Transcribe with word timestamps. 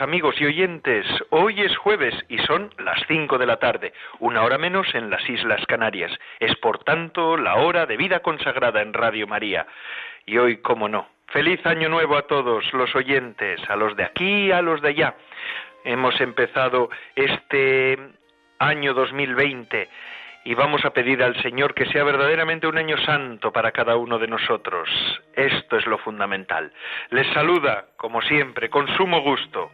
Amigos 0.00 0.40
y 0.40 0.46
oyentes. 0.46 1.06
Hoy 1.30 1.60
es 1.60 1.76
jueves 1.76 2.14
y 2.28 2.38
son 2.38 2.70
las 2.78 3.00
cinco 3.08 3.38
de 3.38 3.46
la 3.46 3.58
tarde, 3.58 3.92
una 4.20 4.42
hora 4.42 4.58
menos 4.58 4.94
en 4.94 5.10
las 5.10 5.28
Islas 5.28 5.64
Canarias. 5.66 6.12
Es 6.40 6.54
por 6.56 6.84
tanto 6.84 7.36
la 7.36 7.56
hora 7.56 7.86
de 7.86 7.96
vida 7.96 8.20
consagrada 8.20 8.82
en 8.82 8.92
Radio 8.92 9.26
María. 9.26 9.66
Y 10.26 10.38
hoy, 10.38 10.58
cómo 10.58 10.88
no, 10.88 11.08
feliz 11.28 11.64
año 11.66 11.88
nuevo 11.88 12.16
a 12.16 12.26
todos 12.26 12.72
los 12.72 12.94
oyentes, 12.94 13.60
a 13.68 13.76
los 13.76 13.96
de 13.96 14.04
aquí, 14.04 14.52
a 14.52 14.62
los 14.62 14.80
de 14.82 14.88
allá. 14.88 15.14
Hemos 15.84 16.20
empezado 16.20 16.90
este 17.14 17.98
año 18.58 18.94
2020 18.94 19.88
y 20.44 20.54
vamos 20.54 20.84
a 20.84 20.90
pedir 20.90 21.22
al 21.22 21.40
Señor 21.42 21.74
que 21.74 21.86
sea 21.86 22.04
verdaderamente 22.04 22.66
un 22.66 22.78
año 22.78 22.96
santo 22.98 23.52
para 23.52 23.72
cada 23.72 23.96
uno 23.96 24.18
de 24.18 24.28
nosotros. 24.28 24.88
Esto 25.34 25.76
es 25.76 25.86
lo 25.86 25.98
fundamental. 25.98 26.72
Les 27.10 27.26
saluda, 27.32 27.86
como 27.96 28.22
siempre, 28.22 28.70
con 28.70 28.86
sumo 28.96 29.20
gusto, 29.22 29.70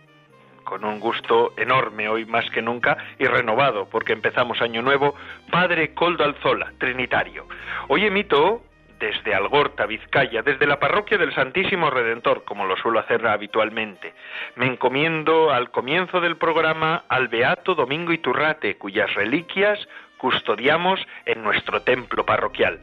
con 0.65 0.85
un 0.85 0.99
gusto 0.99 1.53
enorme 1.57 2.09
hoy 2.09 2.25
más 2.25 2.49
que 2.51 2.63
nunca 2.63 2.97
y 3.19 3.27
renovado, 3.27 3.89
porque 3.89 4.13
empezamos 4.13 4.61
año 4.61 4.83
nuevo, 4.83 5.15
Padre 5.51 5.95
Coldo 5.95 6.25
Alzola, 6.25 6.73
Trinitario. 6.79 7.47
Hoy 7.89 8.07
emito 8.07 8.63
desde 8.99 9.35
Algorta, 9.35 9.87
Vizcaya, 9.87 10.43
desde 10.43 10.67
la 10.67 10.79
parroquia 10.79 11.19
del 11.19 11.35
Santísimo 11.35 11.91
Redentor, 11.91 12.45
como 12.45 12.65
lo 12.65 12.77
suelo 12.77 13.01
hacer 13.01 13.27
habitualmente. 13.27 14.15
Me 14.57 14.67
encomiendo 14.67 15.53
al 15.53 15.71
comienzo 15.71 16.21
del 16.21 16.37
programa 16.37 17.05
al 17.09 17.29
Beato 17.29 17.75
Domingo 17.75 18.13
Iturrate, 18.13 18.77
cuyas 18.79 19.13
reliquias 19.15 19.79
custodiamos 20.17 21.01
en 21.27 21.43
nuestro 21.43 21.83
templo 21.83 22.25
parroquial. 22.25 22.81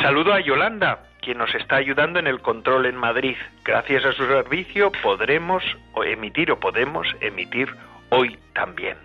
Saludo 0.00 0.32
a 0.32 0.40
Yolanda, 0.40 1.00
quien 1.26 1.38
nos 1.38 1.52
está 1.56 1.74
ayudando 1.74 2.20
en 2.20 2.28
el 2.28 2.40
control 2.40 2.86
en 2.86 2.94
Madrid. 2.94 3.34
Gracias 3.64 4.04
a 4.04 4.12
su 4.12 4.28
servicio 4.28 4.92
podremos 5.02 5.64
emitir 6.04 6.52
o 6.52 6.60
podemos 6.60 7.04
emitir 7.20 7.68
hoy 8.10 8.38
también. 8.52 8.96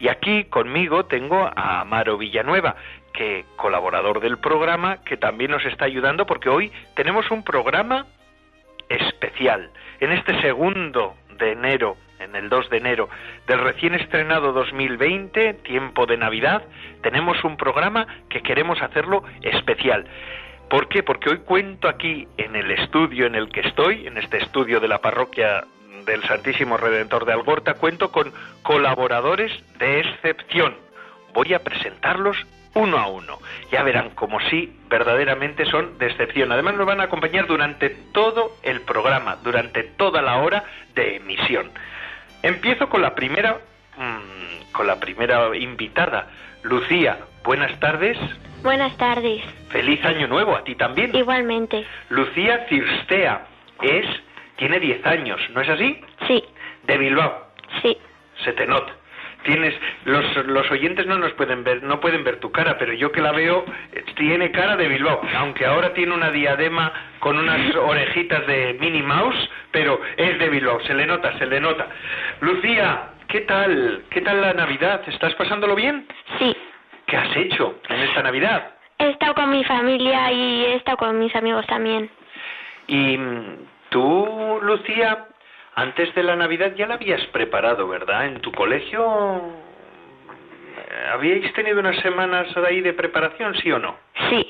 Y 0.00 0.08
aquí 0.08 0.42
conmigo 0.46 1.04
tengo 1.04 1.48
a 1.54 1.80
Amaro 1.82 2.18
Villanueva, 2.18 2.74
que 3.14 3.44
colaborador 3.54 4.18
del 4.18 4.38
programa, 4.38 5.04
que 5.04 5.16
también 5.16 5.52
nos 5.52 5.64
está 5.64 5.84
ayudando 5.84 6.26
porque 6.26 6.48
hoy 6.48 6.72
tenemos 6.96 7.30
un 7.30 7.44
programa 7.44 8.06
especial. 8.88 9.70
En 10.00 10.10
este 10.10 10.40
segundo 10.40 11.14
de 11.38 11.52
enero 11.52 11.96
en 12.18 12.34
el 12.34 12.48
2 12.48 12.70
de 12.70 12.76
enero 12.78 13.08
del 13.46 13.60
recién 13.60 13.94
estrenado 13.94 14.52
2020, 14.52 15.54
tiempo 15.54 16.06
de 16.06 16.16
Navidad, 16.16 16.64
tenemos 17.02 17.44
un 17.44 17.56
programa 17.56 18.08
que 18.28 18.42
queremos 18.42 18.82
hacerlo 18.82 19.22
especial. 19.42 20.08
¿Por 20.72 20.88
qué? 20.88 21.02
Porque 21.02 21.28
hoy 21.28 21.38
cuento 21.40 21.86
aquí 21.86 22.26
en 22.38 22.56
el 22.56 22.70
estudio 22.70 23.26
en 23.26 23.34
el 23.34 23.50
que 23.50 23.60
estoy, 23.60 24.06
en 24.06 24.16
este 24.16 24.38
estudio 24.38 24.80
de 24.80 24.88
la 24.88 25.02
parroquia 25.02 25.64
del 26.06 26.22
Santísimo 26.22 26.78
Redentor 26.78 27.26
de 27.26 27.34
Algorta, 27.34 27.74
cuento 27.74 28.10
con 28.10 28.32
colaboradores 28.62 29.52
de 29.78 30.00
excepción. 30.00 30.74
Voy 31.34 31.52
a 31.52 31.58
presentarlos 31.58 32.38
uno 32.72 32.98
a 32.98 33.06
uno. 33.06 33.38
Ya 33.70 33.82
verán 33.82 34.14
como 34.14 34.40
si 34.48 34.74
verdaderamente 34.88 35.66
son 35.66 35.98
de 35.98 36.06
excepción. 36.06 36.50
Además 36.50 36.74
nos 36.76 36.86
van 36.86 37.02
a 37.02 37.04
acompañar 37.04 37.46
durante 37.46 37.90
todo 37.90 38.56
el 38.62 38.80
programa, 38.80 39.36
durante 39.44 39.82
toda 39.82 40.22
la 40.22 40.38
hora 40.38 40.64
de 40.94 41.16
emisión. 41.16 41.70
Empiezo 42.42 42.88
con 42.88 43.02
la 43.02 43.14
primera, 43.14 43.58
mm, 43.98 44.72
con 44.72 44.86
la 44.86 44.98
primera 44.98 45.54
invitada, 45.54 46.30
Lucía. 46.62 47.18
Buenas 47.44 47.78
tardes. 47.80 48.16
Buenas 48.62 48.96
tardes. 48.96 49.42
Feliz 49.70 50.04
año 50.04 50.28
nuevo 50.28 50.54
a 50.54 50.62
ti 50.62 50.76
también. 50.76 51.14
Igualmente. 51.14 51.84
Lucía 52.10 52.66
Cirstea 52.68 53.46
es, 53.82 54.06
tiene 54.56 54.78
10 54.78 55.04
años, 55.06 55.40
¿no 55.52 55.60
es 55.60 55.68
así? 55.68 56.00
Sí. 56.28 56.44
De 56.84 56.98
Bilbao. 56.98 57.48
Sí. 57.82 57.96
Se 58.44 58.52
te 58.52 58.66
nota 58.66 58.92
tienes 59.44 59.74
los, 60.04 60.24
los 60.46 60.70
oyentes 60.70 61.06
no 61.06 61.18
nos 61.18 61.32
pueden 61.32 61.64
ver 61.64 61.82
no 61.82 61.98
pueden 62.00 62.22
ver 62.22 62.38
tu 62.38 62.52
cara 62.52 62.78
pero 62.78 62.92
yo 62.92 63.10
que 63.10 63.20
la 63.20 63.32
veo 63.32 63.64
eh, 63.92 64.04
tiene 64.14 64.52
cara 64.52 64.76
de 64.76 64.86
Bilbao 64.86 65.20
aunque 65.36 65.66
ahora 65.66 65.92
tiene 65.94 66.14
una 66.14 66.30
diadema 66.30 66.92
con 67.18 67.38
unas 67.38 67.74
orejitas 67.76 68.46
de 68.46 68.76
Minnie 68.80 69.02
Mouse 69.02 69.50
pero 69.72 70.00
es 70.16 70.38
de 70.38 70.48
Bilbao 70.48 70.80
se 70.82 70.94
le 70.94 71.06
nota 71.06 71.36
se 71.38 71.46
le 71.46 71.60
nota 71.60 71.88
Lucía 72.40 73.10
qué 73.26 73.40
tal 73.40 74.04
qué 74.10 74.20
tal 74.20 74.40
la 74.40 74.54
Navidad 74.54 75.02
estás 75.08 75.34
pasándolo 75.34 75.74
bien 75.74 76.06
sí 76.38 76.56
qué 77.12 77.18
has 77.18 77.36
hecho 77.36 77.74
en 77.90 78.00
esta 78.00 78.22
Navidad 78.22 78.70
he 78.98 79.10
estado 79.10 79.34
con 79.34 79.50
mi 79.50 79.62
familia 79.64 80.32
y 80.32 80.64
he 80.64 80.74
estado 80.76 80.96
con 80.96 81.18
mis 81.18 81.36
amigos 81.36 81.66
también 81.66 82.08
y 82.86 83.18
tú 83.90 84.58
Lucía 84.62 85.26
antes 85.74 86.14
de 86.14 86.22
la 86.22 86.36
Navidad 86.36 86.74
ya 86.74 86.86
la 86.86 86.94
habías 86.94 87.24
preparado, 87.28 87.88
¿verdad? 87.88 88.26
En 88.26 88.40
tu 88.40 88.52
colegio 88.52 89.40
eh, 90.76 91.08
habíais 91.12 91.52
tenido 91.54 91.80
unas 91.80 91.96
semanas 92.00 92.54
ahí 92.56 92.80
de 92.80 92.92
preparación, 92.92 93.54
¿sí 93.56 93.72
o 93.72 93.78
no? 93.78 93.96
Sí. 94.28 94.46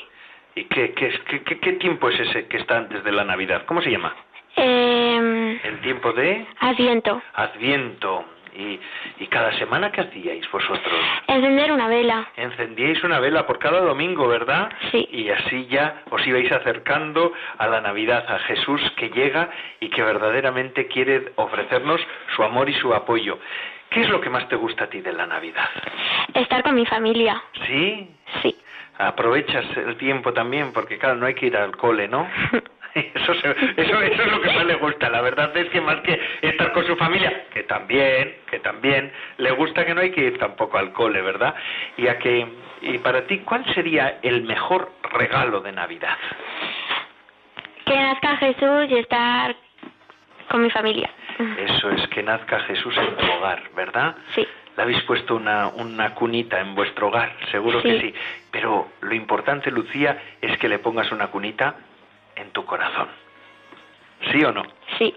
¿Y 0.54 0.64
qué, 0.64 0.92
qué, 0.92 1.12
qué, 1.44 1.58
qué 1.58 1.72
tiempo 1.74 2.08
es 2.08 2.20
ese 2.20 2.46
que 2.46 2.58
está 2.58 2.78
antes 2.78 3.04
de 3.04 3.12
la 3.12 3.24
Navidad? 3.24 3.64
¿Cómo 3.66 3.80
se 3.82 3.90
llama? 3.90 4.14
Eh... 4.56 5.60
El 5.62 5.80
tiempo 5.80 6.12
de... 6.12 6.46
Adviento. 6.60 7.22
Adviento. 7.34 8.24
¿Y, 8.54 8.78
¿Y 9.18 9.26
cada 9.28 9.52
semana 9.58 9.90
qué 9.90 10.02
hacíais 10.02 10.50
vosotros? 10.50 10.92
Encender 11.26 11.72
una 11.72 11.88
vela. 11.88 12.28
Encendíais 12.36 13.02
una 13.02 13.18
vela 13.18 13.46
por 13.46 13.58
cada 13.58 13.80
domingo, 13.80 14.28
¿verdad? 14.28 14.70
Sí. 14.90 15.08
Y 15.10 15.30
así 15.30 15.66
ya 15.66 16.02
os 16.10 16.26
ibais 16.26 16.50
acercando 16.52 17.32
a 17.58 17.66
la 17.66 17.80
Navidad, 17.80 18.24
a 18.28 18.38
Jesús 18.40 18.80
que 18.96 19.08
llega 19.10 19.50
y 19.80 19.88
que 19.88 20.02
verdaderamente 20.02 20.86
quiere 20.86 21.32
ofrecernos 21.36 22.00
su 22.36 22.42
amor 22.42 22.68
y 22.68 22.74
su 22.74 22.92
apoyo. 22.94 23.38
¿Qué 23.90 24.00
es 24.00 24.08
lo 24.08 24.20
que 24.20 24.30
más 24.30 24.48
te 24.48 24.56
gusta 24.56 24.84
a 24.84 24.86
ti 24.88 25.00
de 25.00 25.12
la 25.12 25.26
Navidad? 25.26 25.68
Estar 26.32 26.62
con 26.62 26.74
mi 26.74 26.86
familia. 26.86 27.42
¿Sí? 27.66 28.08
Sí. 28.42 28.56
Aprovechas 28.98 29.64
el 29.76 29.96
tiempo 29.96 30.32
también, 30.32 30.72
porque 30.72 30.98
claro, 30.98 31.16
no 31.16 31.26
hay 31.26 31.34
que 31.34 31.46
ir 31.46 31.56
al 31.56 31.76
cole, 31.76 32.08
¿no? 32.08 32.26
Eso, 33.14 33.32
eso, 33.32 33.50
eso 33.76 34.02
es 34.02 34.32
lo 34.32 34.40
que 34.42 34.52
más 34.52 34.66
le 34.66 34.74
gusta. 34.74 35.08
La 35.08 35.22
verdad 35.22 35.56
es 35.56 35.68
que 35.70 35.80
más 35.80 36.00
que 36.00 36.20
estar 36.42 36.72
con 36.72 36.86
su 36.86 36.94
familia, 36.96 37.46
que 37.52 37.62
también, 37.62 38.36
que 38.50 38.58
también, 38.58 39.10
le 39.38 39.50
gusta 39.52 39.86
que 39.86 39.94
no 39.94 40.02
hay 40.02 40.10
que 40.10 40.22
ir 40.22 40.38
tampoco 40.38 40.76
al 40.76 40.92
cole, 40.92 41.22
¿verdad? 41.22 41.54
Y 41.96 42.08
a 42.08 42.18
que, 42.18 42.46
y 42.82 42.98
para 42.98 43.26
ti, 43.26 43.38
¿cuál 43.38 43.64
sería 43.74 44.18
el 44.22 44.42
mejor 44.42 44.92
regalo 45.10 45.60
de 45.60 45.72
Navidad? 45.72 46.18
Que 47.86 47.96
nazca 47.96 48.36
Jesús 48.36 48.86
y 48.90 48.98
estar 48.98 49.56
con 50.50 50.62
mi 50.62 50.70
familia. 50.70 51.10
Eso 51.58 51.90
es 51.90 52.06
que 52.08 52.22
nazca 52.22 52.60
Jesús 52.60 52.94
en 52.98 53.16
tu 53.16 53.32
hogar, 53.32 53.62
¿verdad? 53.74 54.16
Sí. 54.34 54.46
¿Le 54.76 54.82
habéis 54.82 55.02
puesto 55.02 55.36
una, 55.36 55.68
una 55.68 56.14
cunita 56.14 56.60
en 56.60 56.74
vuestro 56.74 57.08
hogar? 57.08 57.32
Seguro 57.50 57.80
sí. 57.80 57.88
que 57.88 58.00
sí. 58.00 58.14
Pero 58.50 58.88
lo 59.00 59.14
importante, 59.14 59.70
Lucía, 59.70 60.20
es 60.40 60.58
que 60.58 60.68
le 60.68 60.78
pongas 60.78 61.10
una 61.10 61.28
cunita 61.28 61.74
en 62.42 62.50
tu 62.50 62.64
corazón. 62.64 63.08
¿Sí 64.30 64.44
o 64.44 64.52
no? 64.52 64.62
Sí. 64.98 65.14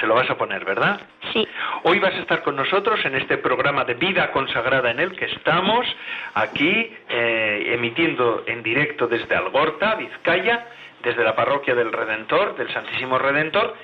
Se 0.00 0.06
lo 0.06 0.14
vas 0.14 0.30
a 0.30 0.36
poner, 0.36 0.64
¿verdad? 0.64 1.00
Sí. 1.32 1.46
Hoy 1.82 1.98
vas 1.98 2.14
a 2.14 2.20
estar 2.20 2.42
con 2.42 2.56
nosotros 2.56 3.04
en 3.04 3.16
este 3.16 3.36
programa 3.36 3.84
de 3.84 3.94
vida 3.94 4.30
consagrada 4.32 4.90
en 4.90 5.00
el 5.00 5.16
que 5.16 5.26
estamos 5.26 5.86
aquí 6.34 6.96
eh, 7.08 7.72
emitiendo 7.74 8.44
en 8.46 8.62
directo 8.62 9.06
desde 9.06 9.34
Algorta, 9.34 9.96
Vizcaya, 9.96 10.66
desde 11.02 11.24
la 11.24 11.34
parroquia 11.34 11.74
del 11.74 11.92
Redentor, 11.92 12.56
del 12.56 12.72
Santísimo 12.72 13.18
Redentor, 13.18 13.74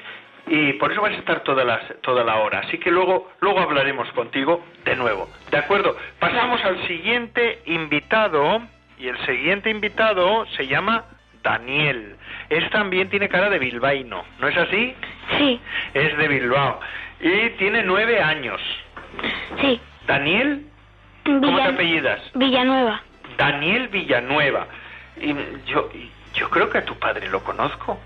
y 0.46 0.74
por 0.74 0.92
eso 0.92 1.00
vas 1.00 1.12
a 1.12 1.16
estar 1.18 1.40
toda 1.40 1.64
la, 1.64 1.80
toda 2.02 2.24
la 2.24 2.36
hora. 2.36 2.60
Así 2.60 2.78
que 2.78 2.90
luego, 2.90 3.30
luego 3.40 3.60
hablaremos 3.60 4.10
contigo 4.12 4.64
de 4.84 4.96
nuevo. 4.96 5.28
¿De 5.50 5.58
acuerdo? 5.58 5.96
Pasamos 6.18 6.64
al 6.64 6.86
siguiente 6.86 7.60
invitado, 7.66 8.62
y 8.98 9.08
el 9.08 9.18
siguiente 9.26 9.70
invitado 9.70 10.46
se 10.56 10.66
llama 10.66 11.04
Daniel. 11.44 12.16
Es 12.48 12.68
también 12.70 13.08
tiene 13.08 13.28
cara 13.28 13.48
de 13.48 13.58
bilbaíno, 13.58 14.24
¿no 14.40 14.48
es 14.48 14.56
así? 14.56 14.94
Sí. 15.38 15.60
Es 15.92 16.16
de 16.16 16.26
Bilbao. 16.28 16.80
Y 17.20 17.50
tiene 17.50 17.84
nueve 17.84 18.20
años. 18.20 18.60
Sí. 19.60 19.80
Daniel, 20.06 20.66
¿cómo 21.24 21.56
te 21.56 21.62
apellidas? 21.62 22.20
Villanueva. 22.34 23.02
Daniel 23.36 23.88
Villanueva. 23.88 24.66
Y 25.20 25.34
yo, 25.66 25.88
yo 26.34 26.50
creo 26.50 26.70
que 26.70 26.78
a 26.78 26.84
tu 26.84 26.98
padre 26.98 27.28
lo 27.28 27.44
conozco. 27.44 28.00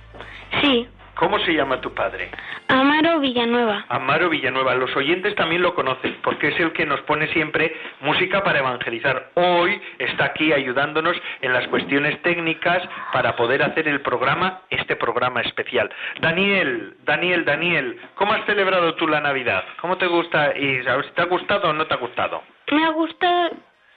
Sí. 0.61 0.87
¿Cómo 1.19 1.41
se 1.41 1.53
llama 1.53 1.81
tu 1.81 1.93
padre? 1.93 2.31
Amaro 2.69 3.19
Villanueva. 3.19 3.85
Amaro 3.89 4.29
Villanueva. 4.29 4.77
Los 4.77 4.95
oyentes 4.95 5.35
también 5.35 5.63
lo 5.63 5.75
conocen 5.75 6.17
porque 6.23 6.47
es 6.49 6.61
el 6.61 6.73
que 6.73 6.87
nos 6.87 7.01
pone 7.01 7.27
siempre 7.33 7.75
música 8.01 8.45
para 8.45 8.61
evangelizar. 8.61 9.33
Hoy 9.35 9.81
está 9.99 10.27
aquí 10.27 10.53
ayudándonos 10.53 11.17
en 11.41 11.53
las 11.53 11.67
cuestiones 11.67 12.23
técnicas 12.23 12.89
para 13.13 13.35
poder 13.35 13.65
hacer 13.65 13.89
el 13.89 14.01
programa, 14.01 14.61
este 14.71 14.95
programa 14.95 15.41
especial. 15.41 15.91
Daniel, 16.21 16.95
Daniel, 17.05 17.45
Daniel, 17.45 18.01
¿cómo 18.15 18.35
has 18.35 18.47
celebrado 18.47 18.95
tú 18.95 19.09
la 19.09 19.21
Navidad? 19.21 19.65
¿Cómo 19.81 19.99
te 19.99 20.07
gusta? 20.07 20.57
¿Y 20.57 20.83
te 20.85 21.23
ha 21.23 21.25
gustado 21.25 21.71
o 21.71 21.73
no 21.73 21.85
te 21.89 21.95
ha 21.95 21.99
gustado? 21.99 22.45
Me 22.71 22.85
ha 22.85 22.91
gustado. 22.91 23.51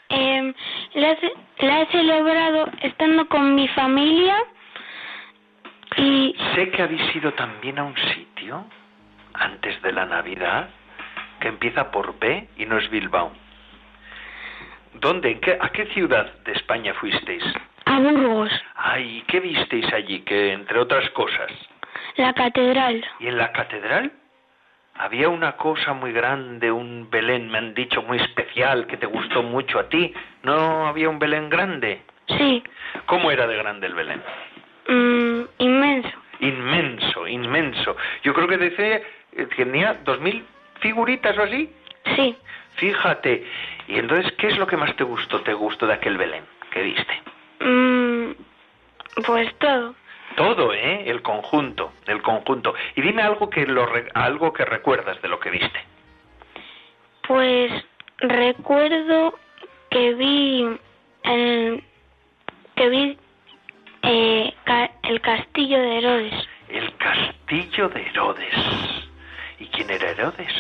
Eh, 0.09 0.53
la, 0.95 1.17
la 1.59 1.81
he 1.81 1.85
celebrado 1.85 2.67
estando 2.81 3.27
con 3.27 3.53
mi 3.53 3.67
familia 3.67 4.44
y 6.01 6.36
Sé 6.56 6.69
que 6.71 6.81
habéis 6.83 7.15
ido 7.15 7.33
también 7.33 7.80
a 7.80 7.83
un 7.83 7.95
sitio 8.13 8.65
antes 9.33 9.81
de 9.81 9.92
la 9.94 10.06
Navidad 10.06 10.69
que 11.39 11.48
empieza 11.48 11.92
por 11.92 12.18
B 12.19 12.48
y 12.57 12.65
no 12.65 12.77
es 12.77 12.89
Bilbao. 12.89 13.31
¿Dónde? 14.95 15.31
¿En 15.31 15.39
qué- 15.42 15.57
¿A 15.59 15.69
qué 15.69 15.86
ciudad 15.88 16.31
de 16.44 16.51
España 16.53 16.94
fuisteis? 16.95 17.44
a 17.86 18.00
Burgos, 18.00 18.51
Ay, 18.75 19.24
¿qué 19.27 19.39
visteis 19.39 19.92
allí? 19.92 20.19
Que 20.21 20.53
entre 20.53 20.80
otras 20.80 21.09
cosas. 21.12 21.51
la 22.18 22.33
catedral. 22.33 23.03
¿Y 23.19 23.27
en 23.27 23.38
la 23.38 23.51
catedral? 23.51 24.12
Había 24.95 25.30
una 25.30 25.53
cosa 25.53 25.94
muy 25.94 26.12
grande, 26.12 26.71
un 26.71 27.09
Belén, 27.09 27.50
me 27.50 27.57
han 27.57 27.74
dicho, 27.74 28.01
muy 28.03 28.18
especial, 28.18 28.86
que 28.86 28.98
te 28.98 29.06
gustó 29.07 29.42
mucho 29.42 29.80
a 29.80 29.89
ti. 29.89 30.13
¿No 30.44 30.86
había 30.88 31.09
un 31.09 31.18
Belén 31.19 31.50
grande? 31.50 32.01
Sí, 32.38 32.62
¿Cómo 33.07 33.31
era 33.31 33.48
de 33.48 33.57
grande 33.57 33.88
el 33.88 33.95
Belén? 33.95 34.21
Mm, 34.87 35.41
inmenso. 35.59 36.17
Inmenso, 36.39 37.27
inmenso. 37.27 37.95
Yo 38.23 38.33
creo 38.33 38.47
que 38.47 38.57
decía, 38.57 39.01
eh, 39.33 39.47
tenía 39.55 39.93
dos 40.03 40.19
mil 40.21 40.43
figuritas 40.79 41.37
o 41.37 41.43
así. 41.43 41.69
Sí, 42.15 42.35
Fíjate. 42.75 43.45
Y 43.89 43.99
entonces, 43.99 44.31
¿qué 44.37 44.47
es 44.47 44.57
lo 44.57 44.65
que 44.65 44.77
más 44.77 44.95
te 44.95 45.03
gustó, 45.03 45.41
te 45.41 45.53
gustó 45.53 45.85
de 45.87 45.93
aquel 45.93 46.17
Belén 46.17 46.43
que 46.71 46.81
viste? 46.81 47.21
mm, 47.59 48.31
pues 49.25 49.53
todo. 49.59 49.93
Todo, 50.37 50.73
¿eh? 50.73 51.03
El 51.09 51.21
conjunto, 51.21 51.91
el 52.07 52.21
conjunto. 52.21 52.73
Y 52.95 53.01
dime 53.01 53.21
algo 53.21 53.49
que 53.49 53.67
lo 53.67 53.85
re- 53.85 54.07
algo 54.13 54.53
que 54.53 54.63
recuerdas 54.63 55.21
de 55.21 55.27
lo 55.27 55.39
que 55.39 55.49
viste. 55.51 55.79
Pues 57.27 57.71
recuerdo 58.19 59.37
que 59.89 60.13
vi 60.13 60.77
el, 61.23 61.83
que 62.75 62.89
vi 62.89 63.17
eh, 64.03 64.53
ca- 64.63 64.92
el 65.03 65.21
castillo 65.21 65.80
de 65.80 65.98
Herodes. 65.98 66.33
El 66.69 66.94
castillo 66.98 67.89
de 67.89 68.01
Herodes. 68.07 68.53
¿Y 69.59 69.65
quién 69.68 69.89
era 69.89 70.09
Herodes? 70.12 70.51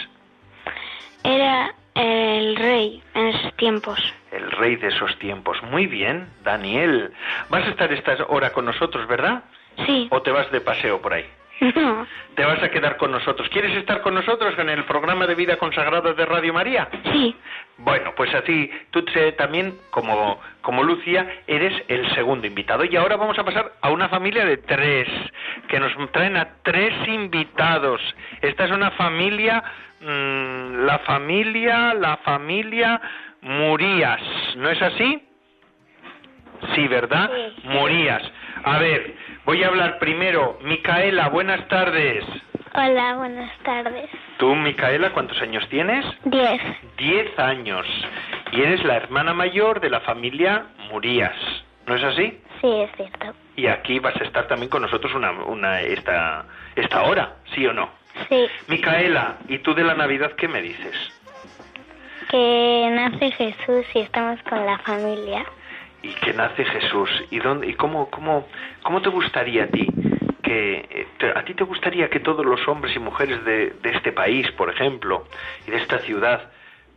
Era 1.23 1.73
el 1.95 2.55
rey 2.55 3.03
en 3.13 3.27
esos 3.27 3.53
tiempos. 3.57 3.99
El 4.31 4.49
rey 4.51 4.75
de 4.77 4.87
esos 4.87 5.17
tiempos. 5.19 5.61
Muy 5.63 5.87
bien, 5.87 6.27
Daniel. 6.43 7.11
Vas 7.49 7.65
a 7.67 7.69
estar 7.69 7.91
esta 7.91 8.15
hora 8.29 8.51
con 8.53 8.65
nosotros, 8.65 9.07
¿verdad? 9.07 9.43
Sí. 9.85 10.07
¿O 10.11 10.21
te 10.21 10.31
vas 10.31 10.49
de 10.51 10.61
paseo 10.61 11.01
por 11.01 11.13
ahí? 11.13 11.25
¿Te 12.35 12.43
vas 12.45 12.61
a 12.63 12.69
quedar 12.69 12.97
con 12.97 13.11
nosotros? 13.11 13.47
¿Quieres 13.49 13.75
estar 13.77 14.01
con 14.01 14.15
nosotros 14.15 14.57
en 14.57 14.69
el 14.69 14.83
programa 14.85 15.27
de 15.27 15.35
vida 15.35 15.57
consagrada 15.57 16.13
de 16.13 16.25
Radio 16.25 16.53
María? 16.53 16.89
Sí. 17.11 17.35
Bueno, 17.77 18.13
pues 18.15 18.33
así, 18.33 18.69
tú 18.89 19.03
te- 19.05 19.31
también, 19.33 19.77
como, 19.91 20.39
como 20.61 20.83
Lucia, 20.83 21.27
eres 21.47 21.73
el 21.87 22.09
segundo 22.15 22.47
invitado. 22.47 22.83
Y 22.85 22.95
ahora 22.95 23.15
vamos 23.15 23.37
a 23.37 23.43
pasar 23.43 23.73
a 23.81 23.89
una 23.91 24.09
familia 24.09 24.45
de 24.45 24.57
tres, 24.57 25.07
que 25.67 25.79
nos 25.79 25.91
traen 26.11 26.37
a 26.37 26.47
tres 26.63 26.93
invitados. 27.07 28.01
Esta 28.41 28.65
es 28.65 28.71
una 28.71 28.91
familia, 28.91 29.63
mm, 29.99 30.85
la 30.85 30.99
familia, 31.05 31.93
la 31.93 32.17
familia 32.17 32.99
Murías, 33.41 34.21
¿no 34.57 34.69
es 34.69 34.81
así? 34.81 35.27
Sí, 36.75 36.87
¿verdad? 36.87 37.29
Sí. 37.33 37.67
Murías. 37.67 38.21
A 38.63 38.77
ver, 38.77 39.15
voy 39.45 39.63
a 39.63 39.67
hablar 39.67 39.99
primero. 39.99 40.57
Micaela, 40.63 41.29
buenas 41.29 41.67
tardes. 41.67 42.23
Hola, 42.73 43.15
buenas 43.15 43.51
tardes. 43.63 44.09
Tú, 44.37 44.55
Micaela, 44.55 45.11
¿cuántos 45.11 45.41
años 45.41 45.67
tienes? 45.69 46.05
Diez. 46.23 46.61
Diez 46.97 47.37
años. 47.37 47.85
Y 48.51 48.61
eres 48.61 48.83
la 48.83 48.95
hermana 48.95 49.33
mayor 49.33 49.81
de 49.81 49.89
la 49.89 49.99
familia 50.01 50.65
Murías. 50.89 51.35
¿No 51.85 51.95
es 51.95 52.03
así? 52.03 52.39
Sí, 52.61 52.67
es 52.67 52.91
cierto. 52.95 53.33
Y 53.55 53.67
aquí 53.67 53.99
vas 53.99 54.15
a 54.15 54.23
estar 54.23 54.47
también 54.47 54.69
con 54.69 54.83
nosotros 54.83 55.13
una, 55.13 55.31
una 55.31 55.81
esta, 55.81 56.45
esta 56.75 57.03
hora, 57.03 57.35
¿sí 57.53 57.65
o 57.65 57.73
no? 57.73 57.89
Sí. 58.29 58.47
Micaela, 58.67 59.37
¿y 59.47 59.59
tú 59.59 59.73
de 59.73 59.83
la 59.83 59.93
Navidad 59.93 60.31
qué 60.33 60.47
me 60.47 60.61
dices? 60.61 60.95
Que 62.29 62.89
nace 62.91 63.31
Jesús 63.31 63.85
y 63.93 63.99
estamos 63.99 64.41
con 64.43 64.65
la 64.65 64.77
familia. 64.79 65.45
¿Y 66.03 66.13
que 66.15 66.33
nace 66.33 66.65
Jesús? 66.65 67.09
¿Y, 67.29 67.39
dónde, 67.39 67.67
y 67.67 67.73
cómo, 67.75 68.09
cómo, 68.09 68.47
cómo 68.83 69.01
te 69.01 69.09
gustaría 69.09 69.65
a 69.65 69.67
ti? 69.67 69.87
Que, 70.41 70.87
eh, 70.89 71.07
te- 71.19 71.37
¿A 71.37 71.43
ti 71.45 71.53
te 71.53 71.63
gustaría 71.63 72.09
que 72.09 72.19
todos 72.19 72.45
los 72.45 72.67
hombres 72.67 72.95
y 72.95 72.99
mujeres 72.99 73.43
de, 73.45 73.69
de 73.81 73.89
este 73.91 74.11
país, 74.11 74.49
por 74.53 74.69
ejemplo, 74.69 75.27
y 75.67 75.71
de 75.71 75.77
esta 75.77 75.99
ciudad, 75.99 76.49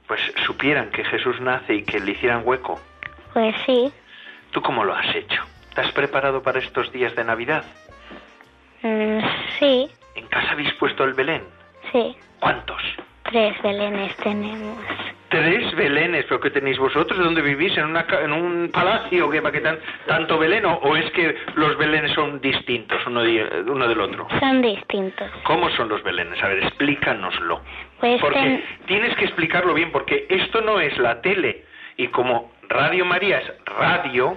pues 0.06 0.20
supieran 0.46 0.90
que 0.90 1.04
Jesús 1.04 1.40
nace 1.40 1.74
y 1.74 1.82
que 1.82 2.00
le 2.00 2.12
hicieran 2.12 2.42
hueco? 2.44 2.80
Pues 3.34 3.54
sí. 3.66 3.92
¿Tú 4.52 4.62
cómo 4.62 4.84
lo 4.84 4.94
has 4.94 5.14
hecho? 5.14 5.42
¿Te 5.74 5.82
has 5.82 5.92
preparado 5.92 6.42
para 6.42 6.60
estos 6.60 6.90
días 6.92 7.14
de 7.16 7.24
Navidad? 7.24 7.64
Mm, 8.82 9.18
sí, 9.58 9.90
¿En 10.14 10.26
casa 10.28 10.52
habéis 10.52 10.72
puesto 10.74 11.04
el 11.04 11.14
Belén? 11.14 11.42
sí. 11.92 12.16
¿Cuántos? 12.40 12.80
Tres 13.24 13.60
belenes 13.62 14.14
tenemos. 14.18 14.78
Tres 15.34 15.75
Belenes, 15.75 16.26
¿pero 16.28 16.38
qué 16.38 16.50
tenéis 16.50 16.78
vosotros? 16.78 17.19
¿Dónde 17.19 17.42
vivís? 17.42 17.76
¿En, 17.76 17.86
una, 17.86 18.06
en 18.22 18.32
un 18.32 18.70
palacio? 18.72 19.28
¿Qué, 19.31 19.42
¿Para 19.42 19.60
tan, 19.60 19.78
tanto 20.06 20.38
Belén? 20.38 20.64
¿O, 20.64 20.74
o 20.74 20.94
es 20.96 21.10
que 21.10 21.34
los 21.56 21.76
Belenes 21.76 22.12
son 22.12 22.41
distintos 22.41 23.05
uno, 23.06 23.20
de- 23.22 23.64
uno 23.67 23.88
del 23.88 24.00
otro? 24.00 24.29
Son 24.38 24.62
distintos. 24.62 25.29
¿Cómo 25.43 25.69
son 25.70 25.88
los 25.88 26.05
Belenes? 26.05 26.41
A 26.41 26.46
ver, 26.46 26.58
explícanoslo. 26.62 27.60
Pues 27.98 28.20
Porque 28.20 28.38
ten- 28.38 28.64
tienes 28.86 29.17
que 29.17 29.24
explicarlo 29.24 29.74
bien, 29.74 29.91
porque 29.91 30.26
esto 30.29 30.60
no 30.60 30.79
es 30.79 30.96
la 30.98 31.20
tele. 31.20 31.64
Y 31.96 32.06
como 32.08 32.53
Radio 32.69 33.05
María 33.05 33.38
es 33.38 33.53
radio, 33.76 34.36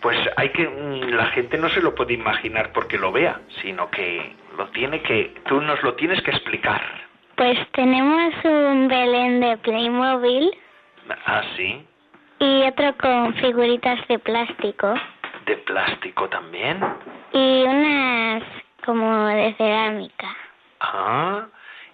pues 0.00 0.18
hay 0.36 0.48
que 0.48 0.66
mm, 0.66 1.10
la 1.14 1.26
gente 1.26 1.58
no 1.58 1.68
se 1.68 1.82
lo 1.82 1.94
puede 1.94 2.14
imaginar 2.14 2.72
porque 2.72 2.96
lo 2.96 3.12
vea, 3.12 3.38
sino 3.60 3.90
que 3.90 4.32
lo 4.56 4.66
tiene 4.68 5.02
que 5.02 5.34
tú 5.46 5.60
nos 5.60 5.82
lo 5.82 5.92
tienes 5.92 6.22
que 6.22 6.30
explicar. 6.30 6.80
Pues 7.38 7.56
tenemos 7.72 8.34
un 8.44 8.88
Belén 8.88 9.40
de 9.40 9.56
Playmobil 9.58 10.50
Ah, 11.24 11.42
sí, 11.56 11.86
y 12.40 12.62
otro 12.64 12.94
con 12.98 13.32
figuritas 13.36 13.98
de 14.08 14.18
plástico 14.18 14.94
de 15.46 15.56
plástico 15.58 16.28
también. 16.28 16.78
y 17.32 17.62
unas 17.64 18.42
como 18.84 19.26
de 19.28 19.54
cerámica 19.54 20.36
Ah, 20.80 21.46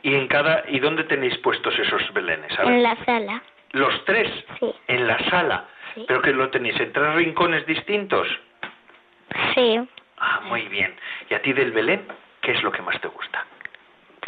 y 0.03 0.15
en 0.15 0.27
cada 0.29 0.65
y 0.69 0.81
dónde 0.81 1.05
tenéis 1.05 1.37
puestos 1.39 1.79
esos 1.79 2.13
belenes? 2.13 2.59
A 2.59 2.65
ver. 2.65 2.73
en 2.73 2.83
la 2.83 2.97
sala. 3.05 3.43
Los 3.73 4.05
tres 4.07 4.29
Sí. 4.59 4.75
en 4.89 5.07
la 5.07 5.19
sala. 5.31 5.65
Sí. 5.95 6.05
Pero 6.09 6.23
que 6.23 6.33
lo 6.33 6.49
tenéis 6.51 6.79
en 6.81 6.93
tres 6.93 7.15
rincones 7.15 7.67
distintos. 7.67 8.27
Sí, 9.55 9.79
Ah, 10.19 10.41
muy 10.49 10.63
bien. 10.69 10.95
¿Y 11.29 11.35
a 11.35 11.43
ti 11.43 11.53
del 11.53 11.71
Belén 11.73 12.07
qué 12.41 12.53
es 12.53 12.63
lo 12.63 12.73
que 12.73 12.81
más 12.83 12.99
te 13.01 13.09
gusta? 13.09 13.45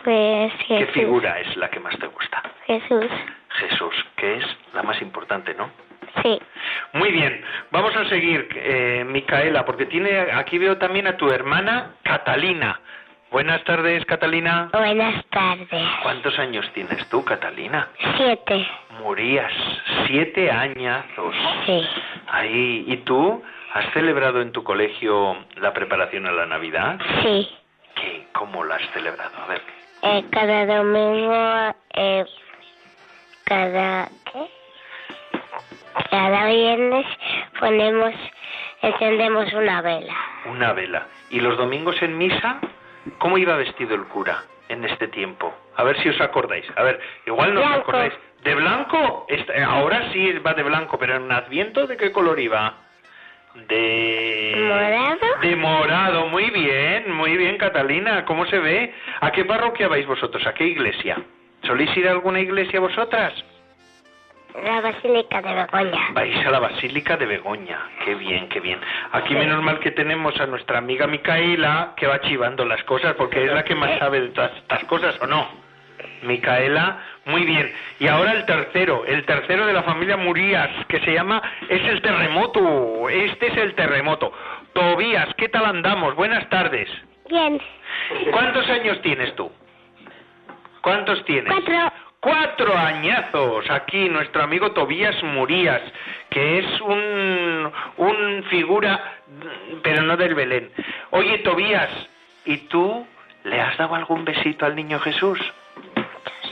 Pues 0.06 0.52
¿Qué 0.68 0.76
Jesús. 0.78 0.92
figura 0.94 1.40
es 1.40 1.56
la 1.56 1.68
que 1.68 1.80
más 1.80 1.98
te 1.98 2.06
gusta? 2.06 2.40
Jesús. 2.64 3.06
Jesús, 3.58 3.92
que 4.16 4.36
es 4.36 4.44
la 4.72 4.84
más 4.84 5.02
importante, 5.02 5.52
¿no? 5.54 5.68
Sí. 6.22 6.40
Muy 6.92 7.10
bien, 7.10 7.44
vamos 7.72 7.94
a 7.96 8.08
seguir, 8.08 8.48
eh, 8.54 9.04
Micaela, 9.04 9.64
porque 9.64 9.86
tiene 9.86 10.30
aquí 10.32 10.58
veo 10.58 10.78
también 10.78 11.08
a 11.08 11.16
tu 11.16 11.28
hermana 11.28 11.96
Catalina. 12.04 12.80
Buenas 13.32 13.64
tardes, 13.64 14.04
Catalina. 14.04 14.70
Buenas 14.72 15.24
tardes. 15.26 15.88
¿Cuántos 16.04 16.38
años 16.38 16.64
tienes 16.72 17.04
tú, 17.08 17.24
Catalina? 17.24 17.88
Siete. 18.16 18.64
Morías 19.02 19.52
siete 20.06 20.52
añazos. 20.52 21.34
Sí. 21.66 21.84
Ahí, 22.28 22.84
¿y 22.86 22.96
tú 22.98 23.42
has 23.74 23.92
celebrado 23.92 24.40
en 24.40 24.52
tu 24.52 24.62
colegio 24.62 25.36
la 25.56 25.72
preparación 25.72 26.26
a 26.26 26.30
la 26.30 26.46
Navidad? 26.46 27.00
Sí. 27.24 27.48
¿Qué? 27.96 28.28
¿Cómo 28.32 28.62
la 28.62 28.76
has 28.76 28.88
celebrado? 28.92 29.32
A 29.42 29.48
ver. 29.48 29.75
Eh, 30.02 30.24
cada 30.30 30.66
domingo, 30.66 31.74
eh, 31.94 32.24
cada, 33.44 34.08
¿qué? 34.32 34.50
Cada 36.10 36.46
viernes 36.46 37.06
ponemos, 37.58 38.14
encendemos 38.82 39.52
una 39.52 39.80
vela. 39.82 40.14
Una 40.46 40.72
vela. 40.72 41.06
¿Y 41.30 41.40
los 41.40 41.56
domingos 41.56 42.00
en 42.02 42.16
misa? 42.18 42.60
¿Cómo 43.18 43.38
iba 43.38 43.56
vestido 43.56 43.94
el 43.94 44.04
cura 44.04 44.44
en 44.68 44.84
este 44.84 45.08
tiempo? 45.08 45.54
A 45.76 45.82
ver 45.82 46.00
si 46.02 46.08
os 46.08 46.20
acordáis. 46.20 46.66
A 46.76 46.82
ver, 46.82 47.00
igual 47.26 47.54
no 47.54 47.60
os 47.60 47.66
acordáis. 47.66 48.12
¿De 48.42 48.54
blanco? 48.54 49.26
Eh, 49.28 49.62
ahora 49.62 50.12
sí 50.12 50.32
va 50.38 50.54
de 50.54 50.62
blanco, 50.62 50.98
pero 50.98 51.16
en 51.16 51.32
Adviento, 51.32 51.86
¿de 51.86 51.96
qué 51.96 52.12
color 52.12 52.38
iba? 52.38 52.85
De... 53.68 54.54
¿Morado? 54.68 55.40
De 55.40 55.56
morado, 55.56 56.28
muy 56.28 56.50
bien, 56.50 57.12
muy 57.12 57.36
bien, 57.36 57.56
Catalina. 57.58 58.24
¿Cómo 58.24 58.46
se 58.46 58.58
ve? 58.58 58.92
¿A 59.20 59.30
qué 59.32 59.44
parroquia 59.44 59.88
vais 59.88 60.06
vosotros? 60.06 60.46
¿A 60.46 60.54
qué 60.54 60.66
iglesia? 60.66 61.16
¿Solís 61.62 61.94
ir 61.96 62.06
a 62.08 62.12
alguna 62.12 62.40
iglesia 62.40 62.80
vosotras? 62.80 63.32
La 64.64 64.80
Basílica 64.80 65.42
de 65.42 65.54
Begoña. 65.54 66.08
Vais 66.12 66.46
a 66.46 66.50
la 66.50 66.58
Basílica 66.60 67.16
de 67.16 67.26
Begoña. 67.26 67.78
Qué 68.04 68.14
bien, 68.14 68.48
qué 68.48 68.60
bien. 68.60 68.78
Aquí 69.12 69.34
menos 69.34 69.62
mal 69.62 69.80
que 69.80 69.90
tenemos 69.90 70.38
a 70.40 70.46
nuestra 70.46 70.78
amiga 70.78 71.06
Micaela 71.06 71.92
que 71.96 72.06
va 72.06 72.20
chivando 72.22 72.64
las 72.64 72.82
cosas 72.84 73.14
porque 73.14 73.44
es 73.44 73.52
la 73.52 73.64
que 73.64 73.74
más 73.74 73.98
sabe 73.98 74.20
de 74.20 74.28
todas 74.28 74.56
estas 74.56 74.84
cosas, 74.84 75.20
¿o 75.20 75.26
no? 75.26 75.65
Micaela, 76.22 76.98
muy 77.26 77.44
bien. 77.44 77.72
Y 77.98 78.08
ahora 78.08 78.32
el 78.32 78.44
tercero, 78.44 79.04
el 79.06 79.24
tercero 79.24 79.66
de 79.66 79.72
la 79.72 79.82
familia 79.82 80.16
Murías, 80.16 80.70
que 80.86 81.00
se 81.00 81.12
llama, 81.12 81.42
es 81.68 81.84
el 81.84 82.02
terremoto. 82.02 83.08
Este 83.08 83.48
es 83.48 83.56
el 83.56 83.74
terremoto. 83.74 84.32
Tobías, 84.72 85.28
¿qué 85.36 85.48
tal 85.48 85.66
andamos? 85.66 86.14
Buenas 86.14 86.48
tardes. 86.48 86.88
Bien. 87.28 87.60
¿Cuántos 88.30 88.68
años 88.68 89.00
tienes 89.02 89.34
tú? 89.34 89.50
¿Cuántos 90.82 91.24
tienes? 91.24 91.52
Cuatro. 91.52 91.92
Cuatro 92.20 92.76
añazos. 92.76 93.70
Aquí 93.70 94.08
nuestro 94.08 94.42
amigo 94.42 94.72
Tobías 94.72 95.22
Murías, 95.22 95.80
que 96.30 96.58
es 96.58 96.80
un, 96.80 97.72
un 97.98 98.44
figura, 98.50 99.00
pero 99.82 100.02
no 100.02 100.16
del 100.16 100.34
Belén. 100.34 100.70
Oye, 101.10 101.38
Tobías, 101.38 101.90
¿y 102.44 102.56
tú 102.68 103.06
le 103.44 103.60
has 103.60 103.76
dado 103.76 103.94
algún 103.94 104.24
besito 104.24 104.66
al 104.66 104.74
niño 104.74 104.98
Jesús? 104.98 105.38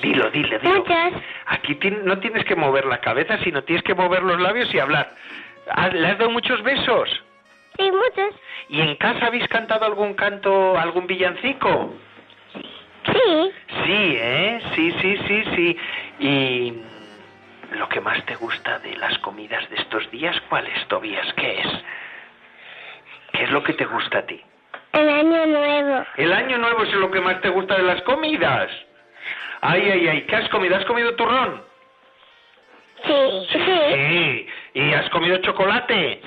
Dilo, 0.02 0.30
dile, 0.30 0.58
dilo. 0.58 0.74
Muchas. 0.76 1.12
Aquí 1.46 1.78
no 2.04 2.18
tienes 2.18 2.44
que 2.44 2.56
mover 2.56 2.84
la 2.86 3.00
cabeza, 3.00 3.38
sino 3.38 3.62
tienes 3.64 3.82
que 3.84 3.94
mover 3.94 4.22
los 4.22 4.40
labios 4.40 4.72
y 4.74 4.78
hablar. 4.78 5.10
¿Has- 5.70 5.92
¿Le 5.94 6.06
has 6.08 6.18
dado 6.18 6.30
muchos 6.30 6.62
besos? 6.62 7.08
Sí, 7.78 7.90
muchos. 7.90 8.34
¿Y 8.68 8.80
en 8.80 8.96
casa 8.96 9.26
habéis 9.26 9.48
cantado 9.48 9.84
algún 9.84 10.14
canto, 10.14 10.78
algún 10.78 11.06
villancico? 11.06 11.94
Sí. 13.06 13.50
Sí, 13.84 14.16
¿eh? 14.18 14.60
Sí, 14.74 14.92
sí, 15.00 15.16
sí, 15.26 15.44
sí. 15.54 15.78
¿Y 16.20 16.74
lo 17.76 17.88
que 17.88 18.00
más 18.00 18.24
te 18.26 18.34
gusta 18.36 18.78
de 18.78 18.96
las 18.96 19.18
comidas 19.18 19.68
de 19.70 19.76
estos 19.76 20.10
días, 20.10 20.40
cuál 20.48 20.66
es, 20.66 20.86
Tobías? 20.88 21.32
¿Qué 21.34 21.60
es? 21.60 21.66
¿Qué 23.32 23.44
es 23.44 23.50
lo 23.50 23.62
que 23.62 23.72
te 23.74 23.84
gusta 23.84 24.18
a 24.18 24.22
ti? 24.26 24.40
El 24.92 25.08
año 25.08 25.46
nuevo. 25.46 26.04
El 26.16 26.32
año 26.32 26.56
nuevo 26.58 26.84
es 26.84 26.92
lo 26.94 27.10
que 27.10 27.20
más 27.20 27.40
te 27.40 27.48
gusta 27.48 27.76
de 27.76 27.82
las 27.82 28.00
comidas. 28.02 28.70
Ay, 29.66 29.80
ay, 29.90 30.08
ay, 30.08 30.20
¿qué 30.26 30.36
has 30.36 30.48
comido? 30.50 30.76
¿Has 30.76 30.84
comido 30.84 31.14
turrón? 31.14 31.64
Sí. 33.02 33.46
Sí. 33.50 33.58
Sí. 33.94 34.46
¿Y 34.74 34.92
has 34.92 35.08
comido 35.08 35.38
chocolate? 35.38 36.20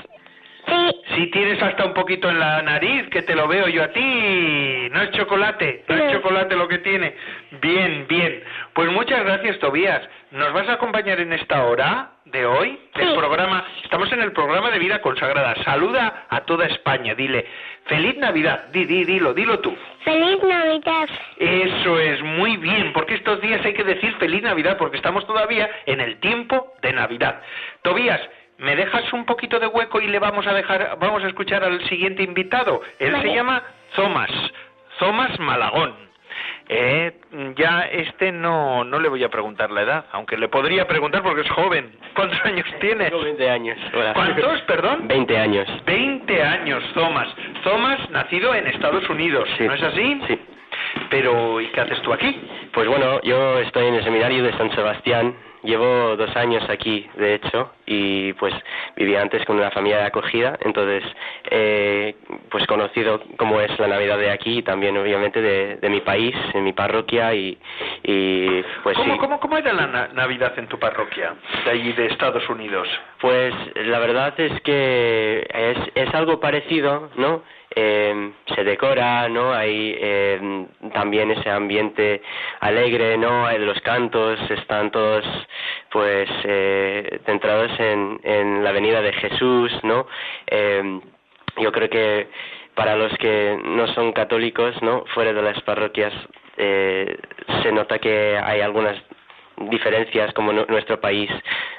Sí. 0.67 1.01
Sí, 1.15 1.27
tienes 1.31 1.61
hasta 1.63 1.85
un 1.85 1.93
poquito 1.93 2.29
en 2.29 2.39
la 2.39 2.61
nariz, 2.61 3.07
que 3.09 3.21
te 3.21 3.35
lo 3.35 3.47
veo 3.47 3.67
yo 3.69 3.83
a 3.83 3.87
ti. 3.91 4.89
No 4.91 5.01
es 5.01 5.11
chocolate, 5.11 5.83
no 5.87 5.95
es 5.95 6.11
chocolate 6.13 6.55
lo 6.55 6.67
que 6.67 6.79
tiene. 6.79 7.15
Bien, 7.61 8.05
bien. 8.07 8.43
Pues 8.73 8.91
muchas 8.91 9.23
gracias, 9.23 9.57
Tobías. 9.59 10.01
¿Nos 10.31 10.51
vas 10.53 10.67
a 10.67 10.73
acompañar 10.73 11.19
en 11.21 11.31
esta 11.31 11.63
hora 11.65 12.09
de 12.25 12.45
hoy 12.45 12.77
del 12.95 13.07
Sí. 13.09 13.15
programa? 13.15 13.65
Estamos 13.83 14.11
en 14.11 14.21
el 14.21 14.33
programa 14.33 14.69
de 14.69 14.79
Vida 14.79 15.01
Consagrada. 15.01 15.55
Saluda 15.63 16.25
a 16.29 16.41
toda 16.41 16.65
España. 16.67 17.15
Dile, 17.15 17.45
feliz 17.85 18.17
Navidad. 18.17 18.65
Di, 18.73 18.83
di, 18.85 19.05
dilo, 19.05 19.33
dilo 19.33 19.59
tú. 19.59 19.75
Feliz 20.03 20.43
Navidad. 20.43 21.07
Eso 21.37 21.99
es 21.99 22.21
muy 22.21 22.57
bien, 22.57 22.91
porque 22.93 23.15
estos 23.15 23.39
días 23.41 23.63
hay 23.65 23.73
que 23.73 23.85
decir 23.85 24.13
feliz 24.19 24.43
Navidad, 24.43 24.77
porque 24.77 24.97
estamos 24.97 25.25
todavía 25.25 25.69
en 25.85 26.01
el 26.01 26.19
tiempo 26.19 26.73
de 26.81 26.91
Navidad. 26.91 27.41
Tobías, 27.83 28.19
¿me 28.57 28.75
dejas 28.75 29.11
un 29.13 29.25
poquito 29.25 29.59
de 29.59 29.67
hueco 29.67 29.99
y 30.01 30.07
le 30.07 30.19
vamos 30.19 30.45
a 30.47 30.53
dejar, 30.53 30.97
vamos 30.99 31.23
a 31.23 31.27
escuchar 31.27 31.63
al 31.63 31.83
siguiente 31.87 32.23
invitado? 32.23 32.81
Él 32.99 33.11
Vale. 33.13 33.29
se 33.29 33.35
llama 33.35 33.63
Zomas, 33.95 34.29
Zomas 34.99 35.39
Malagón. 35.39 36.07
Eh, 36.69 37.13
ya 37.55 37.87
este 37.89 38.31
no, 38.33 38.83
no 38.83 38.99
le 38.99 39.07
voy 39.07 39.23
a 39.23 39.29
preguntar 39.29 39.71
la 39.71 39.83
edad, 39.83 40.05
aunque 40.11 40.35
le 40.37 40.49
podría 40.49 40.85
preguntar 40.85 41.23
porque 41.23 41.41
es 41.41 41.49
joven. 41.49 41.97
¿Cuántos 42.13 42.43
años 42.45 42.65
tienes? 42.81 43.09
Tengo 43.09 43.23
20 43.23 43.49
años. 43.49 43.77
Hola. 43.93 44.13
¿Cuántos, 44.13 44.61
perdón? 44.63 45.07
20 45.07 45.37
años. 45.37 45.67
20 45.85 46.43
años, 46.43 46.83
Thomas. 46.93 47.29
Thomas, 47.63 48.09
nacido 48.09 48.53
en 48.53 48.67
Estados 48.67 49.07
Unidos, 49.09 49.47
Sí. 49.57 49.63
¿no 49.65 49.73
es 49.75 49.83
así? 49.83 50.21
Sí. 50.27 50.39
Pero, 51.09 51.61
¿y 51.61 51.67
qué 51.67 51.81
haces 51.81 52.01
tú 52.01 52.11
aquí? 52.11 52.37
Pues 52.73 52.87
bueno, 52.87 53.21
yo 53.21 53.59
estoy 53.59 53.87
en 53.87 53.95
el 53.95 54.03
seminario 54.03 54.43
de 54.43 54.51
San 54.57 54.69
Sebastián. 54.75 55.35
Llevo 55.67 56.15
dos 56.15 56.33
años 56.37 56.63
aquí, 56.69 57.05
de 57.17 57.33
hecho, 57.35 57.71
y 57.85 58.31
pues 58.33 58.53
vivía 58.95 59.21
antes 59.21 59.43
con 59.45 59.57
una 59.57 59.69
familia 59.69 59.97
de 59.97 60.05
acogida, 60.05 60.57
entonces 60.61 61.03
eh, 61.51 62.15
pues 62.49 62.65
conocido 62.67 63.21
cómo 63.37 63.59
es 63.59 63.77
la 63.77 63.87
Navidad 63.87 64.17
de 64.17 64.31
aquí 64.31 64.59
y 64.59 64.63
también 64.63 64.95
obviamente 64.97 65.41
de, 65.41 65.75
de 65.75 65.89
mi 65.89 65.99
país, 65.99 66.33
en 66.53 66.63
mi 66.63 66.71
parroquia 66.71 67.33
y, 67.35 67.57
y 68.03 68.63
pues 68.81 68.95
¿Cómo, 68.97 69.13
sí. 69.13 69.19
cómo, 69.19 69.39
cómo 69.41 69.57
era 69.57 69.73
la 69.73 69.87
na- 69.87 70.07
Navidad 70.13 70.57
en 70.57 70.67
tu 70.67 70.79
parroquia, 70.79 71.35
de 71.65 71.71
allí 71.71 71.91
de 71.91 72.05
Estados 72.07 72.47
Unidos? 72.49 72.87
Pues 73.19 73.53
la 73.75 73.99
verdad 73.99 74.39
es 74.39 74.61
que 74.61 75.45
es, 75.53 75.77
es 75.95 76.13
algo 76.15 76.39
parecido, 76.39 77.09
¿no? 77.17 77.43
Eh, 77.79 78.31
se 78.55 78.63
decora, 78.63 79.29
¿no? 79.29 79.53
Hay 79.53 79.95
eh, 79.99 80.65
también 80.93 81.29
ese 81.29 81.47
ambiente 81.51 82.23
alegre, 82.59 83.17
¿no? 83.19 83.45
Hay 83.45 83.59
los 83.59 83.79
cantos, 83.81 84.39
están 84.49 84.89
todos, 84.89 85.23
pues, 85.91 86.27
eh, 86.45 87.19
centrados 87.27 87.71
en, 87.79 88.19
en 88.23 88.63
la 88.63 88.71
venida 88.71 88.99
de 89.01 89.13
Jesús, 89.13 89.71
¿no? 89.83 90.07
Eh, 90.47 90.99
yo 91.57 91.71
creo 91.71 91.89
que 91.89 92.29
para 92.73 92.95
los 92.95 93.15
que 93.19 93.59
no 93.63 93.85
son 93.93 94.11
católicos, 94.11 94.73
¿no? 94.81 95.03
Fuera 95.13 95.31
de 95.33 95.41
las 95.43 95.61
parroquias 95.61 96.13
eh, 96.57 97.15
se 97.61 97.71
nota 97.71 97.99
que 97.99 98.39
hay 98.43 98.61
algunas 98.61 98.95
diferencias 99.69 100.33
como 100.33 100.51
nu- 100.53 100.65
nuestro 100.67 100.99
país 100.99 101.29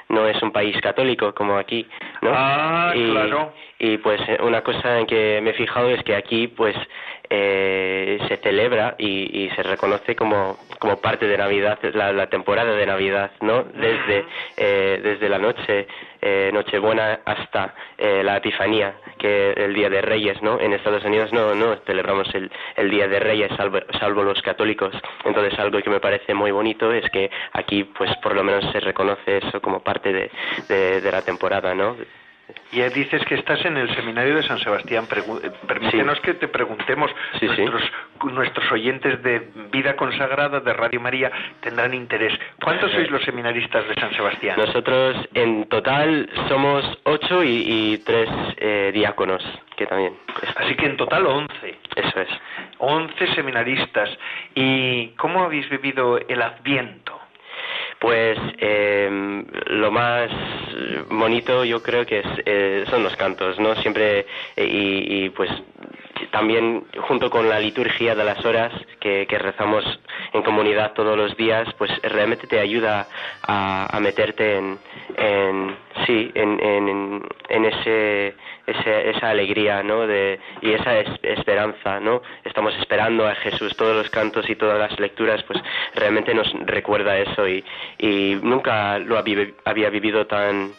no 0.09 0.27
es 0.27 0.41
un 0.41 0.51
país 0.51 0.75
católico 0.81 1.33
como 1.33 1.57
aquí 1.57 1.87
no 2.21 2.31
Ah, 2.33 2.91
y, 2.93 3.11
claro. 3.11 3.53
Y 3.79 3.97
pues 3.97 4.19
eh, 4.27 4.37
una 4.43 4.61
cosa 4.61 4.99
en 4.99 5.07
que 5.07 5.39
me 5.41 5.51
he 5.51 5.53
fijado 5.53 5.89
es 5.89 6.03
que 6.03 6.15
aquí 6.15 6.47
pues 6.47 6.75
eh, 7.29 8.19
se 8.27 8.37
celebra 8.37 8.95
y, 8.97 9.45
y 9.45 9.49
se 9.51 9.63
reconoce 9.63 10.15
como 10.15 10.57
como 10.79 10.99
parte 10.99 11.27
de 11.27 11.37
Navidad 11.37 11.79
la, 11.93 12.11
la 12.11 12.27
temporada 12.27 12.73
de 12.73 12.85
Navidad 12.85 13.31
no 13.41 13.63
desde 13.63 14.25
eh, 14.57 14.99
desde 15.01 15.29
la 15.29 15.37
noche 15.37 15.87
eh, 16.21 16.49
Nochebuena 16.51 17.21
hasta 17.23 17.73
eh, 17.97 18.21
la 18.23 18.37
Epifanía 18.37 18.95
que 19.17 19.51
el 19.53 19.73
Día 19.73 19.89
de 19.89 20.01
Reyes 20.01 20.41
no 20.41 20.59
en 20.59 20.73
Estados 20.73 21.05
Unidos 21.05 21.31
no 21.31 21.55
no 21.55 21.77
celebramos 21.85 22.27
el, 22.33 22.51
el 22.75 22.89
Día 22.89 23.07
de 23.07 23.19
Reyes 23.19 23.51
salvo, 23.55 23.79
salvo 23.99 24.23
los 24.23 24.41
católicos. 24.41 24.93
Entonces 25.23 25.57
algo 25.59 25.81
que 25.81 25.89
me 25.89 25.99
parece 25.99 26.33
muy 26.33 26.51
bonito 26.51 26.91
es 26.91 27.09
que 27.11 27.29
aquí 27.53 27.83
pues 27.83 28.09
por 28.17 28.35
lo 28.35 28.43
menos 28.43 28.69
se 28.71 28.79
reconoce 28.79 29.37
eso 29.37 29.61
como 29.61 29.81
parte 29.81 30.11
de, 30.11 30.31
de, 30.67 31.01
de 31.01 31.11
la 31.11 31.21
temporada 31.21 31.73
no 31.73 31.95
Y 32.71 32.81
eh, 32.81 32.89
dices 32.89 33.23
que 33.25 33.35
estás 33.35 33.63
en 33.65 33.77
el 33.77 33.93
seminario 33.95 34.35
de 34.35 34.43
San 34.43 34.59
Sebastián. 34.59 35.07
Pregu- 35.07 35.39
eh, 35.43 35.51
que 36.21 36.33
te 36.35 36.47
preguntemos. 36.47 37.11
Sí, 37.39 37.47
sí. 37.55 37.63
nuestros, 37.63 38.71
oyentes 38.71 39.21
de 39.23 39.49
Vida 39.71 39.95
Consagrada 39.95 40.59
de 40.59 40.73
Radio 40.73 40.99
María 40.99 41.31
tendrán 41.61 41.93
interés. 41.93 42.33
¿Cuántos 42.61 42.91
sois 42.91 43.09
los 43.09 43.23
seminaristas 43.23 43.87
de 43.87 43.95
San 43.95 44.11
Sebastián? 44.13 44.57
nosotros 44.57 45.15
en 45.33 45.67
total 45.67 46.29
somos 46.47 46.85
ocho 47.03 47.43
y, 47.43 47.63
y 47.93 47.97
tres 47.99 48.29
eh, 48.57 48.91
diáconos 48.93 49.43
que 49.75 49.85
también. 49.85 50.13
Así 50.55 50.75
que 50.75 50.85
en 50.85 50.97
total 50.97 51.25
11. 51.25 51.77
eso 51.95 52.21
es 52.21 52.29
11 52.77 53.35
seminaristas. 53.35 54.09
¿Y 54.55 55.07
cómo 55.17 55.43
habéis 55.43 55.69
vivido 55.69 56.17
el 56.27 56.41
Adviento? 56.41 57.19
Pues 57.99 58.37
eh, 58.59 59.43
lo 59.67 59.91
más 59.91 60.29
bonito 61.09 61.65
yo 61.65 61.83
creo 61.83 62.05
que 62.05 62.19
es, 62.19 62.25
eh, 62.45 62.85
son 62.89 63.03
los 63.03 63.15
cantos, 63.17 63.59
¿no? 63.59 63.75
Siempre 63.75 64.25
eh, 64.55 64.65
y, 64.65 65.25
y, 65.25 65.29
pues 65.31 65.49
también 66.31 66.85
junto 67.07 67.29
con 67.29 67.49
la 67.49 67.59
liturgia 67.59 68.15
de 68.15 68.23
las 68.23 68.43
horas 68.45 68.71
que, 68.99 69.25
rezamos 69.39 69.83
en 70.33 70.43
comunidad 70.43 70.93
todos 70.93 71.17
los 71.17 71.35
días, 71.37 71.67
pues 71.77 71.91
realmente 72.03 72.47
te 72.47 72.59
ayuda 72.59 73.07
a, 73.43 73.95
a 73.95 73.99
meterte 73.99 74.57
en, 74.57 74.77
en 75.17 75.75
sí, 76.05 76.31
en, 76.35 76.59
en, 76.63 77.23
en 77.49 77.65
ese, 77.65 78.35
ese- 78.67 79.09
esa 79.11 79.29
alegría, 79.29 79.81
¿no? 79.83 80.05
De, 80.07 80.39
y 80.61 80.71
esa 80.73 80.99
es- 80.99 81.19
esperanza, 81.23 81.99
¿no? 81.99 82.21
Estamos 82.43 82.75
esperando 82.77 83.27
a 83.27 83.35
Jesús, 83.35 83.75
todos 83.77 83.95
los 83.95 84.09
cantos 84.09 84.49
y 84.49 84.55
todas 84.55 84.77
las 84.79 84.99
lecturas, 84.99 85.41
pues 85.43 85.59
realmente 85.95 86.33
nos 86.33 86.51
recuerda 86.65 87.17
eso 87.17 87.47
y, 87.47 87.63
y 87.97 88.37
nunca 88.41 88.99
lo 88.99 89.17
había 89.17 89.89
vivido 89.89 90.27
tan 90.27 90.71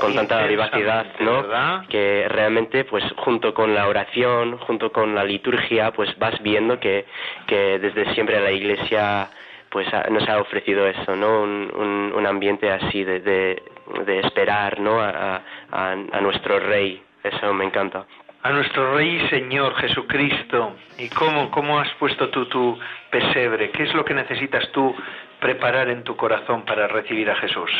con 0.00 0.14
tanta 0.14 0.46
vivacidad, 0.46 1.06
¿no? 1.20 1.42
¿verdad? 1.42 1.86
Que 1.88 2.26
realmente, 2.28 2.84
pues, 2.84 3.04
junto 3.18 3.52
con 3.54 3.74
la 3.74 3.86
oración, 3.86 4.58
junto 4.58 4.90
con 4.90 5.14
la 5.14 5.24
liturgia, 5.24 5.92
pues 5.92 6.18
vas 6.18 6.40
viendo 6.42 6.80
que, 6.80 7.04
que 7.46 7.78
desde 7.78 8.12
siempre 8.14 8.40
la 8.40 8.50
Iglesia, 8.50 9.28
pues, 9.68 9.86
nos 10.10 10.28
ha 10.28 10.38
ofrecido 10.38 10.86
eso, 10.86 11.14
¿no? 11.14 11.42
Un, 11.42 11.70
un, 11.74 12.12
un 12.16 12.26
ambiente 12.26 12.70
así 12.70 13.04
de, 13.04 13.20
de, 13.20 13.62
de 14.06 14.20
esperar, 14.20 14.80
¿no? 14.80 15.00
A, 15.00 15.42
a, 15.70 15.92
a 15.92 16.20
nuestro 16.20 16.58
Rey, 16.58 17.02
eso 17.22 17.52
me 17.54 17.64
encanta. 17.64 18.06
A 18.42 18.50
nuestro 18.52 18.96
Rey 18.96 19.16
y 19.22 19.28
Señor 19.28 19.74
Jesucristo. 19.74 20.74
¿Y 20.96 21.10
cómo, 21.10 21.50
cómo 21.50 21.78
has 21.78 21.92
puesto 21.98 22.30
tú 22.30 22.46
tu 22.46 22.78
pesebre? 23.10 23.70
¿Qué 23.70 23.82
es 23.82 23.92
lo 23.92 24.02
que 24.02 24.14
necesitas 24.14 24.66
tú 24.72 24.96
preparar 25.40 25.90
en 25.90 26.04
tu 26.04 26.16
corazón 26.16 26.64
para 26.64 26.88
recibir 26.88 27.30
a 27.30 27.36
Jesús? 27.36 27.70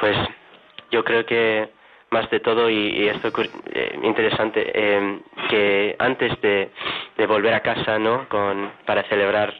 Pues 0.00 0.14
yo 0.90 1.04
creo 1.04 1.24
que 1.26 1.68
más 2.10 2.30
de 2.30 2.40
todo, 2.40 2.70
y, 2.70 3.08
esto 3.08 3.28
es 3.28 3.50
eh, 3.72 3.98
interesante, 4.02 4.70
eh, 4.74 5.20
que 5.50 5.96
antes 5.98 6.40
de, 6.40 6.70
de, 7.16 7.26
volver 7.26 7.52
a 7.52 7.60
casa, 7.60 7.98
¿no? 7.98 8.28
Con, 8.28 8.72
para 8.86 9.02
celebrar 9.04 9.54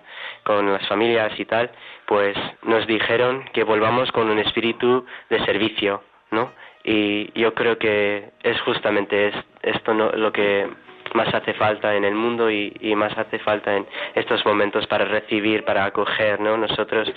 con 0.44 0.73
las 0.73 0.87
familias 0.88 1.38
y 1.38 1.44
tal, 1.44 1.70
pues 2.06 2.37
nos 2.62 2.87
dijeron 2.87 3.44
que 3.52 3.64
volvamos 3.64 4.11
con 4.12 4.30
un 4.30 4.38
espíritu 4.38 5.04
de 5.28 5.44
servicio, 5.44 6.02
¿no? 6.30 6.52
Y 6.85 7.38
yo 7.38 7.52
creo 7.52 7.76
que 7.76 8.30
es 8.42 8.58
justamente 8.62 9.30
esto 9.62 9.92
no, 9.92 10.11
lo 10.12 10.32
que 10.32 10.68
más 11.14 11.32
hace 11.34 11.54
falta 11.54 11.94
en 11.94 12.04
el 12.04 12.14
mundo 12.14 12.50
y, 12.50 12.72
más 12.96 13.16
hace 13.16 13.38
falta 13.38 13.76
en 13.76 13.86
estos 14.14 14.44
momentos 14.44 14.86
para 14.86 15.04
recibir, 15.04 15.64
para 15.64 15.84
acoger, 15.84 16.40
¿no? 16.40 16.56
Nosotros, 16.56 17.12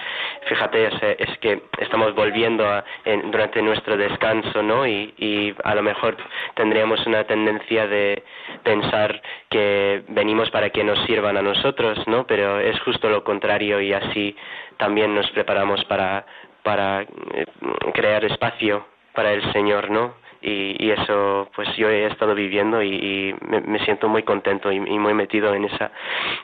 fíjate, 0.47 0.89
es, 1.17 1.37
que 1.39 1.63
estamos 1.79 2.13
volviendo 2.13 2.67
a, 2.67 2.83
durante 3.25 3.61
nuestro 3.61 3.97
descanso, 3.97 4.61
¿no? 4.61 4.85
Y, 4.85 5.13
y 5.17 5.55
a 5.63 5.73
lo 5.73 5.81
mejor 5.81 6.17
tendríamos 6.55 7.05
una 7.07 7.23
tendencia 7.23 7.87
de 7.87 8.23
pensar 8.63 9.21
que 9.49 10.03
venimos 10.09 10.51
para 10.51 10.69
que 10.69 10.83
nos 10.83 10.99
sirvan 11.05 11.37
a 11.37 11.41
nosotros, 11.41 12.07
¿no? 12.07 12.27
Pero 12.27 12.59
es 12.59 12.79
justo 12.81 13.09
lo 13.09 13.23
contrario 13.23 13.81
y 13.81 13.93
así 13.93 14.35
también 14.77 15.15
nos 15.15 15.29
preparamos 15.31 15.83
para 15.85 16.25
para 16.63 17.01
eh, 17.01 17.45
crear 17.93 18.23
espacio 18.25 18.85
para 19.13 19.33
el 19.33 19.51
Señor, 19.51 19.89
¿no? 19.89 20.20
Y, 20.41 20.91
eso 20.91 21.49
pues 21.55 21.75
yo 21.77 21.89
he 21.89 22.05
estado 22.07 22.33
viviendo 22.33 22.81
y, 22.81 23.35
me, 23.41 23.79
siento 23.85 24.07
muy 24.09 24.23
contento 24.23 24.71
y, 24.71 24.79
muy 24.79 25.13
metido 25.13 25.53
en 25.53 25.65
esa 25.65 25.91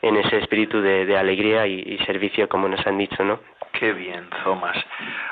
en 0.02 0.18
ese 0.18 0.38
espíritu 0.38 0.82
de, 0.82 1.18
alegría 1.18 1.66
y, 1.68 1.98
servicio 2.06 2.48
como 2.48 2.68
nos 2.68 2.86
han 2.86 2.98
dicho 2.98 3.24
no 3.24 3.40
qué 3.74 3.94
bien 3.94 4.28
Thomas. 4.44 4.78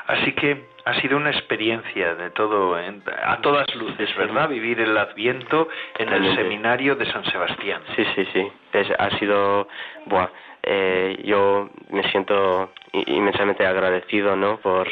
Así 0.06 0.32
que 0.32 0.66
ha 0.84 0.94
sido 1.00 1.16
una 1.16 1.30
experiencia 1.30 2.14
de 2.14 2.30
todo 2.30 2.76
a 2.76 3.36
todas 3.40 3.74
luces 3.74 4.14
verdad 4.16 4.48
vivir 4.48 4.80
el 4.80 4.96
Adviento 4.96 5.68
en 5.98 6.12
el 6.12 6.36
seminario 6.36 6.94
de 6.94 7.06
San 7.06 7.24
Sebastián. 7.24 7.82
Sí 7.96 8.04
sí 8.14 8.26
sí. 8.32 8.52
Ha 8.98 9.10
sido 9.18 9.68
buah, 10.06 10.28
eh, 10.62 11.22
yo 11.24 11.70
me 11.90 12.02
siento 12.10 12.72
inmensamente 12.92 13.66
agradecido 13.66 14.36
no 14.36 14.58
por 14.58 14.88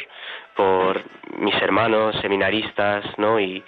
por 0.56 1.02
mis 1.38 1.54
hermanos 1.60 2.16
seminaristas, 2.20 3.04
¿no? 3.18 3.40
Y, 3.40 3.62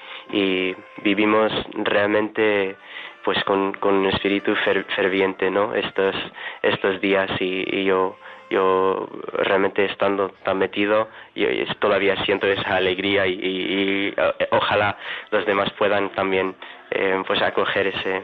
vivimos 1.02 1.52
realmente 1.74 2.76
pues 3.24 3.42
con, 3.44 3.76
un 3.80 4.06
espíritu 4.06 4.54
ferviente, 4.96 5.50
¿no? 5.50 5.74
Estos, 5.74 6.14
estos 6.62 7.00
días 7.00 7.30
y, 7.40 7.84
yo 7.84 8.16
yo 8.48 9.08
realmente 9.32 9.84
estando 9.86 10.28
tan 10.44 10.58
metido 10.58 11.08
yo 11.34 11.48
todavía 11.80 12.14
siento 12.24 12.46
esa 12.46 12.76
alegría 12.76 13.26
y, 13.26 14.14
eh, 14.16 14.48
ojalá 14.52 14.96
los 15.32 15.44
demás 15.46 15.68
puedan 15.72 16.10
también 16.10 16.54
eh, 16.92 17.20
pues 17.26 17.42
acoger 17.42 17.88
ese, 17.88 18.22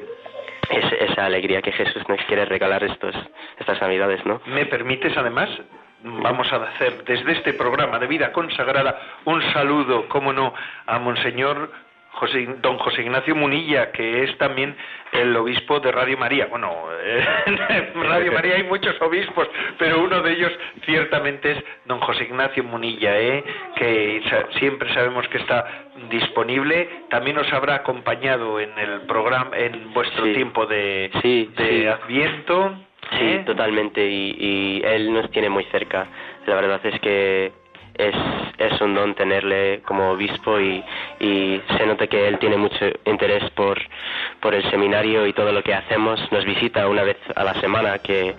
esa 1.00 1.26
alegría 1.26 1.60
que 1.60 1.72
Jesús 1.72 2.08
nos 2.08 2.20
quiere 2.26 2.44
regalar 2.44 2.84
estos 2.84 3.16
estas 3.58 3.80
navidades 3.80 4.24
no 4.24 4.40
me 4.46 4.64
permites 4.66 5.16
además 5.16 5.50
vamos 6.04 6.52
a 6.52 6.56
hacer 6.56 7.04
desde 7.04 7.32
este 7.32 7.52
programa 7.54 7.98
de 7.98 8.06
vida 8.06 8.32
consagrada 8.32 8.98
un 9.24 9.42
saludo, 9.52 10.08
cómo 10.08 10.32
no, 10.32 10.52
a 10.86 10.98
Monseñor 10.98 11.70
don 12.60 12.78
José 12.78 13.02
Ignacio 13.02 13.34
Munilla, 13.34 13.90
que 13.90 14.22
es 14.22 14.36
también 14.38 14.76
el 15.12 15.34
obispo 15.36 15.80
de 15.80 15.90
Radio 15.90 16.16
María. 16.16 16.46
Bueno, 16.46 16.70
en 17.68 18.04
Radio 18.04 18.32
María 18.32 18.56
hay 18.56 18.62
muchos 18.64 19.00
obispos, 19.00 19.48
pero 19.78 20.00
uno 20.02 20.20
de 20.22 20.32
ellos 20.32 20.52
ciertamente 20.84 21.52
es 21.52 21.64
don 21.86 22.00
José 22.00 22.24
Ignacio 22.24 22.62
Munilla, 22.62 23.18
¿eh? 23.18 23.42
que 23.76 24.22
siempre 24.58 24.92
sabemos 24.94 25.26
que 25.28 25.38
está 25.38 25.64
disponible. 26.10 27.06
También 27.10 27.36
nos 27.36 27.52
habrá 27.52 27.76
acompañado 27.76 28.60
en 28.60 28.78
el 28.78 29.00
programa, 29.02 29.56
en 29.56 29.92
vuestro 29.92 30.24
tiempo 30.32 30.66
de, 30.66 31.10
de 31.56 31.88
Adviento. 31.88 32.76
Sí, 33.10 33.24
¿Eh? 33.24 33.42
totalmente, 33.44 34.06
y, 34.08 34.36
y 34.38 34.82
él 34.84 35.12
nos 35.12 35.30
tiene 35.30 35.48
muy 35.48 35.64
cerca. 35.64 36.06
La 36.46 36.54
verdad 36.54 36.80
es 36.84 37.00
que 37.00 37.52
es, 38.02 38.14
es 38.58 38.80
un 38.80 38.94
don 38.94 39.14
tenerle 39.14 39.80
como 39.84 40.10
obispo 40.10 40.60
y, 40.60 40.82
y 41.20 41.60
se 41.76 41.86
nota 41.86 42.06
que 42.06 42.28
él 42.28 42.38
tiene 42.38 42.56
mucho 42.56 42.86
interés 43.04 43.48
por, 43.50 43.80
por 44.40 44.54
el 44.54 44.68
seminario 44.70 45.26
y 45.26 45.32
todo 45.32 45.52
lo 45.52 45.62
que 45.62 45.74
hacemos. 45.74 46.20
Nos 46.32 46.44
visita 46.44 46.88
una 46.88 47.02
vez 47.02 47.16
a 47.34 47.44
la 47.44 47.54
semana 47.60 47.98
que, 47.98 48.34